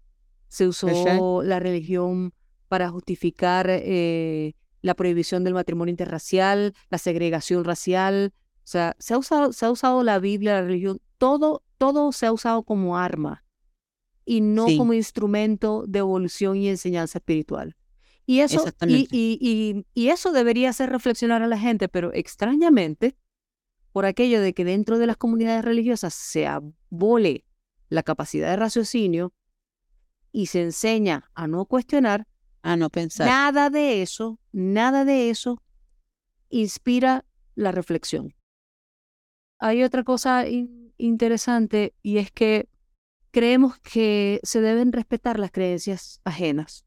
[0.47, 2.33] se usó la religión
[2.67, 8.33] para justificar eh, la prohibición del matrimonio interracial, la segregación racial.
[8.57, 12.25] O sea, se ha usado, se ha usado la Biblia, la religión, todo, todo se
[12.25, 13.43] ha usado como arma
[14.25, 14.77] y no Sí.
[14.77, 17.75] como instrumento de evolución y enseñanza espiritual.
[18.25, 23.15] Y eso, y, y, y, y eso debería hacer reflexionar a la gente, pero extrañamente,
[23.91, 27.45] por aquello de que dentro de las comunidades religiosas se abole
[27.89, 29.33] la capacidad de raciocinio
[30.31, 32.27] y se enseña a no cuestionar,
[32.63, 33.27] A no pensar.
[33.27, 35.61] nada de eso, nada de eso
[36.49, 38.33] inspira la reflexión.
[39.59, 42.67] Hay otra cosa in- interesante y es que
[43.31, 46.85] creemos que se deben respetar las creencias ajenas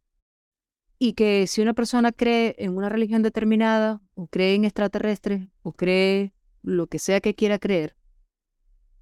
[0.98, 5.72] y que si una persona cree en una religión determinada o cree en extraterrestres o
[5.72, 7.96] cree lo que sea que quiera creer,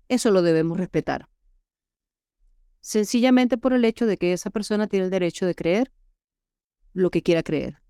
[0.08, 1.28] eso lo debemos respetar.
[2.80, 5.92] Sencillamente por el hecho de que esa persona tiene el derecho de creer
[6.92, 7.82] lo que quiera creer.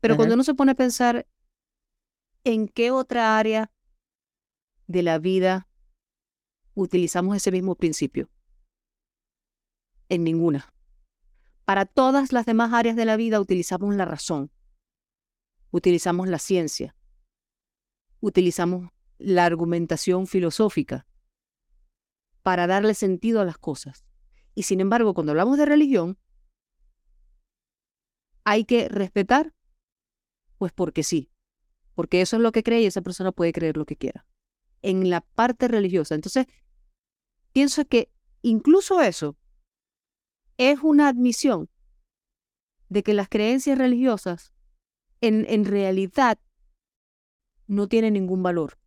[0.00, 1.26] Pero cuando uno se pone a pensar
[2.42, 3.70] en qué otra área
[4.86, 5.68] de la vida
[6.74, 8.28] utilizamos ese mismo principio,
[10.08, 10.73] en ninguna.
[11.64, 14.50] Para todas las demás áreas de la vida utilizamos la razón,
[15.70, 16.94] utilizamos la ciencia,
[18.20, 21.06] utilizamos la argumentación filosófica
[22.42, 24.04] para darle sentido a las cosas.
[24.54, 26.18] Y sin embargo, cuando hablamos de religión,
[28.44, 29.54] hay que respetar,
[30.58, 31.30] pues porque sí,
[31.94, 34.26] porque eso es lo que cree y esa persona puede creer lo que quiera.
[34.82, 36.14] En la parte religiosa.
[36.14, 36.46] Entonces,
[37.52, 38.12] pienso que
[38.42, 39.38] incluso eso
[40.58, 41.68] es una admisión
[42.88, 44.52] de que las creencias religiosas
[45.20, 46.38] en, en realidad
[47.66, 48.78] no tienen ningún valor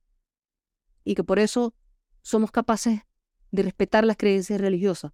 [1.04, 1.74] y que por eso
[2.22, 3.02] somos capaces
[3.52, 5.14] de respetar las creencias religiosas,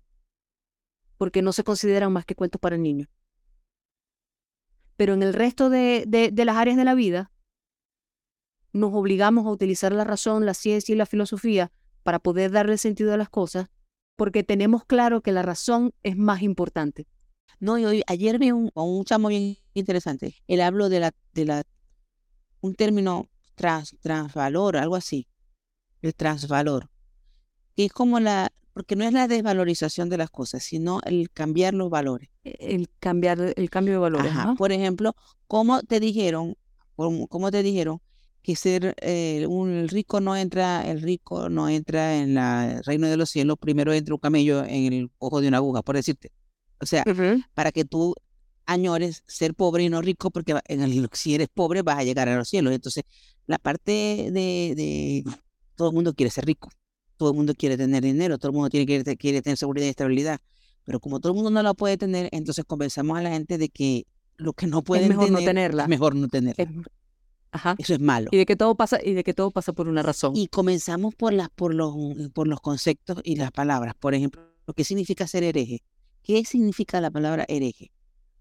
[1.17, 3.09] porque no se consideran más que cuentos para niños.
[4.97, 7.31] Pero en el resto de, de, las áreas de la vida,
[8.71, 13.13] nos obligamos a utilizar la razón, la ciencia y la filosofía para poder darle sentido
[13.13, 13.69] a las cosas,
[14.15, 17.07] porque tenemos claro que la razón es más importante.
[17.59, 20.35] No, y hoy, ayer vi un, un chamo bien interesante.
[20.47, 21.63] Él habló de la, de la,
[22.61, 25.27] un término trans, transvalor, algo así.
[26.01, 26.89] El transvalor.
[27.75, 31.73] Que es como la, porque no es la desvalorización de las cosas, sino el cambiar
[31.73, 32.29] los valores.
[32.43, 34.33] E, el cambiar, el cambio de valores.
[34.57, 35.15] Por ejemplo,
[35.47, 36.57] ¿cómo te dijeron,
[36.95, 38.01] cómo te dijeron
[38.43, 43.17] que ser eh, un rico no entra, el rico no entra en el reino de
[43.17, 46.31] los cielos, primero entra un camello en el ojo de una aguja, por decirte.
[46.79, 47.03] O sea,
[47.53, 48.13] para que tú
[48.65, 52.29] añores ser pobre y no rico, porque en el, si eres pobre vas a llegar
[52.29, 52.73] a los cielos.
[52.73, 53.03] Entonces,
[53.47, 55.23] la parte de, de
[55.75, 56.69] todo el mundo quiere ser rico
[57.17, 58.85] todo el mundo quiere tener dinero, todo el mundo quiere,
[59.15, 60.39] quiere, tener seguridad y estabilidad.
[60.83, 63.69] Pero como todo el mundo no la puede tener, entonces convencemos a la gente de
[63.69, 65.83] que lo que no pueden es mejor tener, no tenerla.
[65.83, 66.83] es mejor no tenerla.
[67.53, 67.75] Ajá.
[67.77, 68.29] Eso es malo.
[68.31, 70.35] Y de que todo pasa y de que todo pasa por una razón.
[70.35, 71.93] Y comenzamos por las por los
[72.33, 73.93] por los conceptos y las palabras.
[73.99, 74.41] Por ejemplo,
[74.75, 75.83] ¿qué significa ser hereje?
[76.23, 77.91] ¿Qué significa la palabra hereje?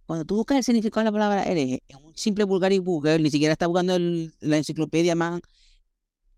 [0.07, 3.19] Cuando tú buscas el significado de la palabra hereje, es un simple vulgar y Google,
[3.19, 5.43] ni siquiera está buscando la enciclopedia más.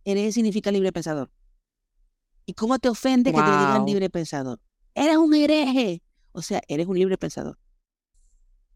[0.05, 1.31] Hereje significa libre pensador.
[2.47, 4.61] ¿Y cómo te ofende que te digan libre pensador?
[4.95, 6.03] Eres un hereje.
[6.33, 7.57] O sea, eres un libre pensador.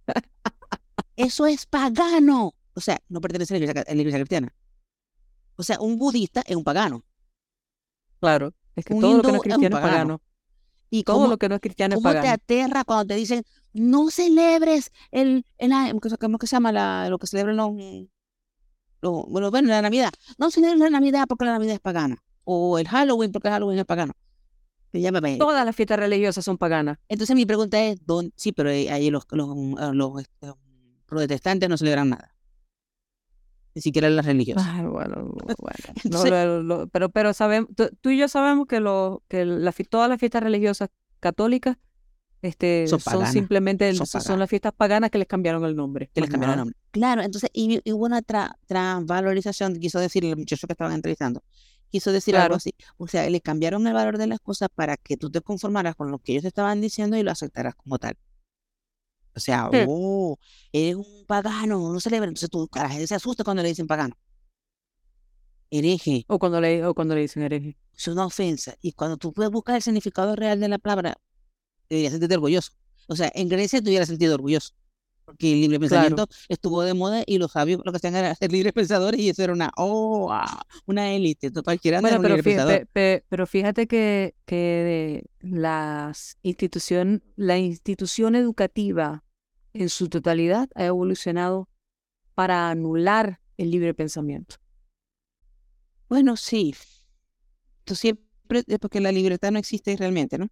[1.17, 2.55] Eso es pagano.
[2.79, 4.55] O sea, no pertenece a la iglesia, cristiana.
[5.57, 7.05] O sea, un budista es un pagano.
[8.21, 10.23] Claro, es que todo lo que no es cristiano es pagano.
[10.91, 12.23] Y todo lo que no es cristiano es pagano.
[12.23, 15.71] ¿Cómo te aterra cuando te dicen, no celebres el, el
[16.21, 17.73] ¿cómo que se llama la, lo que celebran los,
[19.01, 20.13] los, bueno, bueno, la Navidad?
[20.39, 23.85] No celebres la Navidad porque la Navidad es pagana o el Halloween, porque Halloween es
[23.85, 24.15] pagano.
[25.39, 26.99] Todas las fiestas religiosas son paganas.
[27.09, 28.33] Entonces mi pregunta es, ¿dónde?
[28.37, 30.53] sí, pero ahí los, los, ah, los, este,
[31.05, 32.35] protestantes no celebran nada.
[33.79, 34.67] Ni siquiera las religiosas.
[34.67, 36.89] Ah, bueno, bueno.
[36.91, 40.89] pero pero sabemos, tú, y yo sabemos que, lo, que la, todas las fiestas religiosas
[41.21, 41.77] católicas
[42.43, 46.11] este, son, simplemente son, las fiestas paganas que les cambiaron el nombre.
[46.15, 46.77] Que les cambiaron el nombre.
[46.91, 51.43] Claro, entonces, y, hubo una transvalorización, quiso decir el muchacho que estaban entrevistando,
[51.89, 52.75] quiso decir algo así.
[52.97, 56.11] O sea, le cambiaron el valor de las cosas para que tú te conformaras con
[56.11, 58.17] lo que ellos estaban diciendo y lo aceptaras como tal.
[59.39, 60.39] O sea, oh,
[60.73, 62.29] eres un pagano, no celebra.
[62.29, 64.15] Entonces tú, la gente se asusta cuando le dicen pagano.
[65.71, 66.25] Hereje.
[66.29, 67.77] O cuando le, o cuando le dicen hereje.
[67.97, 68.75] Es una ofensa.
[68.81, 71.19] Y cuando tú puedes buscar el significado real de la palabra,
[71.89, 72.73] deberías sentirte orgulloso.
[73.07, 74.75] O sea, en Grecia te hubieras sentido orgulloso
[75.29, 78.51] porque el libre pensamiento estuvo de moda y los sabios lo que hacían era ser
[78.51, 80.35] libres pensadores y eso era una, oh,
[80.87, 82.87] una élite, cualquiera bueno, pero, fíjate,
[83.29, 89.23] pero fíjate que, que las institución, la institución educativa
[89.73, 91.69] en su totalidad ha evolucionado
[92.35, 94.57] para anular el libre pensamiento.
[96.09, 96.75] Bueno, sí.
[97.81, 100.49] Entonces, siempre, porque la libertad no existe realmente, ¿no?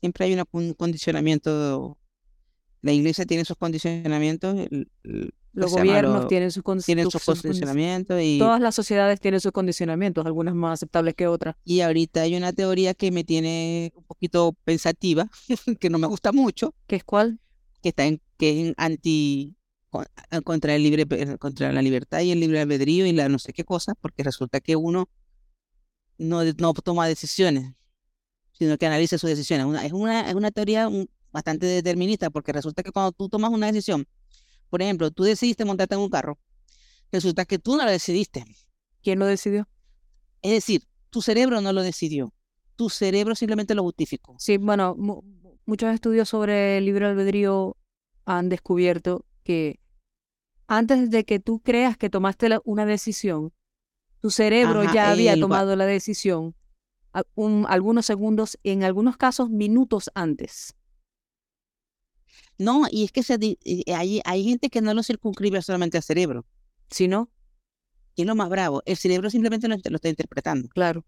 [0.00, 1.98] Siempre hay un condicionamiento
[2.84, 4.54] la iglesia tiene sus condicionamientos,
[5.54, 11.14] los gobiernos tienen sus, condicionamientos y todas las sociedades tienen sus condicionamientos, algunas más aceptables
[11.14, 11.56] que otras.
[11.64, 15.30] Y ahorita hay una teoría que me tiene un poquito pensativa,
[15.80, 16.74] que no me gusta mucho.
[16.86, 17.40] ¿Qué es cuál?
[17.84, 19.54] Que está en, que es anti
[20.42, 21.06] contra el libre
[21.38, 24.60] contra la libertad y el libre albedrío y la no sé qué cosa, porque resulta
[24.60, 25.08] que uno
[26.18, 27.74] no, no toma decisiones
[28.54, 29.66] sino que analice sus decisiones.
[29.66, 30.88] Una, es, una, es una teoría
[31.32, 34.06] bastante determinista porque resulta que cuando tú tomas una decisión,
[34.70, 36.38] por ejemplo, tú decidiste montarte en un carro,
[37.12, 38.44] resulta que tú no lo decidiste.
[39.02, 39.68] ¿Quién lo decidió?
[40.40, 42.32] Es decir, tu cerebro no lo decidió,
[42.76, 44.36] tu cerebro simplemente lo justificó.
[44.38, 44.96] Sí, bueno,
[45.66, 47.76] muchos estudios sobre el libre albedrío
[48.24, 49.80] han descubierto que
[50.66, 53.52] antes de que tú creas que tomaste una decisión,
[54.20, 56.54] tu cerebro ya había tomado la decisión
[57.12, 60.74] algunos segundos, en algunos casos minutos antes.
[62.58, 63.38] No, y es que se,
[63.94, 66.44] hay, hay gente que no lo circunscribe solamente al cerebro.
[66.90, 67.30] sino
[68.16, 68.82] ¿Qué es lo más bravo?
[68.84, 70.68] El cerebro simplemente lo, está interpretando.
[70.68, 71.04] Claro.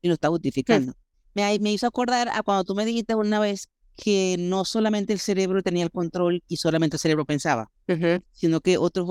[0.00, 0.94] Y lo está justificando.
[1.34, 5.18] Me, me hizo acordar a cuando tú me dijiste una vez que no solamente el
[5.18, 7.70] cerebro tenía el control y solamente el cerebro pensaba,
[8.32, 9.06] sino que otros,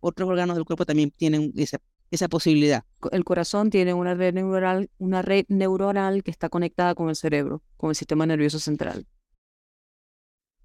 [0.00, 1.78] otros órganos del cuerpo también tienen esa,
[2.10, 2.84] esa posibilidad.
[3.12, 7.62] El corazón tiene una red neuronal, una red neuronal que está conectada con el cerebro,
[7.76, 9.06] con el sistema nervioso central.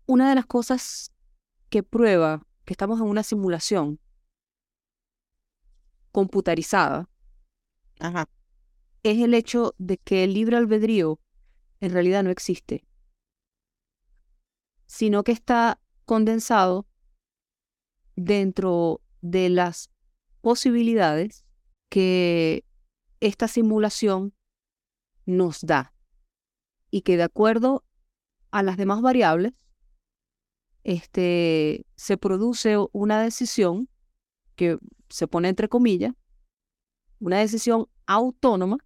[0.05, 1.11] Una de las cosas
[1.69, 3.99] que prueba que estamos en una simulación
[6.11, 7.07] computarizada
[9.03, 11.19] es el hecho de que el libre albedrío
[11.79, 12.83] en realidad no existe
[14.89, 16.87] sino que está condensado
[18.15, 19.91] dentro de las
[20.41, 21.45] posibilidades
[21.89, 22.65] que
[23.19, 24.33] esta simulación
[25.27, 25.93] nos da
[26.89, 27.85] y que de acuerdo
[28.49, 29.53] a las demás variables
[30.83, 33.89] este, se produce una decisión
[34.55, 36.15] que se pone entre comillas,
[37.19, 38.77] una decisión autónoma,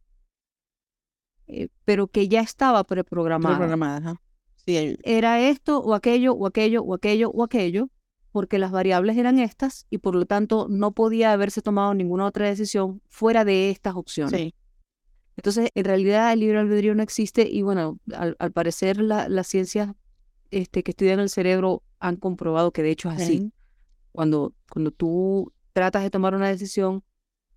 [1.48, 3.56] eh, pero que ya estaba preprogramada.
[3.56, 4.22] preprogramada
[4.66, 7.90] era esto o aquello o aquello o aquello o aquello,
[8.32, 12.48] porque las variables eran estas y por lo tanto no podía haberse tomado ninguna otra
[12.48, 14.54] decisión fuera de estas opciones.
[15.36, 19.90] Entonces, en realidad el libre albedrío no existe y bueno, al, parecer las ciencias
[20.52, 23.52] este, que estudian el cerebro han comprobado que de hecho es así.
[24.12, 27.04] Cuando, cuando tú tratas de tomar una decisión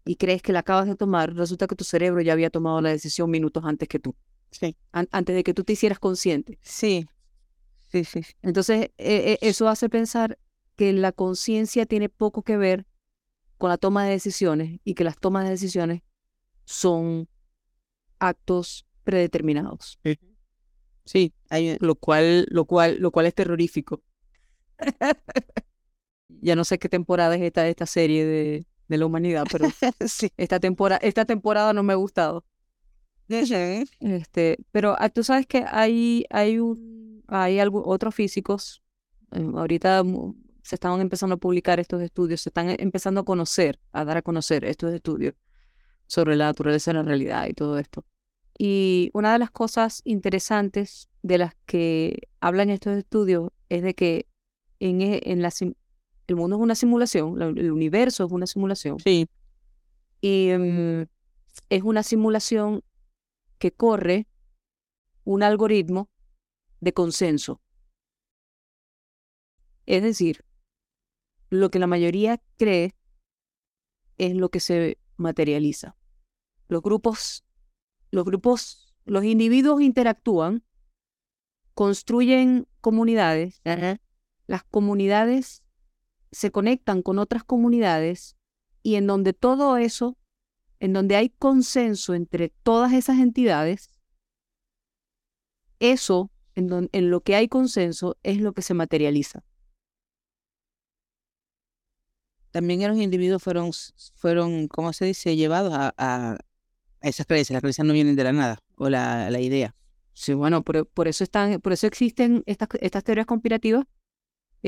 [0.07, 2.91] y crees que la acabas de tomar, resulta que tu cerebro ya había tomado la
[2.91, 4.15] decisión minutos antes que tú.
[4.59, 4.74] Sí.
[4.93, 6.59] antes de que tú te hicieras consciente.
[6.62, 7.07] Sí.
[7.89, 8.23] Sí, sí.
[8.43, 10.39] Entonces, e, e, eso hace pensar
[10.77, 12.87] que la conciencia tiene poco que ver
[13.59, 16.03] con la toma de decisiones y que las tomas de decisiones
[16.65, 17.28] son
[18.19, 19.99] actos predeterminados.
[21.05, 24.03] Sí, hay, lo cual, lo cual, lo cual es terrorífico.
[26.28, 29.66] ya no sé qué temporada es esta de esta serie de, de la humanidad, pero
[30.07, 30.31] sí.
[30.37, 32.45] esta temporada, esta temporada no me ha gustado.
[34.01, 38.82] Este, pero ah, tú sabes que hay, hay, un, hay algo, otros físicos,
[39.32, 40.03] em, ahorita
[40.62, 44.23] se están empezando a publicar estos estudios, se están empezando a conocer, a dar a
[44.23, 45.35] conocer estos estudios
[46.07, 48.05] sobre la naturaleza de la realidad y todo esto.
[48.59, 54.27] Y una de las cosas interesantes de las que hablan estos estudios es de que
[54.81, 55.53] en, e, en la,
[56.27, 58.98] el mundo es una simulación, el universo es una simulación.
[59.01, 59.28] Sí.
[60.20, 61.07] Y em,
[61.69, 62.82] es una simulación
[63.59, 64.28] que corre
[65.24, 66.11] un algoritmo
[66.81, 67.61] de consenso.
[69.87, 70.45] Es decir,
[71.51, 72.95] lo que la mayoría cree
[74.19, 75.97] es lo que se materializa.
[76.69, 77.45] Los grupos,
[78.11, 80.65] los grupos, los individuos interactúan,
[81.74, 83.61] construyen comunidades,
[84.47, 85.62] las comunidades
[86.33, 88.37] se conectan con otras comunidades
[88.83, 90.16] y en donde todo eso
[90.81, 93.90] en donde hay consenso entre todas esas entidades,
[95.78, 99.44] eso, en, en lo que hay consenso, es lo que se materializa.
[102.51, 103.70] También los individuos fueron,
[104.15, 106.39] fueron ¿cómo se dice?, llevados a, a,
[107.03, 107.55] esas creencias.
[107.55, 109.74] Las creencias no vienen de la nada, o la, la idea.
[110.15, 113.85] Sí, bueno, por, por, eso están, por eso existen estas, estas teorías conspirativas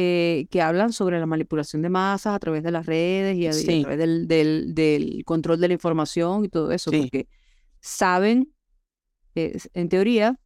[0.00, 3.82] eh, que hablan sobre la manipulación de masas a través de las redes y a,
[3.82, 7.26] través del, del, del, control de la información y todo eso, porque
[7.80, 8.54] saben,
[9.34, 10.38] en teoría,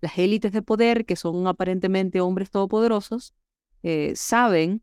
[0.00, 3.34] las élites de poder, que son aparentemente hombres todopoderosos,
[3.82, 4.82] eh, saben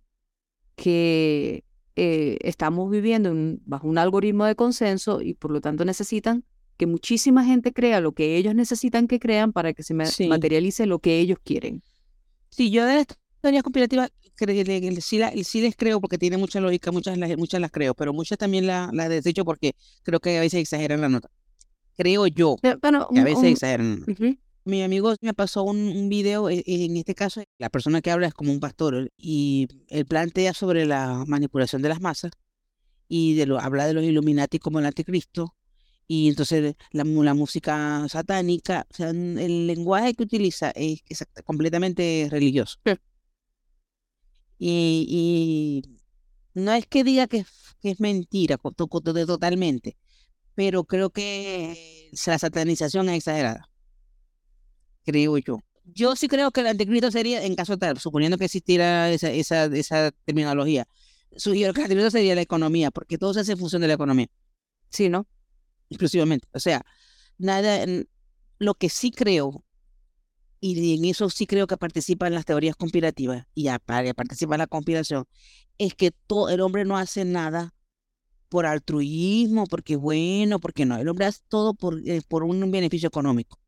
[0.76, 1.64] que
[1.96, 3.34] eh, estamos viviendo
[3.66, 6.46] bajo un algoritmo de consenso y por lo tanto necesitan
[6.78, 11.00] que muchísima gente crea lo que ellos necesitan que crean para que se materialice lo
[11.00, 11.82] que ellos quieren.
[12.52, 14.12] Sí, yo de esto teorías conspirativas
[15.02, 18.38] sí, sí, les creo porque tiene mucha lógica, muchas las, muchas las creo, pero muchas
[18.38, 21.30] también las la desecho porque creo que a veces exageran la nota.
[21.98, 22.78] Creo yo que
[23.20, 24.06] a veces exageran.
[24.66, 28.28] Mi amigo me pasó un, un, video, e, en este caso la persona que habla
[28.28, 32.32] es como un pastor y él plantea sobre la manipulación de las masas
[33.08, 35.56] y de lo, habla de los Illuminati como el anticristo
[36.08, 41.02] Y entonces la, la música satánica, o sea, el lenguaje que utiliza es,
[41.46, 42.80] completamente religioso.
[44.60, 45.84] Y,
[46.54, 47.46] no es que diga que,
[47.82, 49.98] es mentira totalmente,
[50.54, 53.70] pero creo que la satanización es exagerada.
[55.06, 55.60] Creo yo.
[55.86, 59.66] Yo sí creo que el anticristo sería, en caso tal, suponiendo que existiera esa, esa,
[59.66, 60.86] esa terminología,
[61.36, 63.94] sugiero que el anticristo sería la economía, porque todo se hace en función de la
[63.94, 64.28] economía.
[64.90, 65.26] Sí, ¿no?
[65.90, 66.48] Exclusivamente.
[66.54, 66.86] O sea,
[67.38, 67.86] nada,
[68.60, 69.64] lo que sí creo,
[70.60, 73.68] y en eso sí creo que participan las teorías conspirativas, y
[74.16, 75.26] participa en la conspiración,
[75.78, 77.74] es que todo, el hombre no hace nada
[78.50, 80.98] por altruismo, porque bueno, porque no.
[80.98, 83.60] El hombre hace todo por, eh, por un beneficio económico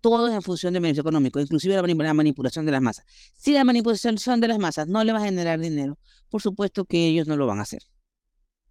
[0.00, 3.04] todo es en función del beneficio económico, inclusive la, manipulación de las masas.
[3.36, 5.98] Si la manipulación de las masas no le va a generar dinero,
[6.28, 7.82] por supuesto que ellos no lo van a hacer.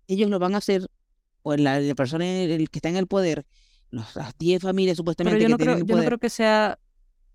[0.08, 0.88] Ellos lo van a hacer,
[1.44, 3.46] o la, persona el que está en el poder,
[3.92, 6.80] las 10 familias supuestamente yo no creo, Yo no creo que sea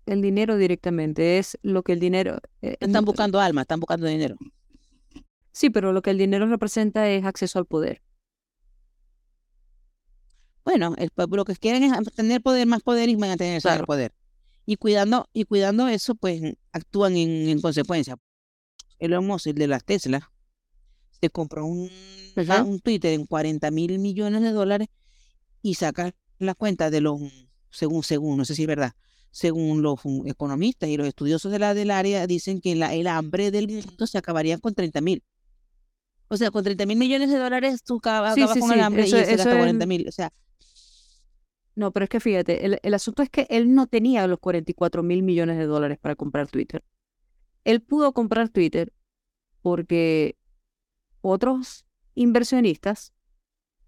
[0.05, 2.39] el dinero directamente, es lo que el dinero...
[2.61, 4.35] Eh, están buscando alma, están buscando dinero.
[5.51, 8.01] Sí, pero lo que el dinero representa es acceso al poder.
[10.65, 14.13] Bueno, el, lo que quieren es tener poder, más poder y mantener ese poder.
[14.65, 18.17] Y cuidando, y cuidando eso, pues actúan en, en consecuencia.
[18.97, 20.31] El Musk, el de las Tesla,
[21.19, 21.89] se compró un,
[22.65, 24.87] un Twitter en 40 mil millones de dólares
[25.61, 27.21] y saca la cuenta de los,
[27.69, 28.93] según, según, no sé si es verdad,
[29.31, 33.51] según los economistas y los estudiosos de la, del área, dicen que la, el hambre
[33.51, 35.23] del mundo se acabaría con 30 mil.
[36.27, 39.35] O sea, con 30 mil millones de dólares tú acabas, con el hambre y se
[39.35, 40.07] gasta 40 mil.
[40.07, 40.31] O sea,
[41.75, 45.23] no, pero es que fíjate, el, asunto es que él no tenía los 44 mil
[45.23, 46.83] millones de dólares para comprar Twitter.
[47.63, 48.93] Él pudo comprar Twitter
[49.61, 50.37] porque
[51.21, 53.13] otros inversionistas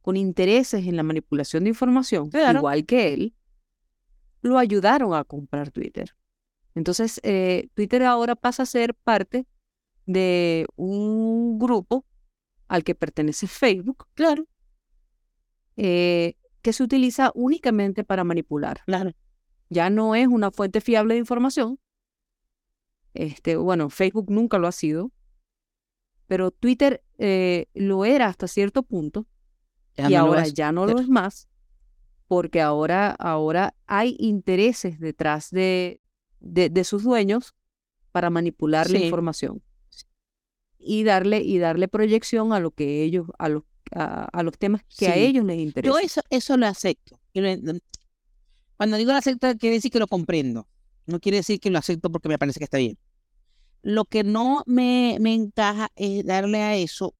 [0.05, 3.33] con intereses en la manipulación de información, igual que él,
[4.43, 6.15] lo ayudaron a comprar Twitter.
[6.75, 9.47] Entonces, eh, Twitter ahora pasa a ser parte
[10.05, 12.05] de un grupo
[12.67, 14.45] al que pertenece Facebook, claro,
[15.75, 18.81] eh, que se utiliza únicamente para manipular.
[18.85, 19.09] Claro.
[19.71, 21.79] Ya no es una fuente fiable de información.
[23.15, 25.11] Este, bueno, Facebook nunca lo ha sido,
[26.27, 29.25] pero Twitter eh, lo era hasta cierto punto
[29.97, 31.47] y ahora ya no lo es más
[32.27, 36.01] porque ahora, ahora hay intereses detrás de,
[36.39, 37.53] de, sus dueños
[38.11, 39.61] para manipular la información
[40.79, 45.07] y darle, y darle proyección a lo que ellos, a lo a, los temas que
[45.07, 45.93] a ellos les interesan.
[45.93, 47.19] Yo eso, eso lo acepto.
[48.77, 50.67] Cuando digo lo acepto, quiere decir que lo comprendo.
[51.05, 52.97] No quiere decir que lo acepto porque me parece que está bien.
[53.83, 57.13] Lo que no me, me encaja es darle a eso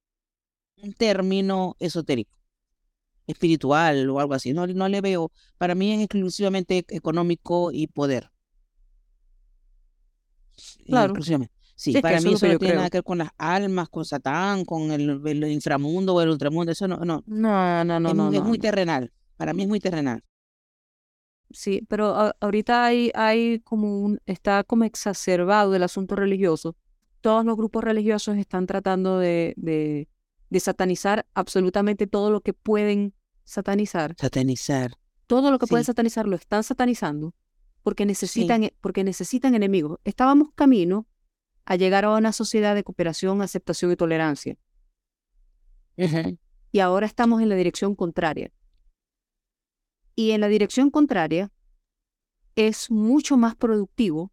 [0.78, 2.35] un término esotérico,
[3.28, 4.54] espiritual o algo así.
[4.54, 5.32] No, no le veo.
[5.58, 8.32] Para mí es exclusivamente económico y poder.
[10.86, 11.14] Claro.
[11.78, 14.92] Sí, para mí eso no tiene nada que ver con las almas, con Satán, con
[14.92, 17.22] el, inframundo o el ultramundo, eso no, no.
[17.28, 18.32] No, no, no, es, no.
[18.32, 20.24] Es muy terrenal, para mí es muy terrenal.
[21.52, 26.78] Sí, pero ahorita hay, hay como un, está como exacerbado el asunto religioso.
[27.20, 30.08] Todos los grupos religiosos están tratando de, de,
[30.50, 33.14] de satanizar absolutamente todo lo que pueden
[33.44, 34.16] satanizar.
[34.20, 34.94] Satanizar.
[35.28, 37.34] Todo lo que pueden satanizar lo están satanizando
[37.84, 40.00] porque necesitan, porque necesitan enemigos.
[40.04, 41.08] Estábamos camino
[41.66, 44.58] a llegar a una sociedad de cooperación, aceptación y tolerancia.
[46.72, 48.52] Y ahora estamos en la dirección contraria.
[50.16, 51.52] Y en la dirección contraria
[52.56, 54.32] es mucho más productivo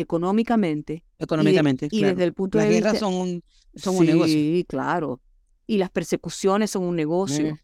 [0.00, 1.04] económicamente.
[1.18, 1.88] Económicamente.
[1.90, 2.92] Y, desde el punto de vista.
[2.92, 3.42] Las guerras son un,
[3.74, 4.34] son un negocio.
[4.34, 5.20] Sí, claro.
[5.66, 7.58] Y las persecuciones son un negocio.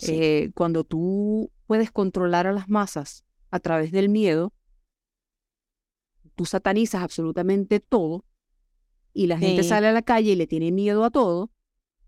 [0.00, 4.52] Eh, cuando tú puedes controlar a las masas a través del miedo,
[6.34, 8.24] tú satanizas absolutamente todo
[9.12, 11.50] y la gente sale a la calle y le tiene miedo a todo,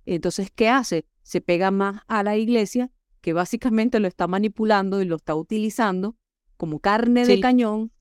[0.06, 1.06] entonces, ¿qué hace?
[1.22, 2.90] Se pega más a la iglesia,
[3.20, 6.16] que básicamente lo está manipulando y lo está utilizando
[6.56, 7.93] como carne de cañón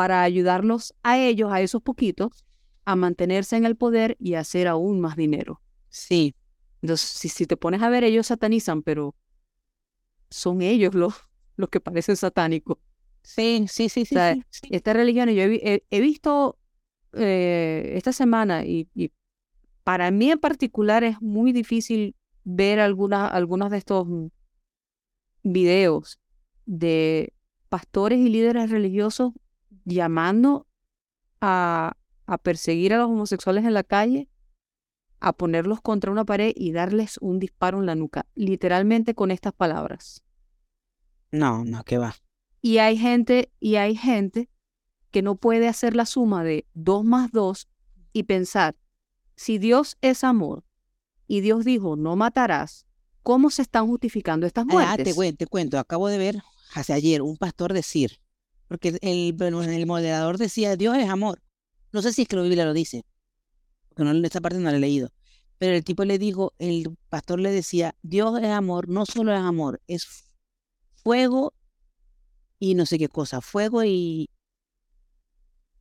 [0.00, 2.46] para ayudarlos a ellos, a esos poquitos,
[2.86, 5.60] a mantenerse en el poder y a hacer aún más dinero.
[5.90, 6.34] Sí.
[6.80, 9.14] Entonces, si, si te pones a ver, ellos satanizan, pero
[10.30, 11.12] son ellos los,
[11.56, 12.78] los que parecen satánicos.
[13.22, 14.16] Sí, sí, sí, sí.
[14.70, 16.58] Esta religión, yo he, visto
[17.12, 18.88] eh, esta semana y,
[19.84, 24.08] para mí en particular es muy difícil ver algunas algunos de estos
[25.42, 26.18] videos
[26.64, 27.34] de
[27.68, 29.34] pastores y líderes religiosos
[29.90, 30.66] llamando
[31.40, 31.96] a,
[32.26, 34.28] a perseguir a los homosexuales en la calle
[35.20, 39.52] a ponerlos contra una pared y darles un disparo en la nuca, literalmente con estas
[39.52, 40.22] palabras.
[41.30, 42.16] No, no, ¿qué va?
[42.62, 44.48] Y hay gente, y hay gente
[45.10, 47.68] que no puede hacer la suma de dos más dos
[48.12, 48.76] y pensar,
[49.36, 50.64] si Dios es amor
[51.26, 52.86] y Dios dijo, no matarás,
[53.22, 54.92] ¿cómo se están justificando estas muertes?
[55.16, 56.42] Ah, te, te cuento, acabo de ver
[56.74, 58.20] hace ayer un pastor decir,
[58.70, 61.42] porque el, el moderador decía, Dios es amor.
[61.90, 63.04] No sé si es que la Biblia lo dice,
[63.88, 65.10] porque no, esta parte no la he leído.
[65.58, 69.40] Pero el tipo le dijo, el pastor le decía, Dios es amor, no solo es
[69.40, 70.30] amor, es
[71.02, 71.52] fuego
[72.60, 74.30] y no sé qué cosa, fuego y,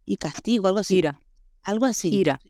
[0.04, 0.98] y castigo, algo así.
[0.98, 1.22] Ira.
[1.62, 2.10] Algo así.
[2.10, 2.42] Ira.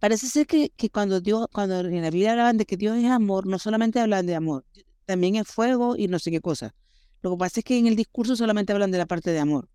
[0.00, 3.04] Parece ser que, que cuando Dios, cuando en la Biblia hablaban de que Dios es
[3.04, 4.66] amor, no solamente hablan de amor,
[5.04, 6.74] también es fuego y no sé qué cosa.
[7.22, 9.68] Lo que pasa es que en el discurso solamente hablan de la parte de amor.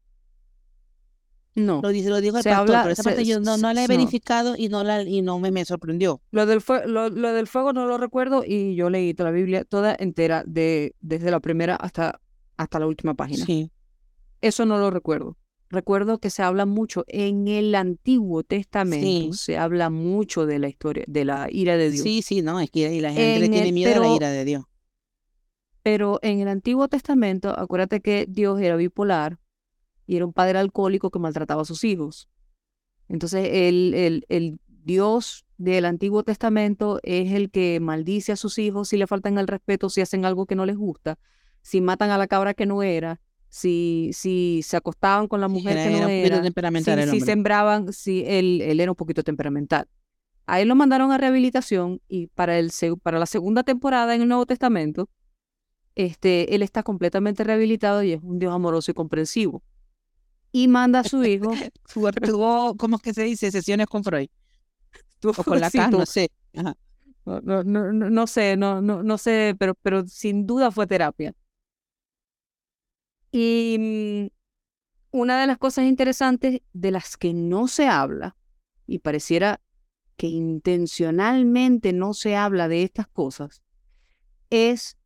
[1.65, 1.81] No.
[1.81, 4.55] Lo dice, lo dijo el pastor, pero esa parte yo no, no la he verificado
[4.57, 6.21] y no la y no me, me sorprendió.
[6.31, 9.65] Lo del, lo, lo, del fuego no lo recuerdo y yo leí toda la Biblia
[9.65, 12.19] toda entera de desde la primera hasta
[12.57, 13.45] hasta la última página.
[13.45, 13.71] Sí.
[14.41, 15.37] Eso no lo recuerdo.
[15.69, 21.03] Recuerdo que se habla mucho en el Antiguo Testamento, se habla mucho de la historia,
[21.07, 22.03] de la ira de Dios.
[22.03, 24.63] Sí, sí, no, es que la gente le tiene miedo a la ira de Dios.
[25.83, 29.37] Pero en el Antiguo Testamento, acuérdate que Dios era bipolar
[30.09, 32.27] y era un padre alcohólico que maltrataba a sus hijos.
[33.09, 38.89] Entonces, el, el, el Dios del Antiguo Testamento es el que maldice a sus hijos
[38.89, 41.19] si le faltan el respeto, si hacen algo que no les gusta,
[41.61, 45.75] si matan a la cabra que no era, si, si se acostaban con la mujer
[45.75, 49.87] que no era, temperamental si, sembraban, si él, él, era un poquito temperamental.
[50.47, 52.71] A él lo mandaron a rehabilitación y para, el,
[53.03, 55.07] para la segunda temporada en el Nuevo Testamento,
[55.93, 59.61] este, él está completamente rehabilitado y es un Dios amoroso y comprensivo
[60.51, 61.53] y manda a su hijo.
[61.93, 63.51] Tuvo, ¿cómo es que se dice?
[63.51, 64.29] Sesiones con Freud.
[65.23, 66.29] o con la no sé.
[66.53, 71.33] No, no, no, no, sé, no, no, no sé, pero, pero sin duda fue terapia.
[73.31, 78.35] Y mm, una de las cosas interesantes de las que no se habla,
[78.87, 79.61] y pareciera
[80.17, 83.61] que intencionalmente no se habla de estas cosas,
[84.49, 84.97] es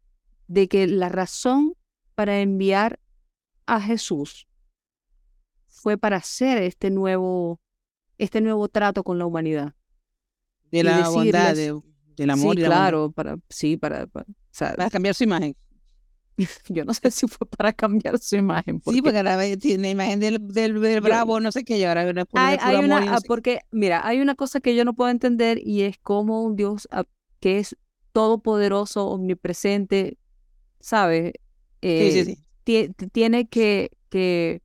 [0.47, 1.75] de que la razón
[2.15, 2.99] para enviar
[3.65, 4.47] a Jesús
[5.73, 7.59] fue para hacer este nuevo,
[8.17, 9.73] este nuevo trato con la humanidad.
[10.71, 12.55] De la bondad, del amor.
[12.55, 15.55] Sí, claro, para, sí, para, para, cambiar su imagen.
[16.69, 18.81] Yo no sé si fue para cambiar su imagen.
[18.85, 22.01] Sí, porque ahora tiene imagen del, del, bravo, no sé qué, y ahora
[22.33, 25.97] hay, hay una, Porque, mira, hay una cosa que yo no puedo entender y es
[25.99, 27.03] como un Dios ah,
[27.39, 27.75] que es
[28.13, 30.17] todopoderoso, omnipresente,
[30.79, 31.33] ¿sabes?
[31.81, 32.93] sí, sí, eh, sí.
[33.11, 34.61] Tiene que, que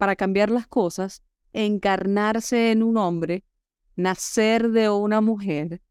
[0.00, 1.22] para cambiar las cosas,
[1.52, 3.44] encarnarse en un hombre,
[3.96, 5.82] nacer de una mujer,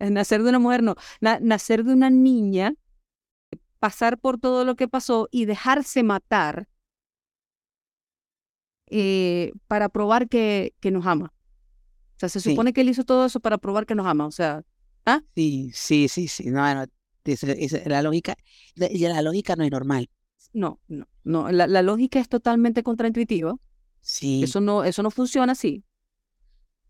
[0.00, 2.74] eh, nacer de una mujer no, nacer de una niña,
[3.78, 6.68] pasar por todo lo que pasó y dejarse matar
[8.88, 11.32] eh, para probar que, que, nos ama.
[12.16, 14.26] O sea, se supone que él hizo todo eso para probar que nos ama.
[14.26, 14.64] O sea,
[15.06, 15.22] ¿ah?
[15.36, 16.50] Sí, sí, sí, sí.
[16.50, 16.86] No, no,
[17.86, 18.34] la lógica,
[18.74, 20.10] la lógica no es normal
[20.52, 21.50] no, no, no.
[21.50, 23.56] La, la lógica es totalmente contraintuitiva.
[24.00, 24.42] Sí.
[24.42, 25.84] Eso no, eso no funciona así.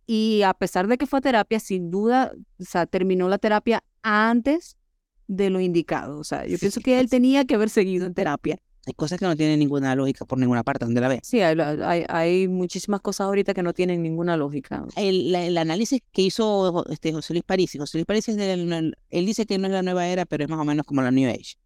[0.07, 4.79] Y a pesar de que fue terapia, sin duda, o sea, terminó la terapia antes
[5.27, 6.19] de lo indicado.
[6.19, 8.59] O sea, yo pienso que él tenía que haber seguido en terapia.
[8.87, 11.21] Hay cosas que no tienen ninguna lógica por ninguna parte donde la ve.
[11.23, 14.87] Sí, hay, hay, hay, muchísimas cosas ahorita que no tienen ninguna lógica.
[14.97, 19.45] El, el análisis que hizo este José Luis París, José Luis París es él dice
[19.45, 21.57] que no es la nueva era, pero es más o menos como la New Age.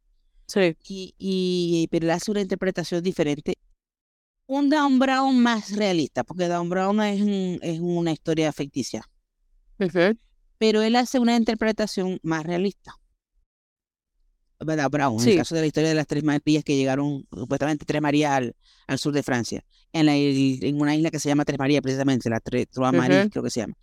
[0.53, 0.77] Sí.
[1.19, 3.57] Y, pero él hace una interpretación diferente.
[4.47, 7.21] Un Dan Brown más realista, porque Dan Brown es,
[7.63, 9.09] es una historia ficticia.
[10.59, 12.99] Pero él hace una interpretación más realista.
[14.59, 17.85] Dan Brown, en el caso de la historia de las tres Marías que llegaron, supuestamente
[17.85, 18.57] tres Marías al,
[18.87, 22.31] al sur de Francia, en, la, en una isla que se llama Tres Marías, precisamente,
[22.31, 23.75] la Tres Marías, creo que se llama.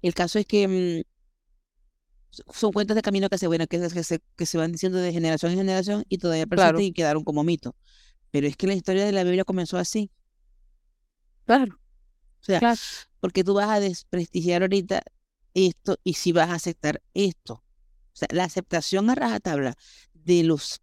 [0.00, 1.17] El caso es que mm,
[2.30, 5.52] son cuentos de camino que se, bueno, que, se, que se van diciendo de generación
[5.52, 7.74] en generación y todavía persisten y quedaron como mito.
[8.30, 10.10] Pero es que la historia de la Biblia comenzó así.
[11.46, 11.80] Claro.
[12.40, 12.74] O sea,
[13.20, 15.02] porque tú vas a desprestigiar ahorita
[15.54, 17.54] esto y si vas a aceptar esto.
[17.54, 19.74] O sea, la aceptación a rajatabla
[20.12, 20.80] de los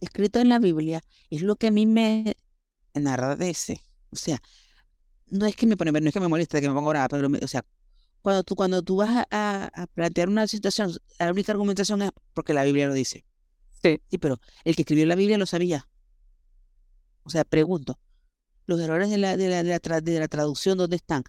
[0.00, 2.36] escritos en la Biblia es lo que a mí me
[2.94, 3.82] enardece.
[4.10, 4.40] O sea,
[5.28, 7.28] no es que me pone, no es que me moleste, que me ponga brava, pero,
[7.42, 7.64] o sea,
[8.22, 12.64] cuando tú, cuando tú vas a, plantear una situación, la única argumentación es porque la
[12.64, 13.24] Biblia lo dice.
[13.82, 14.00] Sí.
[14.10, 15.88] Sí, pero el que escribió la Biblia lo sabía.
[17.22, 17.98] O sea, pregunto,
[18.66, 21.24] los errores de la, de la, de la, traducción, ¿dónde están?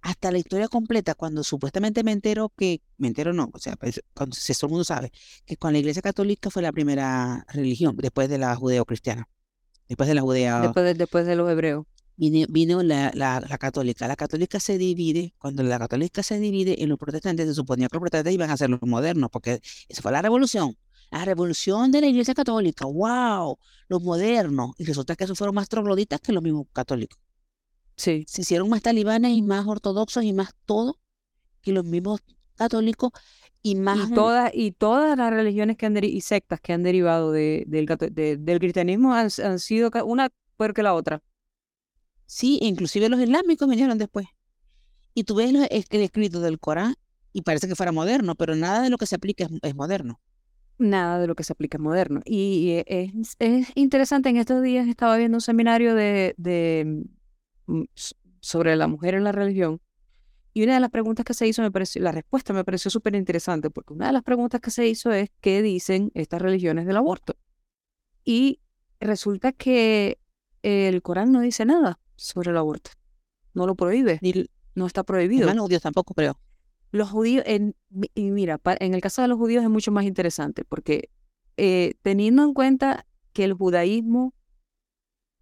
[0.00, 4.00] hasta la historia completa, cuando supuestamente me entero que, me entero no, o sea, pues,
[4.14, 5.12] cuando todo el mundo sabe,
[5.44, 9.28] que con la Iglesia Católica fue la primera religión, después de la judeo-cristiana,
[9.88, 10.60] después de la judea.
[10.60, 11.84] Después de, después de los hebreos.
[12.18, 14.08] Vino, la, la, católica.
[14.08, 17.94] La católica se divide, cuando la católica se divide en los protestantes, se suponía que
[17.94, 20.76] los protestantes iban a ser los modernos, porque esa fue la revolución.
[21.12, 23.56] La revolución de la iglesia católica, wow,
[23.88, 24.72] los modernos.
[24.78, 27.18] Y resulta que esos fueron más trogloditas que los mismos católicos.
[27.96, 28.24] Sí.
[28.26, 30.98] Se hicieron más talibanes y más ortodoxos y más todo
[31.62, 32.20] que los mismos
[32.56, 33.12] católicos
[33.62, 34.10] y más...
[34.10, 37.86] Y todas, y todas las religiones que han y sectas que han derivado de, del,
[37.86, 41.22] del cristianismo han, han, sido una peor que la otra.
[42.28, 44.28] Sí, inclusive los islámicos vinieron después.
[45.14, 46.94] Y tú ves el escrito del Corán
[47.32, 50.20] y parece que fuera moderno, pero nada de lo que se aplica es, moderno.
[50.78, 52.20] Nada de lo que se aplica es moderno.
[52.24, 57.02] Y, es, es, interesante, en estos días estaba viendo un seminario de, de
[57.68, 57.84] Mm,
[58.40, 59.80] sobre la mujer en la religión.
[60.54, 63.14] Y una de las preguntas que se hizo, me pareció, la respuesta me pareció súper
[63.14, 66.96] interesante, porque una de las preguntas que se hizo es qué dicen estas religiones del
[66.96, 67.36] aborto.
[68.24, 68.60] Y
[69.00, 70.18] resulta que
[70.62, 72.90] el Corán no dice nada sobre el aborto.
[73.54, 74.20] No lo prohíbe.
[74.74, 75.46] no está prohibido.
[75.46, 76.38] Los judíos tampoco creo.
[76.90, 77.74] Los judíos, en,
[78.14, 81.10] y mira, en el caso de los judíos es mucho más interesante, porque
[81.56, 84.34] eh, teniendo en cuenta que el judaísmo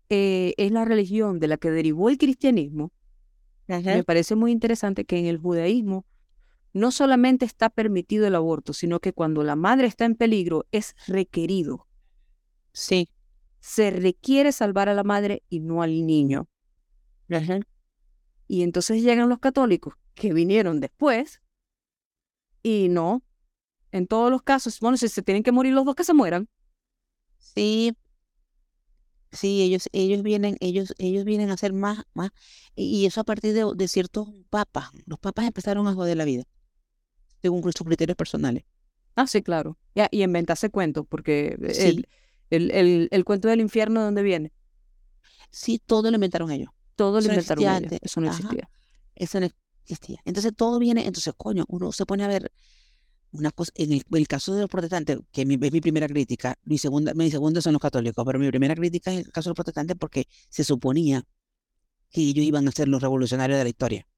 [0.09, 2.93] eh, es la religión de la que derivó el cristianismo,
[3.69, 6.07] me parece muy interesante que en el judaísmo
[6.73, 10.94] no solamente está permitido el aborto, sino que cuando la madre está en peligro es
[11.07, 11.86] requerido.
[12.73, 13.09] Sí.
[13.61, 16.48] Se requiere salvar a la madre y no al niño.
[18.48, 21.40] Y entonces llegan los católicos que vinieron después
[22.62, 23.23] y no,
[23.93, 26.48] en todos los casos, bueno, si se tienen que morir los dos, que se mueran.
[27.39, 27.97] Sí,
[29.32, 32.31] Sí, ellos, ellos vienen, ellos, ellos vienen a hacer más, más,
[32.74, 34.90] y eso a partir de, de ciertos papas.
[35.05, 36.44] Los papas empezaron a joder la vida,
[37.43, 38.65] según sus criterios personales.
[39.15, 39.78] Ah, sí, claro.
[39.94, 42.09] Ya, y inventarse cuentos, porque el,
[42.51, 44.53] el, el, el, cuento del infierno, ¿de dónde viene?
[45.51, 46.70] Sí, todo lo inventaron ellos.
[46.97, 47.98] Todo lo inventaron ellos.
[48.02, 48.68] Eso no existía.
[49.14, 49.48] Eso no
[49.82, 50.20] existía.
[50.24, 52.51] Entonces todo viene, entonces, coño, uno se pone a ver
[53.32, 57.12] una cosa, en el, caso de los protestantes, que es mi, primera crítica, mi segunda,
[57.14, 59.97] mi segunda son los católicos, pero mi primera crítica es el caso de los protestantes
[59.98, 61.23] porque se suponía
[62.10, 64.09] que ellos iban a ser los revolucionarios de la historia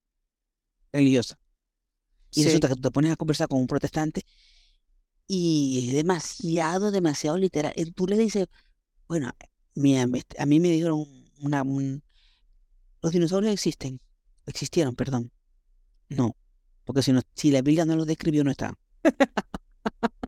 [0.93, 1.39] religiosa.
[2.33, 4.25] Y resulta que tú te pones a conversar con un protestante
[5.27, 7.75] y es demasiado, demasiado literal.
[7.95, 8.47] Tú le dices,
[9.07, 11.07] bueno, a mí me dijeron
[11.41, 11.65] una,
[13.09, 14.01] los dinosaurios existen,
[14.45, 15.33] existieron, perdón.
[16.11, 16.37] No,
[16.85, 18.77] porque si, no, si la Biblia no los describió, no estaban.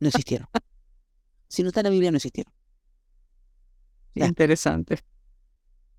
[0.00, 0.48] No existieron.
[1.46, 2.50] Si no está en la Biblia, no existieron.
[4.14, 5.00] Interesante.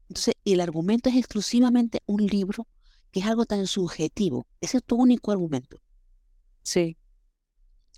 [0.10, 2.68] Entonces, el argumento es exclusivamente un libro
[3.12, 4.48] que es algo tan subjetivo.
[4.60, 5.78] Ese es tu único argumento.
[6.64, 6.98] Sí.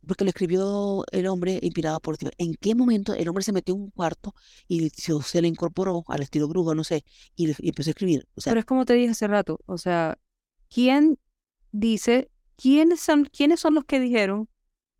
[0.05, 2.31] Porque lo escribió el hombre inspirado por Dios.
[2.37, 4.33] ¿En qué momento el hombre se metió en un cuarto
[4.67, 7.05] y se, le incorporó al estilo brujo, no sé,
[7.35, 8.27] y, empezó a escribir?
[8.43, 10.17] Pero es como te dije hace rato, o sea,
[10.69, 11.17] ¿quién
[11.71, 14.47] dice, quiénes son, quiénes son los que dijeron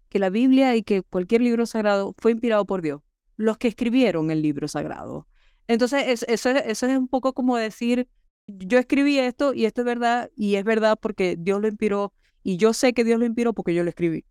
[0.10, 3.02] que la Biblia y que cualquier libro sagrado fue inspirado por Dios,
[3.38, 5.28] los que escribieron el libro sagrado.
[5.68, 8.08] Entonces, eso, es un poco como decir,
[8.48, 12.14] yo escribí esto y esto es verdad y es verdad porque Dios lo inspiró
[12.44, 14.26] y yo sé que Dios lo inspiró porque yo lo escribí.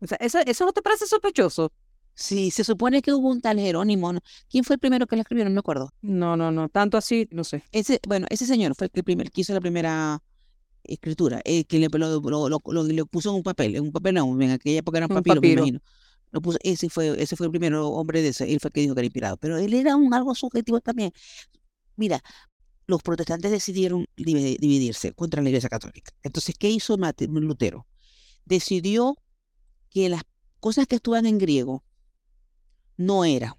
[0.00, 1.72] O sea, ¿eso, eso no te parece sospechoso?
[2.14, 4.12] Sí, se supone que hubo un tal Jerónimo.
[4.50, 5.44] ¿Quién fue el primero que lo escribió?
[5.44, 5.92] No me acuerdo.
[6.02, 6.68] No, no, no.
[6.68, 7.62] Tanto así, no sé.
[7.70, 10.20] Ese, bueno, ese señor fue el, primer, que hizo la primera
[10.82, 14.50] escritura, eh, que le, lo, lo, puso en un papel, en un papel no, en
[14.50, 15.80] aquella época era un papiro, me imagino.
[16.32, 18.80] Lo puso, ese, fue, ese fue el primer hombre de ese, él fue el que
[18.80, 21.12] dijo que era inspirado, pero él era un algo subjetivo también.
[21.96, 22.20] Mira,
[22.86, 26.12] los protestantes decidieron dividirse contra la Iglesia Católica.
[26.22, 27.86] Entonces, ¿qué hizo Lutero?
[28.44, 29.16] Decidió
[29.90, 30.22] que las
[30.60, 31.84] cosas que estaban en griego
[32.96, 33.54] no eran,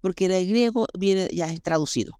[0.00, 2.18] porque el griego viene ya es traducido.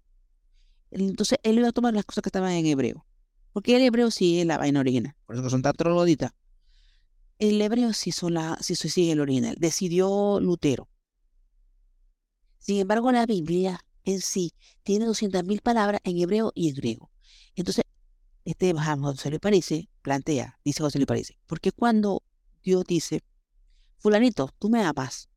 [0.91, 3.05] Entonces, él iba a tomar las cosas que estaban en hebreo
[3.53, 5.15] porque el hebreo sigue la vaina original.
[5.25, 6.31] Por eso son tan trogloditas.
[7.39, 9.55] El hebreo sí, son la, sí el original.
[9.59, 10.87] Decidió Lutero.
[12.59, 14.53] Sin embargo, la Biblia en sí
[14.83, 17.11] tiene 200.000 palabras en hebreo y en griego.
[17.55, 17.83] Entonces,
[18.45, 22.23] este José le parece, plantea, dice José le parece, porque cuando
[22.63, 23.23] Dios dice,
[24.01, 25.29] fulanito, tú me amas,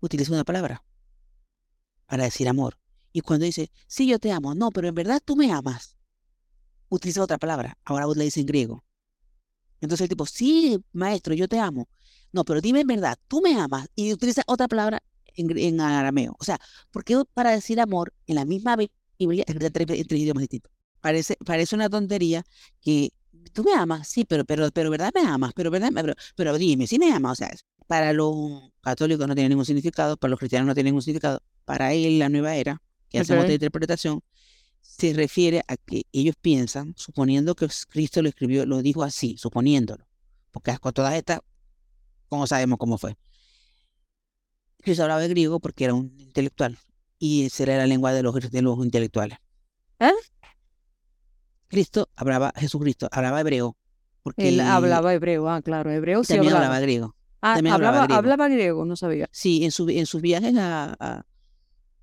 [0.00, 0.82] utiliza una palabra
[2.06, 2.78] para decir amor.
[3.12, 5.96] Y cuando dice, sí, yo te amo, no, pero en verdad tú me amas,
[6.88, 7.76] utiliza otra palabra.
[7.84, 8.84] Ahora vos le dices en griego.
[9.80, 11.88] Entonces el tipo, sí, maestro, yo te amo.
[12.32, 13.88] No, pero dime en verdad, tú me amas.
[13.94, 15.02] Y utiliza otra palabra
[15.34, 16.36] en, arameo.
[16.38, 16.58] O sea,
[16.90, 20.70] ¿por qué para decir amor en la misma Biblia entre, idiomas distintos?
[21.00, 22.44] Parece, parece una tontería
[22.80, 23.10] que
[23.52, 25.52] tú me amas, sí, pero, pero, pero ¿verdad me amas?
[25.54, 25.90] Pero, ¿verdad?
[25.94, 27.32] Pero, pero dime, sí me amas.
[27.32, 27.50] O sea,
[27.90, 31.42] para los católicos no tiene ningún significado, para los cristianos no tiene ningún significado.
[31.64, 34.22] Para él, la nueva era, que hacemos de interpretación,
[34.80, 40.06] se refiere a que ellos piensan, suponiendo que Cristo lo escribió, lo dijo así, suponiéndolo,
[40.52, 41.40] porque con todas estas,
[42.28, 43.16] ¿cómo sabemos cómo fue?
[44.80, 46.78] Cristo hablaba griego porque era un intelectual
[47.18, 49.38] y esa era la lengua de los, de los intelectuales.
[49.98, 50.12] ¿Eh?
[51.66, 53.76] Cristo hablaba, Jesucristo hablaba hebreo.
[54.22, 56.66] Porque él hablaba hebreo, ah, claro, hebreo sí también hablaba.
[56.66, 57.16] hablaba griego.
[57.42, 58.18] Ah, hablaba, hablaba griego.
[58.18, 59.28] hablaba griego, no sabía.
[59.32, 61.24] Sí, en, su, en sus viajes a, a-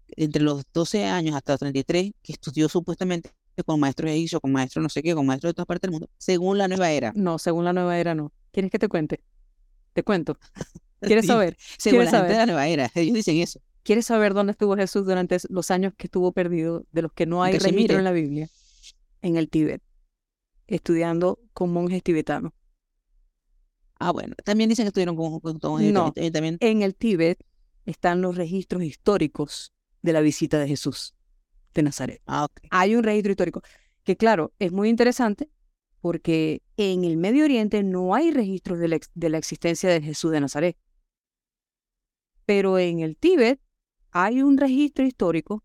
[0.09, 3.31] entre los 12 años hasta los 33, que estudió supuestamente
[3.65, 6.09] con maestros egipcios, con maestros no sé qué, con maestros de todas partes del mundo,
[6.17, 7.11] según la nueva era.
[7.15, 8.31] No, según la nueva era no.
[8.51, 9.21] ¿Quieres que te cuente?
[9.93, 10.37] Te cuento.
[11.01, 11.57] ¿Quieres saber?
[11.77, 12.37] Según la ¿Quieres gente de saber?
[12.37, 12.91] la nueva era.
[12.95, 13.59] Ellos dicen eso.
[13.83, 17.43] ¿Quieres saber dónde estuvo Jesús durante los años que estuvo perdido, de los que no
[17.43, 18.49] hay Que registro en la Biblia?
[19.21, 19.81] En el Tíbet,
[20.67, 22.51] estudiando con monjes tibetanos.
[23.99, 24.35] Ah, bueno.
[24.43, 26.13] También dicen que estuvieron con, con, con- No.
[26.15, 26.57] eh, también.
[26.59, 27.43] En el Tíbet
[27.85, 31.15] están los registros históricos de la visita de Jesús
[31.73, 32.21] de Nazaret.
[32.27, 32.47] Ah.
[32.69, 33.61] Hay un registro histórico
[34.03, 35.49] que, claro, es muy interesante
[36.01, 40.31] porque en el Medio Oriente no hay registros de la, de la existencia de Jesús
[40.31, 40.77] de Nazaret.
[42.45, 43.59] Pero en el Tíbet
[44.11, 45.63] hay un registro histórico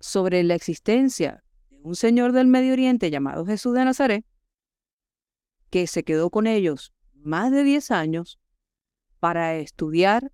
[0.00, 4.24] sobre la existencia de un señor del Medio Oriente llamado Jesús de Nazaret
[5.72, 8.38] que se quedó con ellos más de 10 años
[9.20, 10.30] para estudiar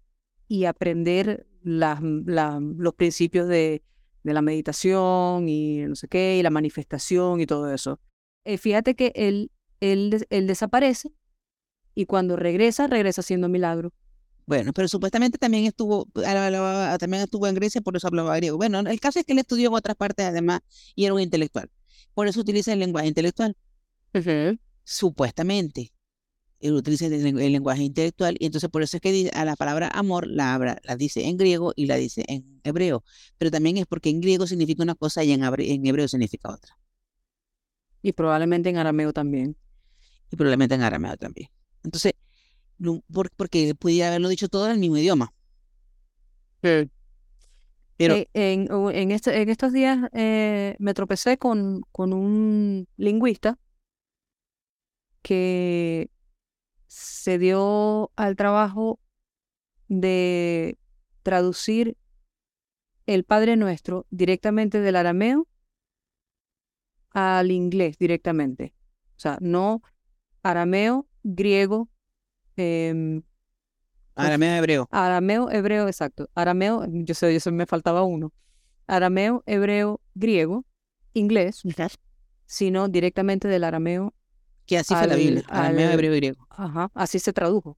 [0.49, 3.83] y aprender las- la- los principios de,
[4.25, 8.01] de la meditación y no sé qué, y la manifestación y todo eso.
[8.45, 11.13] Eh, fíjate que él, él, él desaparece
[11.95, 13.93] y cuando regresa, regresa haciendo milagro.
[14.45, 18.57] Bueno, pero supuestamente también estuvo, hablaba- también estuvo en Grecia, por eso hablaba griego.
[18.57, 20.63] Bueno, el caso es que él estudió en otras partes además
[20.97, 21.71] y era un intelectual.
[22.15, 23.55] Por eso utiliza el lenguaje intelectual.
[24.91, 25.93] Supuestamente.
[26.61, 29.57] Él utiliza el, lengu- el lenguaje intelectual y entonces por eso es que a la
[29.57, 33.05] palabra amor la, habla- la dice en griego y la dice en hebreo.
[33.39, 35.43] Pero también es porque en griego significa una cosa y en,
[35.87, 36.79] hebreo significa otra.
[38.03, 39.57] Y probablemente en arameo también.
[40.31, 41.51] Y probablemente en arameo también.
[41.85, 42.15] Entonces,
[43.37, 45.33] porque pudiera haberlo dicho todo en el mismo idioma.
[46.61, 53.59] Pero Eh, en, en, este- en estos días eh, me tropecé con, con un lingüista
[55.23, 56.11] que
[56.87, 58.99] se dio al trabajo
[59.89, 60.79] de
[61.23, 61.97] traducir
[63.07, 65.47] el Padre Nuestro directamente del arameo
[67.13, 68.75] al inglés directamente.
[69.17, 69.83] O sea, no
[70.43, 71.89] arameo, griego,
[72.57, 73.23] em,
[74.15, 74.89] arameo hebreo.
[74.91, 76.29] Arameo, hebreo, exacto.
[76.35, 78.33] Arameo, yo sé, yo sé, me faltaba uno.
[78.87, 80.65] Arameo, hebreo, griego,
[81.15, 81.63] inglés,
[82.47, 84.15] sino directamente del arameo.
[84.69, 85.43] Que así fue la Biblia.
[85.49, 86.47] Arameo, al- hebreo y griego.
[86.51, 87.77] Ajá, así se tradujo.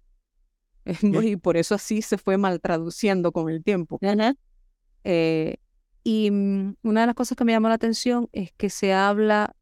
[1.32, 3.98] Y por eso así se fue mal traduciendo con el tiempo.
[5.04, 5.56] Eh,
[6.04, 9.54] y mm, una de las cosas que me llamó la atención es que se habla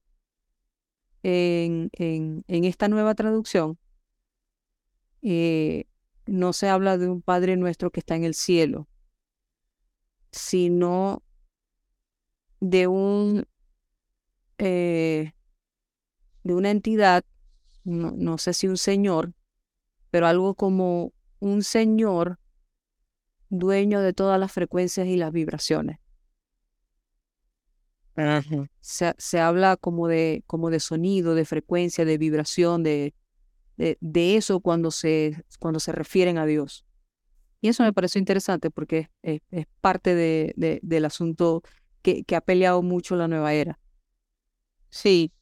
[1.22, 3.78] en, en, en esta nueva traducción,
[5.22, 5.84] eh,
[6.26, 8.88] no se habla de un Padre nuestro que está en el cielo,
[10.30, 11.22] sino
[12.60, 13.46] de un
[14.58, 15.32] eh,
[16.48, 17.24] de una entidad,
[17.84, 19.34] no, no sé si un señor,
[20.10, 22.38] pero algo como un señor
[23.50, 25.98] dueño de todas las frecuencias y las vibraciones.
[28.80, 33.14] Se, se habla como de, como de sonido, de frecuencia, de vibración, de,
[33.76, 36.86] de, de eso cuando se, cuando se refieren a Dios.
[37.62, 41.62] Y eso me pareció interesante porque es, es parte de, de- del asunto
[42.02, 43.80] que, que ha peleado mucho la nueva era.
[44.90, 45.32] Sí,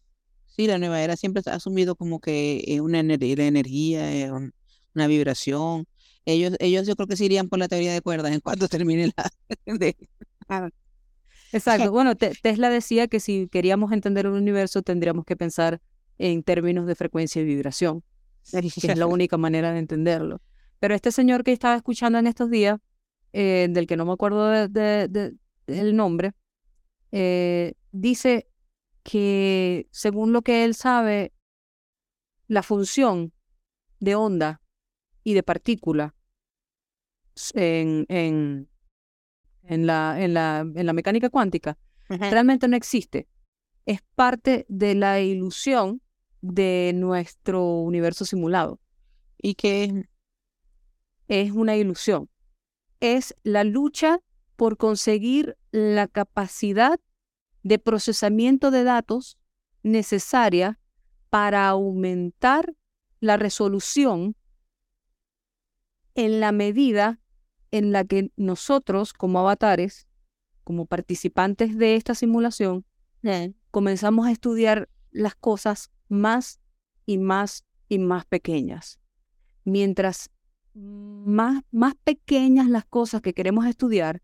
[0.57, 4.53] sí, la nueva era siempre ha asumido como que es una ener- la energía, un-
[4.95, 5.87] una vibración.
[6.25, 9.13] Ellos, ellos yo creo que se irían por la teoría de cuerdas en cuanto termine
[9.17, 9.31] la...
[9.79, 9.97] de-
[11.53, 11.91] Exacto.
[11.93, 15.81] Bueno, Te- Tesla decía que si queríamos entender el universo tendríamos que pensar
[16.19, 18.03] en términos de frecuencia y vibración,
[18.81, 20.41] que es la única manera de entenderlo.
[20.81, 22.79] Pero este señor que estaba escuchando en estos días,
[23.33, 25.35] eh, del que no me acuerdo de- de- de-
[25.67, 26.33] del nombre,
[27.13, 28.49] eh, dice
[29.07, 31.33] que según lo que él sabe,
[32.49, 33.33] la función
[34.01, 34.61] de onda
[35.23, 36.17] y de partícula
[37.55, 38.69] en, en,
[39.63, 41.79] en, la, en, la, en la mecánica cuántica
[42.09, 43.29] realmente no existe.
[43.85, 46.03] Es parte de la ilusión
[46.41, 48.81] de nuestro universo simulado.
[49.39, 50.09] Y que
[51.29, 52.29] Es una ilusión.
[52.99, 54.19] Es la lucha
[54.57, 56.99] por conseguir la capacidad
[57.67, 59.39] de procesamiento de datos
[59.83, 60.79] necesaria
[61.31, 62.77] para aumentar
[63.19, 64.37] la resolución
[66.15, 67.21] en la medida
[67.73, 70.07] en la que nosotros como avatares,
[70.63, 72.85] como participantes de esta simulación,
[73.73, 76.61] comenzamos a estudiar las cosas más
[77.05, 79.01] y más y más pequeñas.
[79.65, 80.31] Mientras
[80.73, 84.23] más, más pequeñas las cosas que queremos estudiar,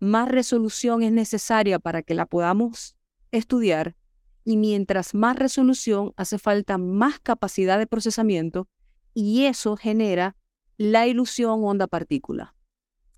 [0.00, 2.96] más resolución es necesaria para que la podamos
[3.30, 3.96] estudiar
[4.44, 8.68] y mientras más resolución hace falta más capacidad de procesamiento
[9.14, 10.36] y eso genera
[10.76, 12.54] la ilusión onda-partícula.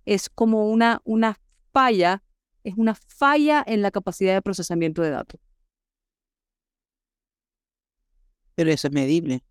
[0.06, 1.38] Es como una, una
[1.72, 2.22] falla,
[2.64, 5.40] es una falla en la capacidad de procesamiento de datos.
[8.54, 9.44] Pero eso es medible.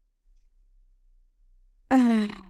[1.89, 2.48] Ah.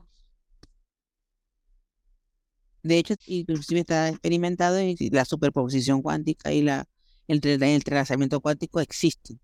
[2.90, 6.88] De hecho, inclusive está experimentado y la superposición cuántica y la,
[7.28, 9.40] el, el entrelazamiento cuántico existen.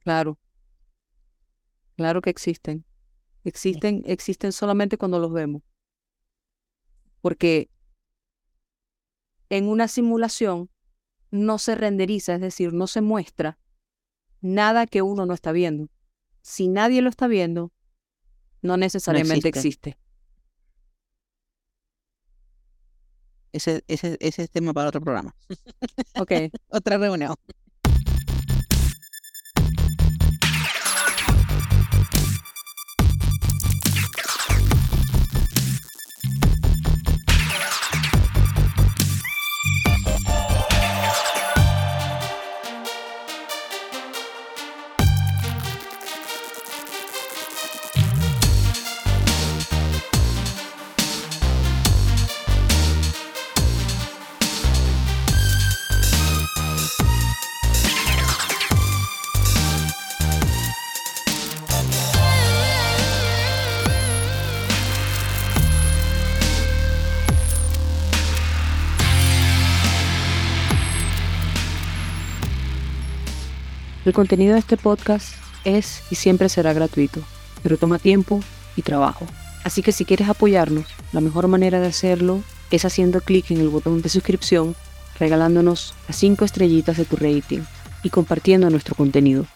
[0.00, 0.36] Claro.
[1.94, 2.84] Claro que existen.
[3.44, 5.62] Existen, existen solamente cuando los vemos.
[7.20, 7.70] Porque
[9.48, 10.70] en una simulación
[11.30, 13.60] no se renderiza, es decir, no se muestra
[14.40, 15.88] nada que uno no está viendo.
[16.42, 17.72] Si nadie lo está viendo,
[18.60, 19.98] no necesariamente existe.
[23.52, 25.34] Ese, ese, ese es tema para otro programa.
[26.18, 26.32] Ok.
[26.68, 27.34] Otra reunión.
[74.10, 77.20] El contenido de este podcast es y siempre será gratuito,
[77.62, 78.40] pero toma tiempo
[78.74, 79.24] y trabajo.
[79.62, 82.42] Así que si quieres apoyarnos, la mejor manera de hacerlo
[82.72, 84.74] es haciendo clic en el botón de suscripción,
[85.20, 87.60] regalándonos las 5 estrellitas de tu rating
[88.02, 89.46] y compartiendo nuestro contenido.